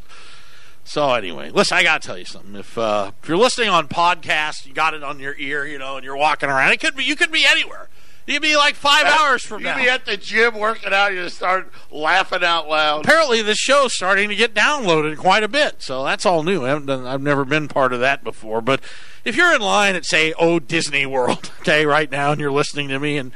So 0.83 1.13
anyway, 1.13 1.49
listen, 1.49 1.77
I 1.77 1.83
gotta 1.83 2.05
tell 2.05 2.17
you 2.17 2.25
something. 2.25 2.57
If 2.57 2.77
uh, 2.77 3.11
if 3.23 3.29
you're 3.29 3.37
listening 3.37 3.69
on 3.69 3.87
podcast, 3.87 4.65
you 4.65 4.73
got 4.73 4.93
it 4.93 5.01
on 5.01 5.17
your 5.21 5.37
ear, 5.37 5.65
you 5.65 5.77
know, 5.77 5.95
and 5.95 6.03
you're 6.03 6.17
walking 6.17 6.49
around, 6.49 6.73
it 6.73 6.81
could 6.81 6.97
be 6.97 7.05
you 7.05 7.15
could 7.15 7.31
be 7.31 7.45
anywhere. 7.49 7.87
You 8.27 8.33
could 8.33 8.41
be 8.41 8.57
like 8.57 8.75
five 8.75 9.05
hours 9.05 9.41
from 9.41 9.61
you 9.61 9.67
now. 9.67 9.77
be 9.77 9.89
at 9.89 10.05
the 10.05 10.17
gym 10.17 10.59
working 10.59 10.91
out, 10.93 11.13
you 11.13 11.23
just 11.23 11.37
start 11.37 11.71
laughing 11.89 12.43
out 12.43 12.67
loud. 12.67 13.05
apparently 13.05 13.41
the 13.41 13.55
show's 13.55 13.93
starting 13.95 14.27
to 14.29 14.35
get 14.35 14.53
downloaded 14.53 15.17
quite 15.17 15.43
a 15.43 15.47
bit 15.47 15.81
so 15.81 16.03
that's 16.03 16.25
all 16.25 16.43
new. 16.43 16.65
I 16.65 16.69
haven't 16.69 16.87
done, 16.87 17.05
i've 17.07 17.21
never 17.21 17.45
been 17.45 17.67
part 17.69 17.93
of 17.93 18.01
that 18.01 18.23
before 18.25 18.61
but 18.61 18.81
if 19.23 19.35
you're 19.37 19.53
in 19.55 19.61
line 19.61 19.95
at 19.95 20.05
say 20.05 20.33
oh 20.37 20.59
disney 20.59 21.05
world 21.05 21.49
okay 21.61 21.85
right 21.85 22.11
now 22.11 22.31
and 22.33 22.41
you're 22.41 22.51
listening 22.51 22.89
to 22.89 22.99
me 22.99 23.17
and 23.17 23.31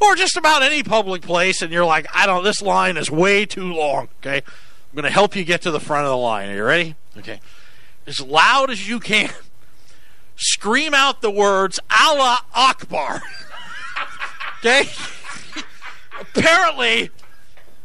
or 0.00 0.16
just 0.16 0.36
about 0.36 0.62
any 0.62 0.82
public 0.82 1.22
place 1.22 1.62
and 1.62 1.72
you're 1.72 1.84
like 1.84 2.06
i 2.12 2.26
don't 2.26 2.42
this 2.42 2.60
line 2.60 2.96
is 2.96 3.08
way 3.10 3.46
too 3.46 3.72
long 3.72 4.08
okay 4.20 4.38
i'm 4.38 4.96
going 4.96 5.04
to 5.04 5.10
help 5.10 5.36
you 5.36 5.44
get 5.44 5.62
to 5.62 5.70
the 5.70 5.80
front 5.80 6.04
of 6.04 6.10
the 6.10 6.16
line. 6.16 6.48
Are 6.50 6.54
you 6.56 6.64
ready? 6.64 6.96
Okay. 7.16 7.40
As 8.06 8.20
loud 8.20 8.68
as 8.70 8.88
you 8.88 8.98
can 8.98 9.30
scream 10.36 10.92
out 10.94 11.22
the 11.22 11.30
words 11.30 11.78
allah 11.90 12.40
akbar 12.54 13.22
okay? 14.64 14.88
Apparently 16.20 17.10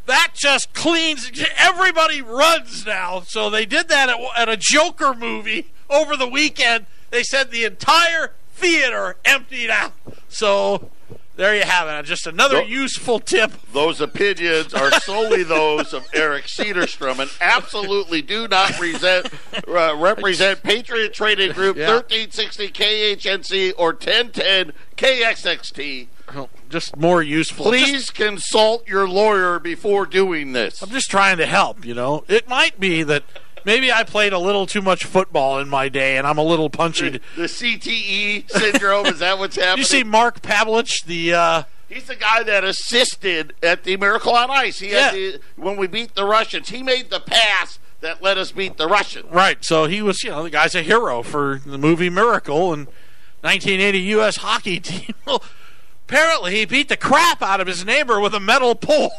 that 0.05 0.31
just 0.33 0.73
cleans 0.73 1.29
everybody 1.57 2.21
runs 2.21 2.85
now. 2.85 3.21
So 3.21 3.49
they 3.49 3.65
did 3.65 3.89
that 3.89 4.09
at, 4.09 4.17
at 4.37 4.49
a 4.49 4.57
joker 4.57 5.13
movie 5.13 5.71
over 5.89 6.15
the 6.15 6.27
weekend. 6.27 6.85
They 7.09 7.23
said 7.23 7.51
the 7.51 7.65
entire 7.65 8.33
theater 8.53 9.17
emptied 9.25 9.69
out. 9.69 9.93
So 10.29 10.89
there 11.35 11.55
you 11.55 11.63
have 11.63 11.87
it. 11.87 12.07
Just 12.07 12.25
another 12.25 12.63
useful 12.63 13.19
tip. 13.19 13.51
Those 13.73 13.99
opinions 13.99 14.73
are 14.73 14.91
solely 15.01 15.43
those 15.43 15.93
of 15.93 16.07
Eric 16.13 16.45
Cedarstrom 16.45 17.19
and 17.19 17.29
absolutely 17.41 18.21
do 18.21 18.47
not 18.47 18.71
present, 18.71 19.29
uh, 19.67 19.95
represent 19.97 20.63
Patriot 20.63 21.13
Trading 21.13 21.51
Group, 21.51 21.75
Yeah. 21.77 21.87
1360 21.95 22.69
KHNC, 22.69 23.73
or 23.77 23.91
1010 23.91 24.71
KXXT. 24.95 26.07
Just 26.69 26.97
more 26.97 27.21
useful 27.23 27.71
Just- 27.71 27.83
Please 27.85 28.09
consult 28.09 28.87
your 28.87 29.07
lawyer 29.07 29.59
before 29.59 30.05
doing 30.05 30.51
this. 30.53 30.81
i'm 30.81 30.89
just 30.89 31.09
trying 31.09 31.37
to 31.37 31.45
help 31.45 31.85
you 31.85 31.93
know 31.93 32.23
it 32.27 32.47
might 32.49 32.79
be 32.79 33.03
that 33.03 33.23
maybe 33.65 33.91
i 33.91 34.03
played 34.03 34.33
a 34.33 34.39
little 34.39 34.65
too 34.65 34.81
much 34.81 35.05
football 35.05 35.57
in 35.59 35.69
my 35.69 35.87
day 35.89 36.17
and 36.17 36.27
i'm 36.27 36.37
a 36.37 36.43
little 36.43 36.69
punchy 36.69 37.21
The 37.35 37.43
CTE 37.43 38.49
syndrome, 38.51 39.05
is 39.07 39.19
that 39.19 39.37
what's 39.39 39.55
happening? 39.55 39.77
you 39.79 39.83
see 39.85 40.03
Mark 40.03 40.41
Pavelich 40.41 41.05
the 41.05 41.33
uh 41.33 41.63
He's 41.89 42.03
the 42.07 42.17
guy 42.17 42.43
that 42.43 42.65
assisted 42.65 43.53
at 43.63 43.85
the 43.85 43.95
Miracle 43.95 44.33
on 44.35 44.51
Ice. 44.51 44.79
He 44.79 44.89
had 44.89 45.13
Yeah. 45.15 45.31
the, 45.37 45.39
when 45.55 45.77
we 45.77 45.87
beat 45.87 46.15
the 46.15 46.25
Russians. 46.25 46.67
He 46.67 46.83
made 46.83 47.09
the 47.09 47.21
pass 47.21 47.79
that 48.01 48.21
let 48.21 48.37
us 48.37 48.51
beat 48.51 48.75
the 48.75 48.89
Russians. 48.89 49.31
Right. 49.31 49.63
So 49.63 49.85
he 49.85 50.01
was, 50.01 50.21
you 50.21 50.31
know, 50.31 50.43
the 50.43 50.49
guy's 50.49 50.75
a 50.75 50.81
hero 50.81 51.23
for 51.23 51.61
the 51.65 51.77
movie 51.77 52.09
Miracle 52.09 52.73
and 52.73 52.87
1980 53.39 53.99
U.S. 53.99 54.35
hockey 54.37 54.79
team. 54.81 55.13
Well, 56.09 56.19
apparently, 56.19 56.55
he 56.55 56.65
beat 56.65 56.89
the 56.89 56.97
crap 56.97 57.41
out 57.41 57.61
of 57.61 57.67
his 57.67 57.85
neighbor 57.85 58.19
with 58.19 58.33
a 58.33 58.39
metal 58.39 58.75
pole. 58.75 59.11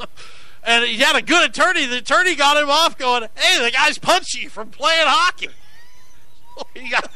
and 0.64 0.84
he 0.84 0.98
had 0.98 1.16
a 1.16 1.22
good 1.22 1.48
attorney. 1.48 1.86
The 1.86 1.98
attorney 1.98 2.34
got 2.34 2.62
him 2.62 2.68
off 2.70 2.98
going, 2.98 3.24
hey, 3.34 3.62
the 3.64 3.70
guy's 3.70 3.98
punchy 3.98 4.48
from 4.48 4.70
playing 4.70 5.06
hockey. 5.06 5.48
He 6.74 6.90
got, 6.90 7.10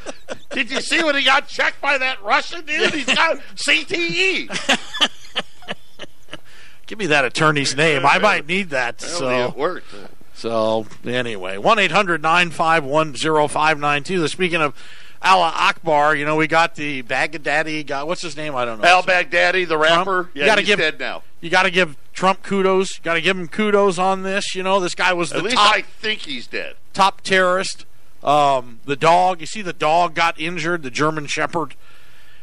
did 0.51 0.71
you 0.71 0.81
see 0.81 1.05
when 1.05 1.15
he 1.15 1.23
got 1.23 1.47
checked 1.47 1.83
by 1.83 1.99
that 1.99 2.23
Russian 2.23 2.65
dude? 2.65 2.95
He's 2.95 3.05
got. 3.05 3.37
CTE. 3.57 4.49
Give 6.87 6.99
me 6.99 7.07
that 7.09 7.27
attorney's 7.27 7.77
name. 7.77 8.07
I 8.07 8.19
might 8.19 8.47
need 8.47 8.71
that. 8.71 9.03
So 9.03 9.19
So, 9.19 9.45
it 9.49 9.55
worked. 9.57 9.95
so 10.33 10.87
anyway, 11.05 11.59
1 11.59 11.79
800 11.79 12.23
951 12.23 13.13
0592. 13.15 14.27
Speaking 14.29 14.63
of 14.63 14.75
Allah 15.23 15.53
Akbar, 15.55 16.15
you 16.15 16.25
know, 16.25 16.37
we 16.37 16.47
got 16.47 16.75
the 16.77 17.03
Baghdadi 17.03 17.87
guy. 17.87 18.03
What's 18.05 18.23
his 18.23 18.37
name? 18.37 18.55
I 18.55 18.65
don't 18.65 18.81
know. 18.81 18.89
Al 18.89 19.03
Baghdadi, 19.03 19.67
the 19.67 19.79
rapper, 19.79 20.05
Trump? 20.25 20.31
yeah, 20.35 20.43
You 20.45 20.47
gotta 20.47 20.61
he's 20.61 20.67
give- 20.69 20.79
dead 20.79 21.01
now. 21.01 21.23
You 21.41 21.51
got 21.51 21.63
to 21.65 21.71
give 21.71 21.97
Trump 22.13 22.43
kudos. 22.43 22.97
You 22.99 23.03
got 23.05 23.15
to 23.15 23.21
give 23.21 23.37
him 23.39 23.47
kudos 23.47 23.99
on 23.99 24.23
this. 24.23 24.55
You 24.55 24.63
know, 24.63 24.81
this 24.81 24.95
guy 24.95 25.13
was 25.13 25.31
the 25.31 25.37
At 25.39 25.45
least 25.45 25.57
top 25.57 25.75
I 25.77 25.83
think 25.83 26.21
he's 26.21 26.47
dead. 26.47 26.75
top 26.95 27.21
terrorist. 27.21 27.85
Um, 28.25 28.81
the 28.87 28.97
dog. 28.97 29.41
You 29.41 29.47
see, 29.47 29.63
the 29.63 29.75
dog 29.75 30.15
got 30.15 30.41
injured. 30.41 30.83
The 30.83 30.91
German 30.91 31.27
Shepherd. 31.27 31.75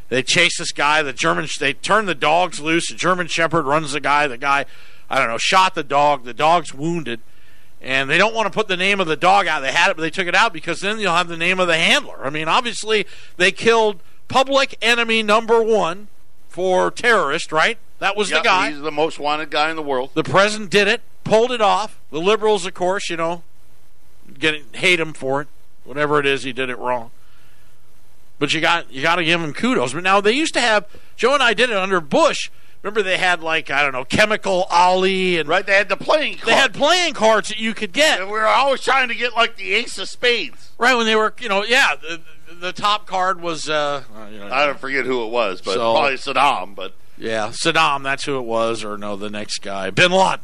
They 0.10 0.22
chase 0.22 0.58
this 0.60 0.72
guy. 0.72 1.02
The 1.02 1.12
German. 1.12 1.48
They 1.60 1.74
turn 1.74 2.06
the 2.06 2.16
dogs 2.16 2.60
loose. 2.60 2.88
The 2.90 2.96
German 2.96 3.28
Shepherd 3.28 3.66
runs 3.66 3.92
the 3.94 4.00
guy. 4.00 4.28
The 4.28 4.38
guy, 4.38 4.66
I 5.10 5.18
don't 5.20 5.28
know, 5.28 5.38
shot 5.40 5.74
the 5.76 5.84
dog. 5.84 6.24
The 6.24 6.34
dog's 6.34 6.74
wounded, 6.74 7.20
and 7.84 8.10
they 8.10 8.18
don't 8.18 8.34
want 8.34 8.46
to 8.48 8.52
put 8.52 8.68
the 8.68 8.78
name 8.78 9.00
of 9.00 9.08
the 9.08 9.18
dog 9.18 9.46
out. 9.46 9.60
They 9.60 9.72
had 9.72 9.92
it, 9.92 9.98
but 9.98 10.02
they 10.02 10.10
took 10.10 10.28
it 10.28 10.36
out 10.36 10.54
because 10.54 10.80
then 10.80 11.00
you'll 11.00 11.14
have 11.14 11.28
the 11.28 11.38
name 11.38 11.60
of 11.60 11.68
the 11.68 11.78
handler. 11.78 12.26
I 12.26 12.30
mean, 12.30 12.48
obviously, 12.48 13.06
they 13.38 13.52
killed 13.52 14.00
public 14.30 14.78
enemy 14.82 15.22
number 15.22 15.62
one 15.62 16.08
for 16.48 16.90
terrorist. 16.90 17.52
Right? 17.52 17.78
That 18.00 18.16
was 18.16 18.32
Yep, 18.32 18.44
the 18.44 18.48
guy. 18.48 18.72
He's 18.72 18.82
the 18.82 18.92
most 18.92 19.20
wanted 19.20 19.50
guy 19.50 19.70
in 19.70 19.76
the 19.76 19.82
world. 19.82 20.12
The 20.14 20.24
president 20.24 20.70
did 20.70 20.88
it, 20.88 21.02
pulled 21.24 21.52
it 21.52 21.62
off. 21.62 22.00
The 22.10 22.20
liberals, 22.20 22.66
of 22.66 22.74
course, 22.74 23.10
you 23.10 23.18
know, 23.18 23.44
get 24.40 24.62
hate 24.74 25.00
him 25.00 25.14
for 25.14 25.42
it. 25.42 25.48
Whatever 25.84 26.20
it 26.20 26.26
is, 26.26 26.44
he 26.44 26.54
did 26.54 26.70
it 26.70 26.80
wrong. 26.80 27.12
But 28.40 28.54
you 28.54 28.62
got 28.62 28.92
you 28.92 29.02
got 29.02 29.18
to 29.18 29.24
give 29.24 29.42
him 29.42 29.54
kudos. 29.54 29.94
But 29.94 30.04
now 30.04 30.22
they 30.22 30.32
used 30.32 30.54
to 30.54 30.62
have 30.62 30.86
Joe 31.16 31.34
and 31.34 31.44
I 31.44 31.54
did 31.54 31.70
it 31.70 31.76
under 31.76 32.00
Bush. 32.00 32.50
Remember 32.84 33.02
they 33.02 33.18
had 33.18 33.42
like 33.42 33.72
I 33.72 33.82
don't 33.82 33.94
know 33.94 34.06
Chemical 34.06 34.66
Ali 34.70 35.40
and 35.40 35.50
Right? 35.50 35.66
They 35.66 35.74
had 35.74 35.90
the 35.90 35.98
playing 35.98 36.36
card. 36.38 36.48
they 36.50 36.54
had 36.56 36.74
playing 36.74 37.14
cards 37.16 37.48
that 37.50 37.58
you 37.58 37.74
could 37.74 37.94
get 37.94 38.20
and 38.20 38.28
we 38.28 38.34
were 38.34 38.46
always 38.46 38.82
trying 38.82 39.08
to 39.08 39.16
get 39.16 39.34
like 39.34 39.56
the 39.56 39.74
ace 39.74 39.98
of 39.98 40.10
spades. 40.10 40.72
right 40.78 40.94
when 40.96 41.06
they 41.06 41.16
were 41.16 41.34
you 41.40 41.50
know 41.50 41.64
yeah 41.64 41.96
the, 41.96 42.20
the 42.60 42.74
top 42.74 43.08
card 43.08 43.42
was 43.42 43.68
uh, 43.70 44.04
uh, 44.16 44.28
you 44.32 44.38
know, 44.40 44.48
I 44.52 44.66
don't 44.66 44.80
forget 44.80 45.06
who 45.06 45.24
it 45.26 45.30
was, 45.32 45.60
but 45.62 45.74
So- 45.74 45.94
probably 45.94 46.18
Saddam. 46.18 46.76
But 46.76 46.94
Yeah, 47.18 47.48
Saddam, 47.50 48.04
that's 48.04 48.26
who 48.26 48.38
it 48.38 48.44
was, 48.46 48.84
or 48.84 48.98
no, 48.98 49.16
the 49.16 49.30
next 49.30 49.60
guy, 49.64 49.90
Bin 49.90 50.12
Laden. 50.12 50.42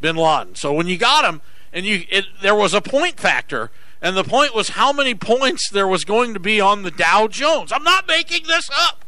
Bin 0.00 0.16
Laden. 0.16 0.54
So 0.56 0.72
when 0.72 0.86
you 0.88 0.96
got 0.98 1.24
him, 1.24 1.40
and 1.72 1.86
you, 1.86 2.04
it, 2.10 2.24
there 2.42 2.54
was 2.54 2.74
a 2.74 2.80
point 2.80 3.18
factor, 3.20 3.70
and 4.02 4.16
the 4.16 4.24
point 4.24 4.54
was 4.54 4.70
how 4.70 4.92
many 4.92 5.14
points 5.14 5.70
there 5.70 5.86
was 5.86 6.04
going 6.04 6.34
to 6.34 6.40
be 6.40 6.60
on 6.60 6.82
the 6.82 6.90
Dow 6.90 7.28
Jones. 7.28 7.70
I'm 7.72 7.84
not 7.84 8.06
making 8.08 8.46
this 8.48 8.68
up. 8.70 9.04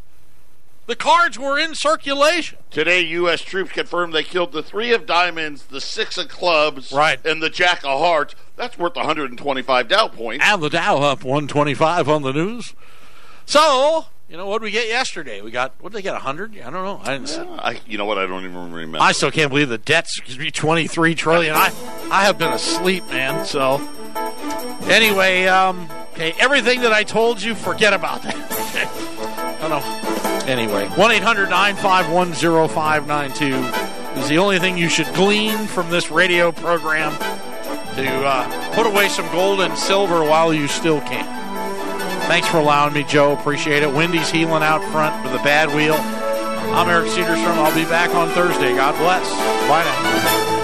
The 0.88 0.96
cards 0.96 1.38
were 1.38 1.58
in 1.58 1.74
circulation. 1.74 2.58
today, 2.70 3.00
U.S. 3.02 3.42
troops 3.42 3.70
confirmed 3.72 4.14
they 4.14 4.22
killed 4.22 4.52
the 4.52 4.62
three 4.62 4.92
of 4.92 5.04
diamonds, 5.06 5.64
the 5.66 5.80
six 5.82 6.16
of 6.18 6.28
clubs, 6.28 6.90
Right. 6.92 7.24
and 7.26 7.42
the 7.42 7.50
jack 7.50 7.84
of 7.84 8.00
hearts. 8.00 8.34
That's 8.56 8.76
worth 8.78 8.96
125 8.96 9.86
Dow 9.88 10.08
points. 10.08 10.44
And 10.48 10.62
the 10.62 10.70
Dow 10.70 10.96
up 11.02 11.22
125 11.24 12.08
on 12.08 12.22
the 12.22 12.32
news. 12.32 12.74
So 13.44 14.06
You 14.30 14.36
know 14.38 14.46
what 14.46 14.58
did 14.60 14.64
we 14.64 14.70
get 14.70 14.88
yesterday? 14.88 15.40
We 15.42 15.50
got 15.50 15.74
what 15.80 15.92
did 15.92 15.98
they 15.98 16.02
get? 16.02 16.14
hundred? 16.22 16.52
I 16.58 16.70
don't 16.70 16.72
know. 16.84 17.00
I 17.02 17.12
didn't. 17.12 17.28
see. 17.28 17.38
I, 17.40 17.80
you 17.86 17.96
know 17.98 18.04
what? 18.06 18.18
I 18.18 18.26
don't 18.26 18.44
even 18.44 18.72
remember. 18.72 18.98
I 19.00 19.12
still 19.12 19.30
can't 19.30 19.50
believe 19.50 19.68
the 19.70 19.78
debt's 19.78 20.18
going 20.20 20.32
to 20.32 20.38
be 20.38 20.50
twenty 20.50 20.86
three 20.86 21.14
trillion. 21.14 21.54
I 21.54 21.66
I 22.10 22.24
have 22.24 22.36
been 22.38 22.52
asleep, 22.52 23.06
man. 23.08 23.44
So 23.46 23.76
anyway, 24.88 25.46
um, 25.46 25.88
okay, 26.12 26.34
everything 26.38 26.80
that 26.82 26.92
I 26.92 27.04
told 27.04 27.40
you, 27.42 27.54
forget 27.54 27.92
about 27.94 28.22
that. 28.22 28.34
I 29.60 29.68
don't 29.68 29.70
know. 29.70 30.07
Anyway, 30.48 30.88
one 30.96 31.10
592 32.68 34.18
is 34.18 34.28
the 34.30 34.38
only 34.38 34.58
thing 34.58 34.78
you 34.78 34.88
should 34.88 35.12
glean 35.12 35.66
from 35.66 35.90
this 35.90 36.10
radio 36.10 36.50
program 36.50 37.12
to 37.94 38.24
uh, 38.24 38.74
put 38.74 38.86
away 38.86 39.10
some 39.10 39.26
gold 39.30 39.60
and 39.60 39.76
silver 39.76 40.22
while 40.22 40.54
you 40.54 40.66
still 40.66 41.02
can. 41.02 41.26
Thanks 42.28 42.48
for 42.48 42.56
allowing 42.56 42.94
me, 42.94 43.04
Joe. 43.04 43.34
Appreciate 43.34 43.82
it. 43.82 43.92
Wendy's 43.92 44.30
healing 44.30 44.62
out 44.62 44.82
front 44.90 45.22
with 45.22 45.38
a 45.38 45.44
bad 45.44 45.68
wheel. 45.76 45.96
I'm 46.74 46.88
Eric 46.88 47.08
Cedarstrom. 47.08 47.58
I'll 47.58 47.74
be 47.74 47.84
back 47.84 48.14
on 48.14 48.30
Thursday. 48.30 48.74
God 48.74 48.96
bless. 48.96 49.28
Bye 49.68 49.84
now. 49.84 50.57